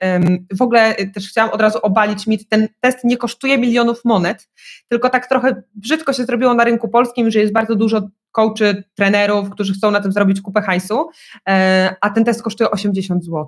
W 0.57 0.61
ogóle 0.61 0.95
też 1.13 1.29
chciałam 1.29 1.51
od 1.51 1.61
razu 1.61 1.79
obalić 1.81 2.27
mit, 2.27 2.49
ten 2.49 2.67
test 2.79 3.03
nie 3.03 3.17
kosztuje 3.17 3.57
milionów 3.57 4.05
monet, 4.05 4.49
tylko 4.87 5.09
tak 5.09 5.27
trochę 5.27 5.63
brzydko 5.75 6.13
się 6.13 6.23
zrobiło 6.23 6.53
na 6.53 6.63
rynku 6.63 6.87
polskim, 6.87 7.31
że 7.31 7.39
jest 7.39 7.53
bardzo 7.53 7.75
dużo 7.75 8.01
coachy, 8.31 8.83
trenerów, 8.95 9.49
którzy 9.49 9.73
chcą 9.73 9.91
na 9.91 10.01
tym 10.01 10.11
zrobić 10.11 10.41
kupę 10.41 10.61
hajsu, 10.61 11.09
e, 11.49 11.95
a 12.01 12.09
ten 12.09 12.25
test 12.25 12.41
kosztuje 12.41 12.71
80 12.71 13.25
zł. 13.25 13.47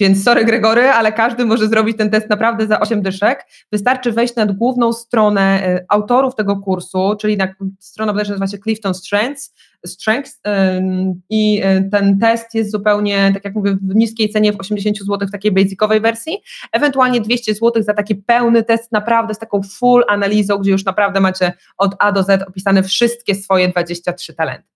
Więc 0.00 0.24
sorry 0.24 0.44
Gregory, 0.44 0.88
ale 0.88 1.12
każdy 1.12 1.44
może 1.44 1.68
zrobić 1.68 1.96
ten 1.96 2.10
test 2.10 2.30
naprawdę 2.30 2.66
za 2.66 2.80
8 2.80 3.02
dyszek. 3.02 3.46
Wystarczy 3.72 4.12
wejść 4.12 4.36
na 4.36 4.46
główną 4.46 4.92
stronę 4.92 5.40
e, 5.40 5.84
autorów 5.88 6.34
tego 6.34 6.56
kursu, 6.56 7.16
czyli 7.20 7.36
na 7.36 7.48
stronę 7.78 8.12
bodajże 8.12 8.30
nazywa 8.30 8.46
się 8.46 8.58
Clifton 8.58 8.94
Strengths, 8.94 9.54
Strengths 9.86 10.40
i 11.30 11.60
e, 11.64 11.82
ten 11.82 12.18
test 12.18 12.54
jest 12.54 12.70
zupełnie, 12.70 13.30
tak 13.34 13.44
jak 13.44 13.54
mówię, 13.54 13.76
w 13.82 13.94
niskiej 13.94 14.28
cenie 14.30 14.52
w 14.52 14.60
80 14.60 14.98
zł 14.98 15.28
w 15.28 15.30
takiej 15.30 15.52
basicowej 15.52 16.00
wersji, 16.00 16.38
ewentualnie 16.72 17.20
200 17.20 17.54
zł 17.54 17.82
za 17.82 17.94
taki 17.94 18.14
pełny 18.14 18.62
test 18.62 18.92
naprawdę 18.92 19.34
z 19.34 19.38
taką 19.38 19.62
full 19.62 20.04
analizą, 20.08 20.58
gdzie 20.58 20.70
już 20.70 20.84
naprawdę 20.84 21.20
macie 21.20 21.52
od 21.76 21.94
A 21.98 22.12
do 22.12 22.22
Z 22.22 22.42
opisane 22.48 22.82
wszystkie 22.82 23.34
swoje 23.34 23.68
23 23.68 24.34
talenty. 24.34 24.68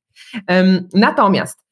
Natomiast 0.95 1.63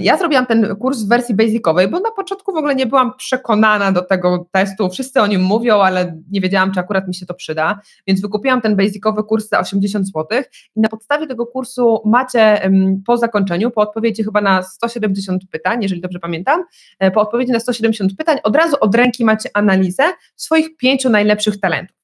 ja 0.00 0.16
zrobiłam 0.16 0.46
ten 0.46 0.76
kurs 0.76 1.02
w 1.02 1.08
wersji 1.08 1.34
basicowej, 1.34 1.88
bo 1.88 2.00
na 2.00 2.10
początku 2.10 2.52
w 2.52 2.56
ogóle 2.56 2.74
nie 2.74 2.86
byłam 2.86 3.12
przekonana 3.16 3.92
do 3.92 4.02
tego 4.02 4.48
testu. 4.52 4.90
Wszyscy 4.90 5.20
o 5.20 5.26
nim 5.26 5.42
mówią, 5.42 5.80
ale 5.80 6.20
nie 6.30 6.40
wiedziałam, 6.40 6.72
czy 6.72 6.80
akurat 6.80 7.08
mi 7.08 7.14
się 7.14 7.26
to 7.26 7.34
przyda, 7.34 7.80
więc 8.06 8.20
wykupiłam 8.20 8.60
ten 8.60 8.76
basicowy 8.76 9.24
kurs 9.24 9.48
za 9.48 9.58
80 9.58 10.06
zł 10.06 10.42
i 10.76 10.80
na 10.80 10.88
podstawie 10.88 11.26
tego 11.26 11.46
kursu 11.46 12.02
macie 12.04 12.70
po 13.06 13.16
zakończeniu, 13.16 13.70
po 13.70 13.80
odpowiedzi 13.80 14.24
chyba 14.24 14.40
na 14.40 14.62
170 14.62 15.42
pytań, 15.50 15.82
jeżeli 15.82 16.00
dobrze 16.00 16.18
pamiętam, 16.18 16.64
e, 16.98 17.10
po 17.10 17.20
odpowiedzi 17.20 17.52
na 17.52 17.60
170 17.60 18.16
pytań 18.16 18.38
od 18.42 18.56
razu 18.56 18.76
od 18.80 18.94
ręki 18.94 19.24
macie 19.24 19.50
analizę 19.54 20.02
swoich 20.36 20.76
pięciu 20.76 21.10
najlepszych 21.10 21.60
talentów. 21.60 21.95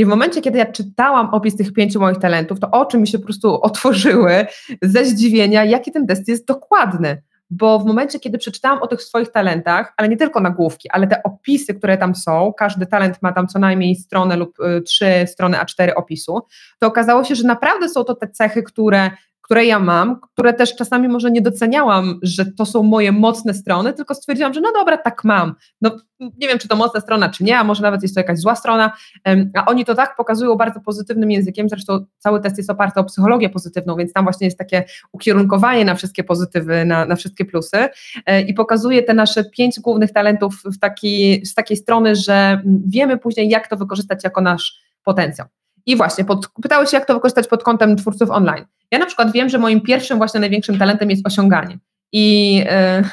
I 0.00 0.04
w 0.04 0.08
momencie, 0.08 0.40
kiedy 0.40 0.58
ja 0.58 0.66
czytałam 0.66 1.34
opis 1.34 1.56
tych 1.56 1.72
pięciu 1.72 2.00
moich 2.00 2.18
talentów, 2.18 2.60
to 2.60 2.70
oczy 2.70 2.98
mi 2.98 3.08
się 3.08 3.18
po 3.18 3.24
prostu 3.24 3.62
otworzyły 3.62 4.46
ze 4.82 5.04
zdziwienia, 5.04 5.64
jaki 5.64 5.92
ten 5.92 6.06
test 6.06 6.28
jest 6.28 6.46
dokładny. 6.46 7.22
Bo 7.50 7.78
w 7.78 7.86
momencie, 7.86 8.20
kiedy 8.20 8.38
przeczytałam 8.38 8.82
o 8.82 8.86
tych 8.86 9.02
swoich 9.02 9.32
talentach, 9.32 9.94
ale 9.96 10.08
nie 10.08 10.16
tylko 10.16 10.40
nagłówki, 10.40 10.90
ale 10.90 11.06
te 11.06 11.22
opisy, 11.22 11.74
które 11.74 11.98
tam 11.98 12.14
są, 12.14 12.52
każdy 12.58 12.86
talent 12.86 13.22
ma 13.22 13.32
tam 13.32 13.46
co 13.46 13.58
najmniej 13.58 13.96
stronę 13.96 14.36
lub 14.36 14.60
y, 14.60 14.82
trzy 14.82 15.24
strony 15.26 15.56
A4 15.56 15.90
opisu, 15.96 16.40
to 16.78 16.86
okazało 16.86 17.24
się, 17.24 17.34
że 17.34 17.44
naprawdę 17.44 17.88
są 17.88 18.04
to 18.04 18.14
te 18.14 18.28
cechy, 18.28 18.62
które 18.62 19.10
które 19.50 19.66
ja 19.66 19.78
mam, 19.78 20.20
które 20.32 20.54
też 20.54 20.76
czasami 20.76 21.08
może 21.08 21.30
nie 21.30 21.42
doceniałam, 21.42 22.18
że 22.22 22.46
to 22.46 22.66
są 22.66 22.82
moje 22.82 23.12
mocne 23.12 23.54
strony, 23.54 23.92
tylko 23.92 24.14
stwierdziłam, 24.14 24.54
że 24.54 24.60
no 24.60 24.72
dobra, 24.72 24.96
tak 24.96 25.24
mam. 25.24 25.54
No 25.80 25.96
nie 26.20 26.48
wiem, 26.48 26.58
czy 26.58 26.68
to 26.68 26.76
mocna 26.76 27.00
strona, 27.00 27.28
czy 27.28 27.44
nie, 27.44 27.58
a 27.58 27.64
może 27.64 27.82
nawet 27.82 28.02
jest 28.02 28.14
to 28.14 28.20
jakaś 28.20 28.38
zła 28.38 28.54
strona, 28.54 28.92
a 29.54 29.64
oni 29.64 29.84
to 29.84 29.94
tak 29.94 30.16
pokazują 30.16 30.54
bardzo 30.54 30.80
pozytywnym 30.80 31.30
językiem, 31.30 31.68
zresztą 31.68 32.04
cały 32.18 32.40
test 32.40 32.58
jest 32.58 32.70
oparty 32.70 33.00
o 33.00 33.04
psychologię 33.04 33.48
pozytywną, 33.48 33.96
więc 33.96 34.12
tam 34.12 34.24
właśnie 34.24 34.46
jest 34.46 34.58
takie 34.58 34.84
ukierunkowanie 35.12 35.84
na 35.84 35.94
wszystkie 35.94 36.24
pozytywy, 36.24 36.84
na, 36.84 37.04
na 37.04 37.16
wszystkie 37.16 37.44
plusy 37.44 37.88
e, 38.26 38.42
i 38.42 38.54
pokazuje 38.54 39.02
te 39.02 39.14
nasze 39.14 39.44
pięć 39.44 39.80
głównych 39.80 40.12
talentów 40.12 40.62
w 40.64 40.78
taki, 40.78 41.46
z 41.46 41.54
takiej 41.54 41.76
strony, 41.76 42.16
że 42.16 42.62
wiemy 42.86 43.18
później, 43.18 43.48
jak 43.48 43.68
to 43.68 43.76
wykorzystać 43.76 44.24
jako 44.24 44.40
nasz 44.40 44.80
potencjał. 45.04 45.46
I 45.86 45.96
właśnie, 45.96 46.24
pod, 46.24 46.48
pytałeś 46.62 46.90
się, 46.90 46.96
jak 46.96 47.06
to 47.06 47.14
wykorzystać 47.14 47.48
pod 47.48 47.62
kątem 47.62 47.96
twórców 47.96 48.30
online. 48.30 48.64
Ja 48.90 48.98
na 48.98 49.06
przykład 49.06 49.32
wiem, 49.32 49.48
że 49.48 49.58
moim 49.58 49.80
pierwszym, 49.80 50.18
właśnie 50.18 50.40
największym 50.40 50.78
talentem 50.78 51.10
jest 51.10 51.26
osiąganie. 51.26 51.78
I 52.12 52.56
yy, 52.56 53.04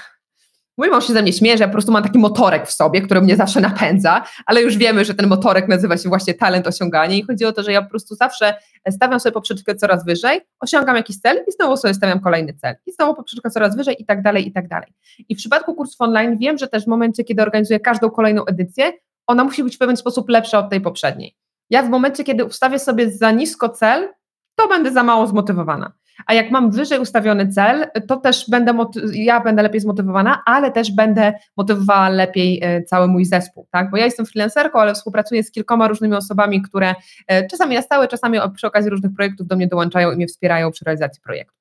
mój 0.78 0.90
mąż 0.90 1.08
się 1.08 1.14
ze 1.14 1.22
mnie 1.22 1.34
śmieje, 1.34 1.58
że 1.58 1.64
ja 1.64 1.68
po 1.68 1.72
prostu 1.72 1.92
mam 1.92 2.04
taki 2.04 2.20
motorek 2.20 2.68
w 2.68 2.72
sobie, 2.72 3.02
który 3.02 3.22
mnie 3.22 3.36
zawsze 3.36 3.62
napędza, 3.62 4.24
ale 4.46 4.62
już 4.62 4.78
wiemy, 4.78 5.06
że 5.06 5.14
ten 5.14 5.28
motorek 5.28 5.68
nazywa 5.68 5.98
się 5.98 6.10
właśnie 6.10 6.34
talent 6.34 6.68
osiąganie 6.68 7.18
i 7.18 7.24
chodzi 7.24 7.46
o 7.46 7.52
to, 7.52 7.64
że 7.64 7.72
ja 7.72 7.82
po 7.82 7.90
prostu 7.90 8.16
zawsze 8.16 8.56
stawiam 8.90 9.20
sobie 9.20 9.34
poprzeczkę 9.34 9.76
coraz 9.76 10.06
wyżej, 10.06 10.42
osiągam 10.60 10.96
jakiś 10.96 11.20
cel 11.20 11.44
i 11.48 11.52
znowu 11.52 11.78
sobie 11.78 11.94
stawiam 11.94 12.20
kolejny 12.20 12.54
cel 12.54 12.76
i 12.86 12.92
znowu 12.92 13.16
poprzeczkę 13.16 13.50
coraz 13.50 13.76
wyżej 13.76 14.02
i 14.02 14.06
tak 14.06 14.22
dalej, 14.22 14.48
i 14.48 14.52
tak 14.52 14.68
dalej. 14.68 14.94
I 15.30 15.36
w 15.36 15.38
przypadku 15.38 15.76
kursów 15.76 16.02
online 16.02 16.38
wiem, 16.38 16.58
że 16.58 16.68
też 16.68 16.84
w 16.84 16.88
momencie, 16.88 17.24
kiedy 17.24 17.42
organizuję 17.42 17.80
każdą 17.80 18.10
kolejną 18.10 18.46
edycję, 18.46 18.92
ona 19.28 19.44
musi 19.44 19.64
być 19.64 19.76
w 19.76 19.78
pewien 19.80 19.98
sposób 19.98 20.30
lepsza 20.30 20.60
od 20.60 20.70
tej 20.70 20.82
poprzedniej. 20.82 21.36
Ja 21.70 21.84
w 21.84 21.90
momencie, 21.90 22.24
kiedy 22.24 22.46
ustawię 22.46 22.80
sobie 22.80 23.12
za 23.12 23.32
nisko 23.32 23.70
cel, 23.70 24.10
to 24.56 24.68
będę 24.68 24.92
za 24.92 25.04
mało 25.04 25.28
zmotywowana. 25.28 25.92
A 26.26 26.34
jak 26.34 26.52
mam 26.52 26.72
wyżej 26.72 27.00
ustawiony 27.00 27.48
cel, 27.48 27.86
to 28.08 28.18
też 28.18 28.50
będę, 28.50 28.78
ja 29.14 29.40
będę 29.40 29.64
lepiej 29.64 29.82
zmotywowana, 29.82 30.44
ale 30.46 30.72
też 30.72 30.92
będę 30.92 31.34
motywowała 31.58 32.10
lepiej 32.10 32.60
e, 32.64 32.84
cały 32.84 33.08
mój 33.08 33.26
zespół, 33.26 33.68
tak? 33.72 33.92
Bo 33.92 33.98
ja 33.98 34.06
jestem 34.06 34.26
freelancerką, 34.26 34.80
ale 34.80 34.94
współpracuję 34.94 35.44
z 35.44 35.52
kilkoma 35.52 35.88
różnymi 35.88 36.16
osobami, 36.16 36.62
które 36.62 36.96
e, 37.28 37.48
czasami 37.48 37.76
na 37.76 37.82
stałe, 37.82 38.08
czasami 38.08 38.40
przy 38.56 38.68
okazji 38.68 38.90
różnych 38.90 39.14
projektów 39.14 39.48
do 39.48 39.56
mnie 39.56 39.68
dołączają 39.68 40.12
i 40.12 40.16
mnie 40.16 40.28
wspierają 40.28 40.72
przy 40.72 40.86
realizacji 40.86 41.22
projektu. 41.22 41.57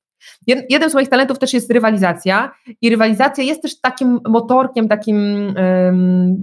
Jeden 0.46 0.90
z 0.90 0.94
moich 0.94 1.08
talentów 1.08 1.38
też 1.38 1.52
jest 1.52 1.70
rywalizacja 1.70 2.52
i 2.80 2.90
rywalizacja 2.90 3.44
jest 3.44 3.62
też 3.62 3.80
takim 3.80 4.20
motorkiem, 4.28 4.88
takim 4.88 5.54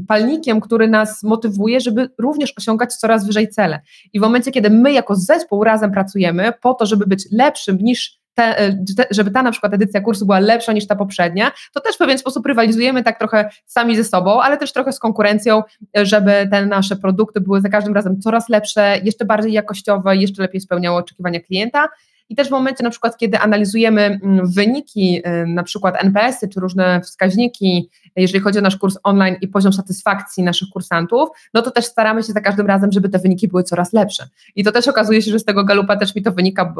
palnikiem, 0.07 0.61
który 0.61 0.87
nas 0.87 1.23
motywuje, 1.23 1.79
żeby 1.79 2.09
również 2.17 2.53
osiągać 2.57 2.95
coraz 2.95 3.27
wyżej 3.27 3.49
cele. 3.49 3.81
I 4.13 4.19
w 4.19 4.21
momencie, 4.21 4.51
kiedy 4.51 4.69
my 4.69 4.91
jako 4.91 5.15
zespół 5.15 5.63
razem 5.63 5.91
pracujemy 5.91 6.53
po 6.61 6.73
to, 6.73 6.85
żeby 6.85 7.07
być 7.07 7.25
lepszym 7.31 7.77
niż 7.77 8.23
te, 8.33 8.59
e, 8.59 8.75
żeby 9.11 9.31
ta 9.31 9.43
na 9.43 9.51
przykład 9.51 9.73
edycja 9.73 10.01
kursu 10.01 10.25
była 10.25 10.39
lepsza 10.39 10.73
niż 10.73 10.87
ta 10.87 10.95
poprzednia, 10.95 11.51
to 11.73 11.81
też 11.81 11.95
w 11.95 11.97
pewien 11.97 12.17
sposób 12.17 12.45
rywalizujemy 12.45 13.03
tak 13.03 13.19
trochę 13.19 13.49
sami 13.65 13.95
ze 13.95 14.03
sobą, 14.03 14.41
ale 14.41 14.57
też 14.57 14.73
trochę 14.73 14.91
z 14.91 14.99
konkurencją, 14.99 15.63
żeby 15.95 16.47
te 16.51 16.65
nasze 16.65 16.95
produkty 16.95 17.41
były 17.41 17.61
za 17.61 17.69
każdym 17.69 17.93
razem 17.93 18.21
coraz 18.21 18.49
lepsze, 18.49 18.97
jeszcze 19.03 19.25
bardziej 19.25 19.53
jakościowe, 19.53 20.17
jeszcze 20.17 20.41
lepiej 20.41 20.61
spełniały 20.61 20.97
oczekiwania 20.97 21.39
klienta. 21.39 21.89
I 22.29 22.35
też 22.35 22.47
w 22.47 22.51
momencie 22.51 22.83
na 22.83 22.89
przykład, 22.89 23.17
kiedy 23.17 23.39
analizujemy 23.39 24.01
mm, 24.01 24.51
wyniki, 24.51 25.21
y, 25.27 25.47
na 25.47 25.63
przykład 25.63 26.03
NPS-y 26.03 26.49
czy 26.49 26.59
różne 26.59 27.01
wskaźniki, 27.01 27.89
jeżeli 28.15 28.39
chodzi 28.39 28.59
o 28.59 28.61
nasz 28.61 28.77
kurs 28.77 28.97
online 29.03 29.35
i 29.41 29.47
poziom 29.47 29.73
satysfakcji 29.73 30.43
naszych 30.43 30.69
kursantów, 30.69 31.29
no 31.53 31.61
to 31.61 31.71
też 31.71 31.85
staramy 31.85 32.23
się 32.23 32.33
za 32.33 32.41
każdym 32.41 32.67
razem, 32.67 32.91
żeby 32.91 33.09
te 33.09 33.19
wyniki 33.19 33.47
były 33.47 33.63
coraz 33.63 33.93
lepsze. 33.93 34.27
I 34.55 34.63
to 34.63 34.71
też 34.71 34.87
okazuje 34.87 35.21
się, 35.21 35.31
że 35.31 35.39
z 35.39 35.45
tego 35.45 35.63
galupa 35.63 35.97
też 35.97 36.15
mi 36.15 36.21
to 36.21 36.31
wynika 36.31 36.75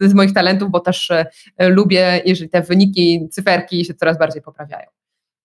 z 0.00 0.14
moich 0.14 0.32
talentów, 0.32 0.70
bo 0.70 0.80
też 0.80 1.10
y, 1.10 1.24
lubię, 1.68 2.22
jeżeli 2.24 2.50
te 2.50 2.62
wyniki, 2.62 3.28
cyferki 3.30 3.84
się 3.84 3.94
coraz 3.94 4.18
bardziej 4.18 4.42
poprawiają. 4.42 4.86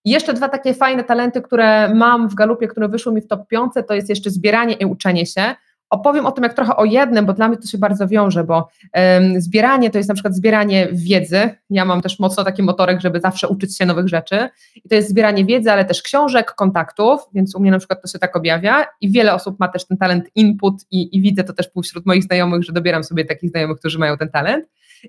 I 0.06 0.10
jeszcze 0.10 0.34
dwa 0.34 0.50
takie 0.50 0.74
fajne 0.74 1.04
talenty, 1.04 1.42
które 1.42 1.94
mam 1.94 2.30
w 2.30 2.36
galupie, 2.36 2.68
które 2.68 2.90
wyszły 2.90 3.14
mi 3.14 3.22
w 3.22 3.28
top 3.28 3.48
5, 3.48 3.74
to 3.88 3.94
jest 3.94 4.10
jeszcze 4.10 4.30
zbieranie 4.30 4.74
i 4.74 4.86
uczenie 4.86 5.26
się 5.26 5.56
opowiem 5.94 6.26
o 6.26 6.32
tym 6.32 6.44
jak 6.44 6.54
trochę 6.54 6.76
o 6.76 6.86
jednym, 6.86 7.26
bo 7.26 7.34
dla 7.34 7.48
mnie 7.48 7.58
to 7.58 7.68
się 7.68 7.78
bardzo 7.78 8.08
wiąże, 8.08 8.44
bo 8.44 8.70
um, 8.94 9.42
zbieranie 9.42 9.90
to 9.90 9.98
jest 9.98 10.10
na 10.10 10.14
przykład 10.14 10.36
zbieranie 10.36 10.88
wiedzy. 10.92 11.50
Ja 11.70 11.86
mam 11.86 12.02
też 12.02 12.20
mocno 12.20 12.44
taki 12.44 12.64
motorek, 12.64 13.02
żeby 13.02 13.20
zawsze 13.20 13.48
uczyć 13.48 13.78
się 13.78 13.86
nowych 13.86 14.08
rzeczy. 14.08 14.50
I 14.76 14.90
to 14.90 14.96
jest 14.96 15.10
zbieranie 15.10 15.46
wiedzy, 15.46 15.72
ale 15.72 15.86
też 15.86 16.02
książek, 16.02 16.52
kontaktów, 16.52 17.22
więc 17.34 17.56
u 17.56 17.60
mnie 17.60 17.72
na 17.72 17.78
przykład 17.80 18.02
to 18.02 18.08
się 18.08 18.20
tak 18.20 18.36
objawia 18.36 18.86
i 19.02 19.12
wiele 19.12 19.34
osób 19.34 19.60
ma 19.60 19.68
też 19.68 19.88
ten 19.88 19.98
talent 19.98 20.26
input 20.36 20.74
i, 20.92 21.18
i 21.18 21.22
widzę 21.22 21.44
to 21.44 21.54
też 21.54 21.70
wśród 21.84 22.06
moich 22.06 22.24
znajomych, 22.24 22.64
że 22.64 22.74
dobieram 22.74 23.04
sobie 23.04 23.26
takich 23.26 23.50
znajomych, 23.50 23.80
którzy 23.80 24.00
mają 24.00 24.18
ten 24.18 24.30
talent. 24.30 24.66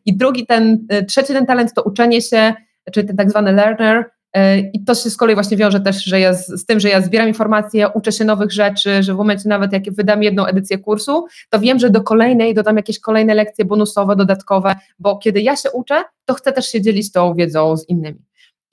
I 0.06 0.16
drugi, 0.16 0.46
ten, 0.46 0.86
y, 0.92 1.04
trzeci 1.04 1.32
ten 1.32 1.46
talent 1.46 1.74
to 1.74 1.82
uczenie 1.82 2.22
się, 2.22 2.54
czyli 2.92 3.06
ten 3.06 3.16
tak 3.16 3.30
zwany 3.30 3.52
learner, 3.52 4.04
E, 4.04 4.23
I 4.72 4.84
to 4.84 4.94
się 4.94 5.10
z 5.10 5.16
kolei 5.16 5.34
właśnie 5.34 5.56
wiąże 5.56 5.80
też 5.80 6.04
że 6.04 6.20
ja 6.20 6.34
z, 6.34 6.46
z, 6.46 6.66
tym, 6.66 6.80
że 6.80 6.88
ja 6.88 7.00
zbieram 7.00 7.28
informacje, 7.28 7.88
uczę 7.88 8.12
się 8.12 8.24
nowych 8.24 8.52
rzeczy, 8.52 9.02
że 9.02 9.14
w 9.14 9.16
momencie 9.16 9.48
nawet 9.48 9.72
jak 9.72 9.82
wydam 9.90 10.22
jedną 10.22 10.46
edycję 10.46 10.78
kursu, 10.78 11.26
to 11.50 11.60
wiem, 11.60 11.78
że 11.78 11.90
do 11.90 12.02
kolejnej 12.02 12.54
dodam 12.54 12.76
jakieś 12.76 13.00
kolejne 13.00 13.34
lekcje 13.34 13.64
bonusowe, 13.64 14.16
dodatkowe, 14.16 14.74
bo 14.98 15.18
kiedy 15.18 15.40
ja 15.40 15.56
się 15.56 15.70
uczę, 15.70 16.04
to 16.24 16.34
chcę 16.34 16.52
też 16.52 16.66
się 16.66 16.80
dzielić 16.80 17.12
tą 17.12 17.34
wiedzą 17.34 17.76
z 17.76 17.88
innymi. 17.88 18.18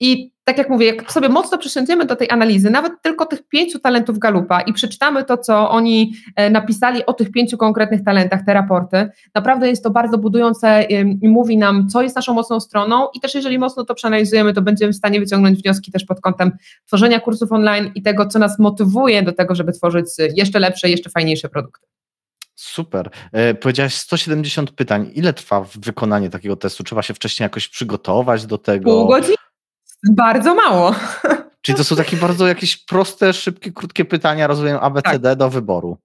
I 0.01 0.31
tak 0.43 0.57
jak 0.57 0.69
mówię, 0.69 0.85
jak 0.85 1.11
sobie 1.11 1.29
mocno 1.29 1.57
przysiądziemy 1.57 2.05
do 2.05 2.15
tej 2.15 2.29
analizy, 2.29 2.69
nawet 2.69 2.93
tylko 3.01 3.25
tych 3.25 3.47
pięciu 3.47 3.79
talentów 3.79 4.19
Galupa 4.19 4.61
i 4.61 4.73
przeczytamy 4.73 5.23
to, 5.25 5.37
co 5.37 5.69
oni 5.69 6.13
e, 6.35 6.49
napisali 6.49 7.05
o 7.05 7.13
tych 7.13 7.31
pięciu 7.31 7.57
konkretnych 7.57 8.03
talentach, 8.03 8.41
te 8.45 8.53
raporty, 8.53 9.09
naprawdę 9.35 9.69
jest 9.69 9.83
to 9.83 9.89
bardzo 9.89 10.17
budujące 10.17 10.83
i 11.21 11.29
mówi 11.29 11.57
nam, 11.57 11.89
co 11.89 12.01
jest 12.01 12.15
naszą 12.15 12.33
mocną 12.33 12.59
stroną 12.59 13.07
i 13.13 13.19
też 13.19 13.35
jeżeli 13.35 13.59
mocno 13.59 13.85
to 13.85 13.95
przeanalizujemy, 13.95 14.53
to 14.53 14.61
będziemy 14.61 14.93
w 14.93 14.95
stanie 14.95 15.19
wyciągnąć 15.19 15.61
wnioski 15.61 15.91
też 15.91 16.05
pod 16.05 16.21
kątem 16.21 16.51
tworzenia 16.85 17.19
kursów 17.19 17.51
online 17.51 17.91
i 17.95 18.01
tego, 18.01 18.25
co 18.25 18.39
nas 18.39 18.59
motywuje 18.59 19.23
do 19.23 19.31
tego, 19.31 19.55
żeby 19.55 19.71
tworzyć 19.71 20.05
jeszcze 20.35 20.59
lepsze, 20.59 20.89
jeszcze 20.89 21.09
fajniejsze 21.09 21.49
produkty. 21.49 21.87
Super. 22.55 23.09
E, 23.31 23.53
powiedziałaś 23.53 23.93
170 23.93 24.71
pytań. 24.71 25.11
Ile 25.13 25.33
trwa 25.33 25.65
wykonanie 25.75 26.29
takiego 26.29 26.55
testu? 26.55 26.83
Trzeba 26.83 27.01
się 27.01 27.13
wcześniej 27.13 27.45
jakoś 27.45 27.67
przygotować 27.67 28.45
do 28.45 28.57
tego? 28.57 28.91
Pół 28.91 29.07
godziny. 29.07 29.35
Bardzo 30.09 30.55
mało. 30.55 30.95
Czyli 31.61 31.77
to 31.77 31.83
są 31.83 31.95
takie 31.95 32.17
bardzo 32.17 32.47
jakieś 32.47 32.77
proste, 32.77 33.33
szybkie, 33.33 33.71
krótkie 33.71 34.05
pytania, 34.05 34.47
rozumiem, 34.47 34.77
ABCD 34.81 35.29
tak. 35.29 35.37
do 35.37 35.49
wyboru. 35.49 35.97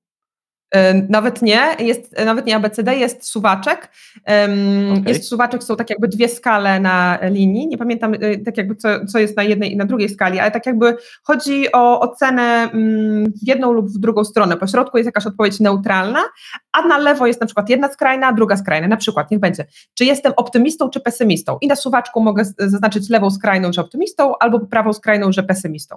Nawet 1.08 1.42
nie, 1.42 1.76
jest, 1.78 2.14
nawet 2.24 2.46
nie 2.46 2.56
ABCD, 2.56 2.96
jest 2.96 3.26
suwaczek. 3.26 3.90
Okay. 4.22 5.02
Jest 5.06 5.28
suwaczek, 5.28 5.64
są 5.64 5.76
tak 5.76 5.90
jakby 5.90 6.08
dwie 6.08 6.28
skale 6.28 6.80
na 6.80 7.18
linii. 7.22 7.68
Nie 7.68 7.78
pamiętam 7.78 8.14
y, 8.14 8.42
tak 8.44 8.56
jakby 8.56 8.76
co, 8.76 9.06
co 9.06 9.18
jest 9.18 9.36
na 9.36 9.42
jednej 9.42 9.72
i 9.72 9.76
na 9.76 9.84
drugiej 9.84 10.08
skali, 10.08 10.38
ale 10.38 10.50
tak 10.50 10.66
jakby 10.66 10.96
chodzi 11.22 11.72
o 11.72 12.00
ocenę 12.00 12.42
mm, 12.42 13.32
w 13.32 13.48
jedną 13.48 13.72
lub 13.72 13.88
w 13.88 13.98
drugą 13.98 14.24
stronę. 14.24 14.56
Po 14.56 14.66
środku 14.66 14.98
jest 14.98 15.06
jakaś 15.06 15.26
odpowiedź 15.26 15.60
neutralna, 15.60 16.20
a 16.72 16.82
na 16.82 16.98
lewo 16.98 17.26
jest 17.26 17.40
na 17.40 17.46
przykład 17.46 17.70
jedna 17.70 17.88
skrajna, 17.88 18.32
druga 18.32 18.56
skrajna. 18.56 18.88
Na 18.88 18.96
przykład, 18.96 19.30
niech 19.30 19.40
będzie, 19.40 19.66
czy 19.94 20.04
jestem 20.04 20.32
optymistą, 20.36 20.90
czy 20.90 21.00
pesymistą. 21.00 21.58
I 21.60 21.66
na 21.66 21.76
suwaczku 21.76 22.20
mogę 22.20 22.44
zaznaczyć 22.58 23.10
lewą 23.10 23.30
skrajną, 23.30 23.72
że 23.72 23.80
optymistą, 23.80 24.32
albo 24.40 24.60
prawą 24.60 24.92
skrajną, 24.92 25.32
że 25.32 25.42
pesymistą. 25.42 25.96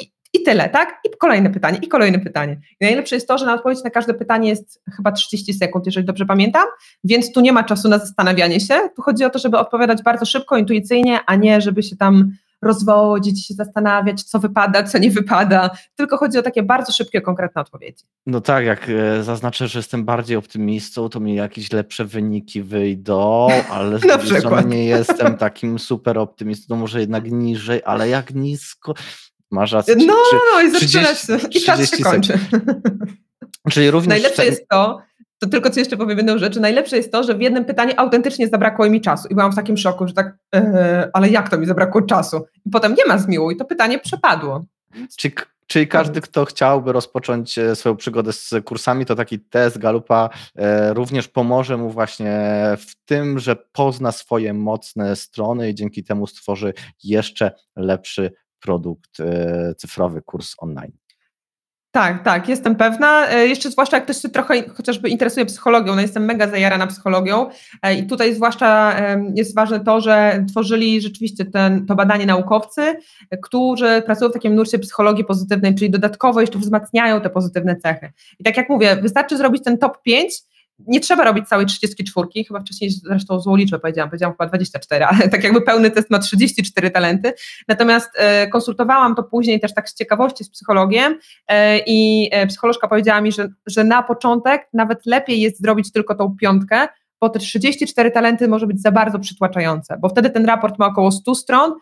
I 0.00 0.12
tyle, 0.42 0.68
tak? 0.68 1.00
I 1.04 1.16
kolejne 1.18 1.50
pytanie, 1.50 1.78
i 1.82 1.88
kolejne 1.88 2.18
pytanie. 2.18 2.60
I 2.80 2.84
najlepsze 2.84 3.14
jest 3.14 3.28
to, 3.28 3.38
że 3.38 3.46
na 3.46 3.54
odpowiedź 3.54 3.84
na 3.84 3.90
każde 3.90 4.14
pytanie 4.14 4.48
jest 4.48 4.82
chyba 4.96 5.12
30 5.12 5.54
sekund, 5.54 5.86
jeżeli 5.86 6.06
dobrze 6.06 6.26
pamiętam, 6.26 6.64
więc 7.04 7.32
tu 7.32 7.40
nie 7.40 7.52
ma 7.52 7.64
czasu 7.64 7.88
na 7.88 7.98
zastanawianie 7.98 8.60
się. 8.60 8.74
Tu 8.96 9.02
chodzi 9.02 9.24
o 9.24 9.30
to, 9.30 9.38
żeby 9.38 9.58
odpowiadać 9.58 10.02
bardzo 10.02 10.26
szybko, 10.26 10.56
intuicyjnie, 10.56 11.20
a 11.26 11.36
nie 11.36 11.60
żeby 11.60 11.82
się 11.82 11.96
tam 11.96 12.32
rozwodzić, 12.64 13.46
się 13.46 13.54
zastanawiać, 13.54 14.22
co 14.22 14.38
wypada, 14.38 14.82
co 14.82 14.98
nie 14.98 15.10
wypada, 15.10 15.70
tylko 15.96 16.16
chodzi 16.16 16.38
o 16.38 16.42
takie 16.42 16.62
bardzo 16.62 16.92
szybkie, 16.92 17.20
konkretne 17.20 17.62
odpowiedzi. 17.62 18.04
No 18.26 18.40
tak, 18.40 18.64
jak 18.64 18.88
e, 18.88 19.22
zaznaczę, 19.22 19.68
że 19.68 19.78
jestem 19.78 20.04
bardziej 20.04 20.36
optymistą, 20.36 21.08
to 21.08 21.20
mi 21.20 21.34
jakieś 21.34 21.72
lepsze 21.72 22.04
wyniki 22.04 22.62
wyjdą, 22.62 23.48
ale 23.72 23.98
z 23.98 24.00
drugiej 24.00 24.40
strony 24.40 24.76
nie 24.76 24.84
jestem 24.84 25.36
takim 25.36 25.78
super 25.78 26.18
optymistą, 26.18 26.76
może 26.76 27.00
jednak 27.00 27.30
niżej, 27.30 27.80
ale 27.84 28.08
jak 28.08 28.34
nisko, 28.34 28.94
Masz 29.54 29.72
rację. 29.72 29.94
No, 29.96 30.14
no 30.52 30.60
i 30.60 30.70
zaczyna 30.70 31.14
się. 31.14 31.48
I 31.50 31.60
czas 31.60 31.90
się 31.90 32.04
kończy. 32.04 32.38
Czyli 33.72 33.90
również 33.90 34.08
Najlepsze 34.08 34.42
ten... 34.42 34.46
jest 34.46 34.68
to, 34.68 35.02
to 35.38 35.48
tylko 35.48 35.70
co 35.70 35.80
jeszcze 35.80 35.96
powiem 35.96 36.18
jedną 36.18 36.38
rzecz, 36.38 36.56
najlepsze 36.56 36.96
jest 36.96 37.12
to, 37.12 37.22
że 37.22 37.34
w 37.34 37.40
jednym 37.40 37.64
pytaniu 37.64 37.92
autentycznie 37.96 38.48
zabrakło 38.48 38.90
mi 38.90 39.00
czasu 39.00 39.28
i 39.28 39.34
byłam 39.34 39.52
w 39.52 39.56
takim 39.56 39.76
szoku, 39.76 40.08
że 40.08 40.14
tak, 40.14 40.36
e, 40.54 41.10
ale 41.12 41.28
jak 41.28 41.48
to 41.48 41.58
mi 41.58 41.66
zabrakło 41.66 42.02
czasu? 42.02 42.46
I 42.66 42.70
potem 42.70 42.94
nie 42.94 43.06
ma 43.06 43.18
zmiłu 43.18 43.50
i 43.50 43.56
to 43.56 43.64
pytanie 43.64 43.98
przepadło. 43.98 44.64
Czy, 45.18 45.32
czyli 45.66 45.88
każdy, 45.88 46.20
kto 46.20 46.44
chciałby 46.44 46.92
rozpocząć 46.92 47.58
e, 47.58 47.76
swoją 47.76 47.96
przygodę 47.96 48.32
z 48.32 48.54
kursami, 48.64 49.06
to 49.06 49.14
taki 49.14 49.40
test 49.40 49.78
Galupa 49.78 50.30
e, 50.56 50.94
również 50.94 51.28
pomoże 51.28 51.76
mu 51.76 51.90
właśnie 51.90 52.50
w 52.78 53.04
tym, 53.04 53.38
że 53.38 53.56
pozna 53.72 54.12
swoje 54.12 54.54
mocne 54.54 55.16
strony 55.16 55.70
i 55.70 55.74
dzięki 55.74 56.04
temu 56.04 56.26
stworzy 56.26 56.74
jeszcze 57.04 57.52
lepszy 57.76 58.32
produkt 58.64 59.20
e, 59.20 59.74
cyfrowy, 59.76 60.22
kurs 60.22 60.54
online. 60.58 60.92
Tak, 61.90 62.22
tak, 62.24 62.48
jestem 62.48 62.76
pewna. 62.76 63.28
E, 63.28 63.46
jeszcze 63.46 63.70
zwłaszcza 63.70 63.96
jak 63.96 64.04
ktoś 64.04 64.16
się 64.16 64.28
trochę 64.28 64.68
chociażby 64.68 65.08
interesuje 65.08 65.46
psychologią, 65.46 65.94
no 65.94 66.00
jestem 66.00 66.24
mega 66.24 66.48
zajarana 66.48 66.86
psychologią 66.86 67.50
e, 67.82 67.94
i 67.94 68.06
tutaj 68.06 68.34
zwłaszcza 68.34 68.94
jest 69.34 69.54
ważne 69.54 69.80
to, 69.80 70.00
że 70.00 70.44
tworzyli 70.48 71.00
rzeczywiście 71.00 71.44
ten, 71.44 71.86
to 71.86 71.94
badanie 71.94 72.26
naukowcy, 72.26 72.94
którzy 73.42 74.02
pracują 74.06 74.30
w 74.30 74.34
takim 74.34 74.54
nurcie 74.54 74.78
psychologii 74.78 75.24
pozytywnej, 75.24 75.74
czyli 75.74 75.90
dodatkowo 75.90 76.40
jeszcze 76.40 76.58
wzmacniają 76.58 77.20
te 77.20 77.30
pozytywne 77.30 77.76
cechy. 77.76 78.12
I 78.38 78.44
tak 78.44 78.56
jak 78.56 78.68
mówię, 78.68 78.96
wystarczy 78.96 79.36
zrobić 79.36 79.64
ten 79.64 79.78
top 79.78 80.02
5 80.02 80.42
nie 80.86 81.00
trzeba 81.00 81.24
robić 81.24 81.48
całej 81.48 81.66
34, 81.66 82.28
chyba 82.48 82.60
wcześniej 82.60 82.90
zresztą 82.90 83.40
złą 83.40 83.56
liczbę 83.56 83.78
powiedziałam, 83.78 84.10
powiedziałam 84.10 84.32
chyba 84.32 84.46
24, 84.46 85.04
ale 85.04 85.28
tak 85.28 85.44
jakby 85.44 85.60
pełny 85.60 85.90
test 85.90 86.10
ma 86.10 86.18
34 86.18 86.90
talenty. 86.90 87.32
Natomiast 87.68 88.10
e, 88.16 88.46
konsultowałam 88.48 89.14
to 89.14 89.22
później 89.22 89.60
też 89.60 89.74
tak 89.74 89.90
z 89.90 89.94
ciekawości 89.94 90.44
z 90.44 90.50
psychologiem 90.50 91.18
e, 91.48 91.78
i 91.78 92.28
e, 92.32 92.46
psycholożka 92.46 92.88
powiedziała 92.88 93.20
mi, 93.20 93.32
że, 93.32 93.48
że 93.66 93.84
na 93.84 94.02
początek 94.02 94.68
nawet 94.72 95.06
lepiej 95.06 95.40
jest 95.40 95.62
zrobić 95.62 95.92
tylko 95.92 96.14
tą 96.14 96.36
piątkę, 96.40 96.88
bo 97.20 97.28
te 97.28 97.38
34 97.38 98.10
talenty 98.10 98.48
może 98.48 98.66
być 98.66 98.82
za 98.82 98.92
bardzo 98.92 99.18
przytłaczające, 99.18 99.96
bo 100.00 100.08
wtedy 100.08 100.30
ten 100.30 100.46
raport 100.46 100.78
ma 100.78 100.86
około 100.86 101.12
100 101.12 101.34
stron 101.34 101.74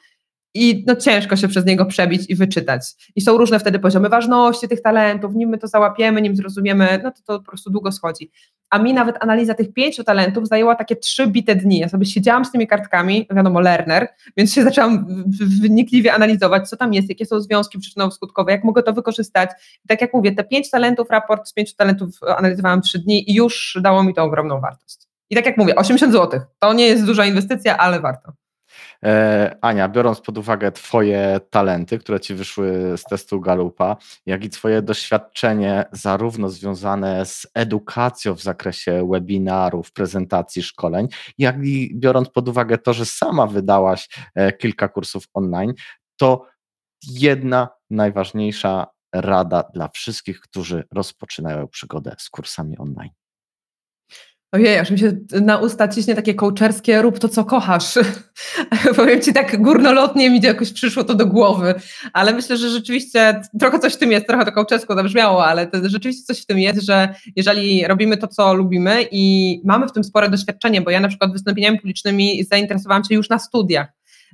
i 0.55 0.85
no, 0.87 0.97
ciężko 0.97 1.37
się 1.37 1.49
przez 1.49 1.67
niego 1.67 1.87
przebić 1.87 2.31
i 2.31 2.35
wyczytać. 2.35 2.83
I 3.17 3.21
są 3.21 3.39
różne 3.39 3.59
wtedy 3.59 3.79
poziomy 3.79 4.09
ważności 4.09 4.69
tych 4.69 4.83
talentów, 4.83 5.35
nim 5.35 5.49
my 5.49 5.59
to 5.59 5.67
załapiemy, 5.67 6.23
nim 6.23 6.37
zrozumiemy, 6.37 7.01
no 7.05 7.11
to 7.11 7.19
to 7.27 7.41
po 7.41 7.47
prostu 7.47 7.71
długo 7.71 7.93
schodzi. 7.93 8.31
A 8.71 8.79
mi 8.79 8.95
nawet 8.95 9.17
analiza 9.21 9.55
tych 9.55 9.73
pięciu 9.73 10.05
talentów 10.05 10.49
zajęła 10.49 10.75
takie 10.75 10.97
trzy 10.97 11.27
bite 11.27 11.57
dni. 11.57 11.79
Ja 11.79 11.89
sobie 11.89 12.07
siedziałam 12.07 12.45
z 12.45 12.53
tymi 12.53 12.67
kartkami, 12.67 13.27
wiadomo, 13.31 13.61
learner, 13.61 14.09
więc 14.37 14.55
się 14.55 14.63
zaczęłam 14.63 15.07
wnikliwie 15.61 16.15
analizować, 16.15 16.69
co 16.69 16.77
tam 16.77 16.95
jest, 16.95 17.09
jakie 17.09 17.27
są 17.27 17.41
związki 17.41 17.79
przyczynowo-skutkowe, 17.79 18.51
jak 18.51 18.65
mogę 18.65 18.83
to 18.83 18.93
wykorzystać. 18.93 19.51
I 19.85 19.89
tak 19.89 20.01
jak 20.01 20.15
mówię, 20.15 20.33
te 20.33 20.45
pięć 20.45 20.71
talentów, 20.71 21.11
raport 21.11 21.49
z 21.49 21.53
pięciu 21.53 21.77
talentów 21.77 22.11
analizowałam 22.39 22.83
trzy 22.83 22.99
dni 22.99 23.31
i 23.31 23.35
już 23.35 23.79
dało 23.83 24.05
mi 24.05 24.15
to 24.15 24.23
ogromną 24.23 24.61
wartość. 24.61 24.99
I 25.31 25.35
tak 25.35 25.47
jak 25.47 25.57
mówię, 25.57 25.77
80 25.77 26.13
zł. 26.13 26.41
To 26.59 26.73
nie 26.73 26.87
jest 26.87 27.07
duża 27.07 27.27
inwestycja, 27.27 27.79
ale 27.79 28.01
warto. 28.01 28.33
E, 29.05 29.57
Ania, 29.61 29.89
biorąc 29.89 30.21
pod 30.21 30.39
uwagę 30.39 30.73
Twoje 30.73 31.41
talenty, 31.51 31.99
które 31.99 32.21
Ci 32.21 32.35
wyszły 32.35 32.95
z 32.97 33.05
testu 33.05 33.41
Galupa, 33.41 33.97
jak 34.27 34.45
i 34.45 34.51
Twoje 34.51 34.83
doświadczenie, 34.83 35.85
zarówno 35.93 36.49
związane 36.49 37.27
z 37.27 37.47
edukacją 37.55 38.35
w 38.35 38.43
zakresie 38.43 39.09
webinarów, 39.11 39.93
prezentacji, 39.93 40.63
szkoleń, 40.63 41.09
jak 41.39 41.57
i 41.65 41.93
biorąc 41.95 42.29
pod 42.29 42.49
uwagę 42.49 42.79
to, 42.79 42.93
że 42.93 43.07
sama 43.07 43.47
wydałaś 43.47 44.09
e, 44.35 44.53
kilka 44.53 44.89
kursów 44.89 45.25
online, 45.35 45.73
to 46.17 46.47
jedna 47.03 47.69
najważniejsza 47.91 48.87
rada 49.15 49.63
dla 49.75 49.89
wszystkich, 49.89 50.41
którzy 50.41 50.85
rozpoczynają 50.93 51.69
przygodę 51.69 52.15
z 52.19 52.31
kursami 52.31 52.79
online. 52.79 53.22
Ojej, 54.53 54.79
aż 54.79 54.91
mi 54.91 54.99
się 54.99 55.13
na 55.31 55.59
usta 55.59 55.89
ciśnie 55.89 56.15
takie 56.15 56.35
kołczerskie 56.35 57.03
rób 57.03 57.19
to, 57.19 57.29
co 57.29 57.45
kochasz. 57.45 57.99
Powiem 58.97 59.21
Ci 59.21 59.33
tak 59.33 59.63
górnolotnie 59.63 60.31
mi 60.31 60.41
jakoś 60.41 60.73
przyszło 60.73 61.05
to 61.05 61.15
do 61.15 61.27
głowy, 61.27 61.75
ale 62.13 62.33
myślę, 62.33 62.57
że 62.57 62.71
rzeczywiście 62.71 63.41
trochę 63.61 63.79
coś 63.79 63.95
w 63.95 63.97
tym 63.97 64.13
jest, 64.13 64.27
trochę 64.27 64.45
to 64.45 64.53
kołczersko 64.53 64.95
zabrzmiało, 64.95 65.47
ale 65.47 65.67
to 65.67 65.89
rzeczywiście 65.89 66.25
coś 66.25 66.43
w 66.43 66.47
tym 66.47 66.59
jest, 66.59 66.83
że 66.83 67.15
jeżeli 67.37 67.87
robimy 67.87 68.17
to, 68.17 68.29
co 68.29 68.55
lubimy 68.55 69.07
i 69.11 69.57
mamy 69.65 69.89
w 69.89 69.93
tym 69.93 70.05
spore 70.05 70.31
doświadczenie, 70.31 70.81
bo 70.81 70.91
ja 70.91 71.01
na 71.01 71.09
przykład 71.09 71.33
wystąpieniami 71.33 71.79
publicznymi 71.79 72.45
zainteresowałam 72.45 73.05
się 73.05 73.15
już 73.15 73.29
na 73.29 73.39
studiach, 73.39 73.89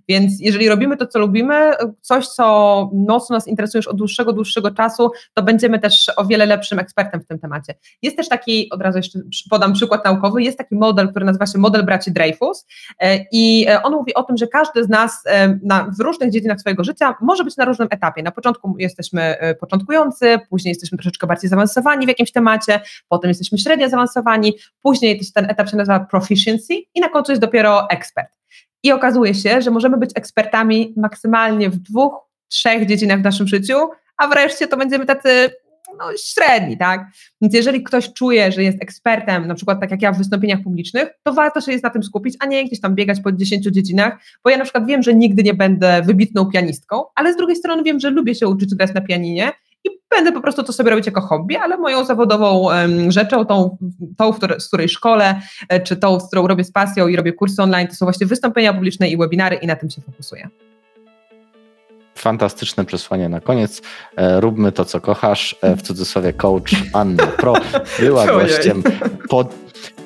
więc 0.09 0.33
jeżeli 0.41 0.69
robimy 0.69 0.97
to, 0.97 1.07
co 1.07 1.19
lubimy, 1.19 1.73
coś, 2.01 2.29
co 2.29 2.91
mocno 2.93 3.37
nas 3.37 3.49
interesuje 3.49 3.79
już 3.79 3.89
od 3.89 3.97
dłuższego, 3.97 4.33
dłuższego 4.33 4.71
czasu, 4.71 5.11
to 5.35 5.43
będziemy 5.43 5.79
też 5.79 6.11
o 6.17 6.25
wiele 6.25 6.47
lepszym 6.47 6.79
ekspertem 6.79 7.21
w 7.21 7.27
tym 7.27 7.39
temacie. 7.39 7.75
Jest 8.03 8.17
też 8.17 8.29
taki, 8.29 8.71
od 8.71 8.83
razu 8.83 8.99
jeszcze 8.99 9.19
podam 9.51 9.73
przykład 9.73 10.05
naukowy, 10.05 10.43
jest 10.43 10.59
taki 10.59 10.75
model, 10.75 11.09
który 11.11 11.25
nazywa 11.25 11.47
się 11.47 11.59
model 11.59 11.85
braci 11.85 12.13
Dreyfus 12.13 12.67
e, 13.01 13.19
i 13.33 13.67
e, 13.69 13.83
on 13.83 13.93
mówi 13.93 14.15
o 14.15 14.23
tym, 14.23 14.37
że 14.37 14.47
każdy 14.47 14.85
z 14.85 14.89
nas 14.89 15.23
e, 15.27 15.59
na, 15.63 15.91
w 15.99 16.01
różnych 16.01 16.31
dziedzinach 16.31 16.61
swojego 16.61 16.85
życia 16.85 17.15
może 17.21 17.45
być 17.45 17.57
na 17.57 17.65
różnym 17.65 17.89
etapie. 17.91 18.23
Na 18.23 18.31
początku 18.31 18.75
jesteśmy 18.79 19.37
początkujący, 19.61 20.39
później 20.51 20.71
jesteśmy 20.71 20.99
troszeczkę 20.99 21.27
bardziej 21.27 21.51
zaawansowani 21.51 22.07
w 22.07 22.09
jakimś 22.09 22.33
temacie, 22.33 22.81
potem 23.09 23.29
jesteśmy 23.29 23.59
średnio 23.59 23.89
zaawansowani, 23.89 24.55
później 24.83 25.21
ten 25.35 25.51
etap 25.51 25.71
się 25.71 25.77
nazywa 25.77 26.01
proficiency 26.01 26.75
i 26.95 27.01
na 27.01 27.09
końcu 27.09 27.33
jest 27.33 27.43
dopiero 27.43 27.91
ekspert. 27.91 28.39
I 28.83 28.93
okazuje 28.93 29.35
się, 29.35 29.63
że 29.63 29.71
możemy 29.71 29.97
być 29.97 30.11
ekspertami 30.15 30.95
maksymalnie 30.97 31.71
w 31.71 31.77
dwóch, 31.77 32.15
trzech 32.49 32.87
dziedzinach 32.87 33.21
w 33.21 33.25
naszym 33.25 33.49
życiu, 33.49 33.75
a 34.17 34.29
wreszcie 34.29 34.69
to 34.69 34.77
będziemy 34.77 35.07
tacy 35.07 35.51
no, 35.99 36.05
średni, 36.17 36.79
tak? 36.79 37.07
Więc 37.43 37.55
jeżeli 37.55 37.83
ktoś 37.83 38.13
czuje, 38.13 38.53
że 38.53 38.63
jest 38.63 38.83
ekspertem, 38.83 39.47
na 39.47 39.55
przykład 39.55 39.81
tak 39.81 39.91
jak 39.91 40.03
ja 40.03 40.13
w 40.13 40.19
wystąpieniach 40.19 40.63
publicznych, 40.63 41.09
to 41.23 41.33
warto 41.33 41.61
się 41.61 41.73
jest 41.73 41.85
na 41.85 41.91
tym 41.91 42.03
skupić, 42.03 42.37
a 42.41 42.47
nie 42.47 42.65
gdzieś 42.65 42.81
tam 42.81 42.95
biegać 42.95 43.21
po 43.21 43.33
10 43.33 43.65
dziedzinach, 43.65 44.19
bo 44.45 44.51
ja 44.51 44.57
na 44.57 44.65
przykład 44.65 44.87
wiem, 44.87 45.03
że 45.03 45.15
nigdy 45.15 45.43
nie 45.43 45.55
będę 45.55 46.03
wybitną 46.03 46.47
pianistką, 46.47 47.05
ale 47.15 47.33
z 47.33 47.37
drugiej 47.37 47.57
strony 47.57 47.83
wiem, 47.83 48.01
że 48.01 48.11
lubię 48.11 48.35
się 48.35 48.49
uczyć 48.49 48.75
grać 48.75 48.95
na 48.95 49.01
pianinie 49.01 49.53
będę 50.11 50.33
po 50.33 50.41
prostu 50.41 50.63
to 50.63 50.73
sobie 50.73 50.91
robić 50.91 51.07
jako 51.07 51.21
hobby, 51.21 51.57
ale 51.57 51.77
moją 51.77 52.05
zawodową 52.05 52.69
rzeczą, 53.09 53.45
tą, 53.45 53.77
tą 54.17 54.33
z 54.59 54.69
której 54.69 54.89
szkole, 54.89 55.41
czy 55.85 55.97
tą, 55.97 56.21
z 56.21 56.27
którą 56.27 56.47
robię 56.47 56.65
z 56.65 56.73
pasją 56.73 57.09
i 57.09 57.17
robię 57.17 57.33
kursy 57.33 57.63
online, 57.63 57.89
to 57.89 57.95
są 57.95 58.07
właśnie 58.07 58.27
wystąpienia 58.27 58.75
publiczne 58.75 59.09
i 59.09 59.17
webinary 59.17 59.57
i 59.57 59.67
na 59.67 59.77
tym 59.77 59.91
się 59.91 60.01
fokusuję. 60.01 60.49
Fantastyczne 62.19 62.85
przesłanie 62.85 63.29
na 63.29 63.41
koniec. 63.41 63.83
E, 64.17 64.41
róbmy 64.41 64.73
to, 64.73 64.85
co 64.85 65.01
kochasz. 65.01 65.57
E, 65.63 65.77
w 65.77 65.83
cudzysłowie 65.83 66.33
coach 66.33 66.71
Anna 66.93 67.27
Pro 67.27 67.55
była 68.01 68.27
gościem 68.39 68.83
pod, 69.29 69.55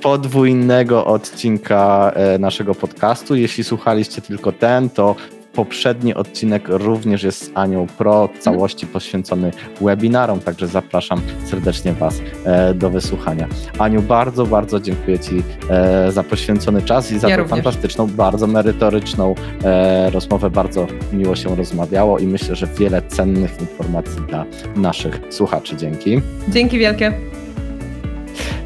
podwójnego 0.03 1.05
odcinka 1.05 2.13
e, 2.15 2.39
naszego 2.39 2.75
podcastu. 2.75 3.35
Jeśli 3.35 3.65
słuchaliście 3.65 4.23
tylko 4.23 4.53
ten, 4.53 4.91
to 4.91 5.17
poprzedni 5.53 6.15
odcinek 6.15 6.69
również 6.69 7.23
jest 7.23 7.45
z 7.45 7.51
Anią 7.55 7.87
Pro, 7.99 8.29
całości 8.41 8.87
poświęcony 8.87 9.51
webinarom, 9.81 10.41
także 10.41 10.67
zapraszam 10.67 11.21
serdecznie 11.45 11.93
Was 11.93 12.21
e, 12.45 12.75
do 12.75 12.91
wysłuchania. 12.91 13.49
Aniu, 13.79 14.03
bardzo, 14.03 14.47
bardzo 14.47 14.81
dziękuję 14.81 15.19
Ci 15.19 15.43
e, 15.71 16.13
za 16.13 16.23
poświęcony 16.23 16.83
czas 16.83 17.13
i 17.13 17.19
za 17.19 17.29
ja 17.29 17.37
tę 17.37 17.49
fantastyczną, 17.49 18.07
bardzo 18.07 18.47
merytoryczną 18.47 19.35
e, 19.65 20.11
rozmowę. 20.11 20.51
Bardzo 20.51 20.87
miło 21.13 21.37
się 21.37 21.57
rozmawiało 21.57 22.19
i 22.19 22.27
myślę, 22.27 22.57
że 22.57 22.67
wiele 22.67 23.03
cennych 23.03 23.61
informacji 23.61 24.23
dla 24.29 24.45
naszych 24.77 25.21
słuchaczy. 25.31 25.77
Dzięki. 25.77 26.21
Dzięki 26.49 26.79
wielkie. 26.79 27.13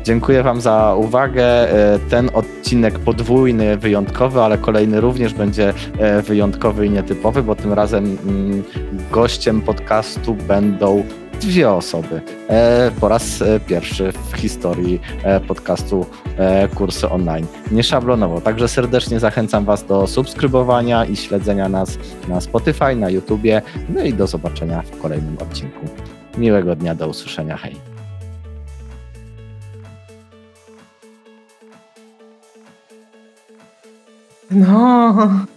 Dziękuję 0.06 0.42
Wam 0.42 0.60
za 0.60 0.94
uwagę. 0.94 1.44
E, 1.44 1.98
ten 1.98 2.30
odcinek 2.34 2.98
podwójny, 2.98 3.76
wyjątkowy, 3.76 4.40
ale 4.40 4.58
kolejny 4.58 5.00
również 5.00 5.34
będzie 5.34 5.74
e, 5.98 6.22
wyjątkowy 6.22 6.86
i 6.86 6.90
nietypowy, 6.90 7.42
bo 7.42 7.54
tym 7.54 7.72
razem 7.72 8.04
mm, 8.04 8.62
gościem 9.10 9.60
podcastu 9.60 10.34
będą 10.34 11.04
dwie 11.40 11.70
osoby. 11.70 12.20
E, 12.48 12.90
po 13.00 13.08
raz 13.08 13.44
pierwszy 13.66 14.12
w 14.12 14.36
historii 14.36 15.00
podcastu 15.48 16.06
Kursy 16.74 17.08
Online. 17.08 17.46
Nieszablonowo. 17.70 18.40
Także 18.40 18.68
serdecznie 18.68 19.20
zachęcam 19.20 19.64
Was 19.64 19.86
do 19.86 20.06
subskrybowania 20.06 21.04
i 21.04 21.16
śledzenia 21.16 21.68
nas 21.68 21.98
na 22.28 22.40
Spotify, 22.40 22.96
na 22.96 23.10
YouTubie. 23.10 23.62
No 23.88 24.02
i 24.02 24.12
do 24.12 24.26
zobaczenia 24.26 24.82
w 24.82 24.98
kolejnym 24.98 25.38
odcinku. 25.38 25.86
Miłego 26.38 26.76
dnia, 26.76 26.94
do 26.94 27.08
usłyszenia. 27.08 27.56
Hej. 27.56 27.95
No. 34.50 35.48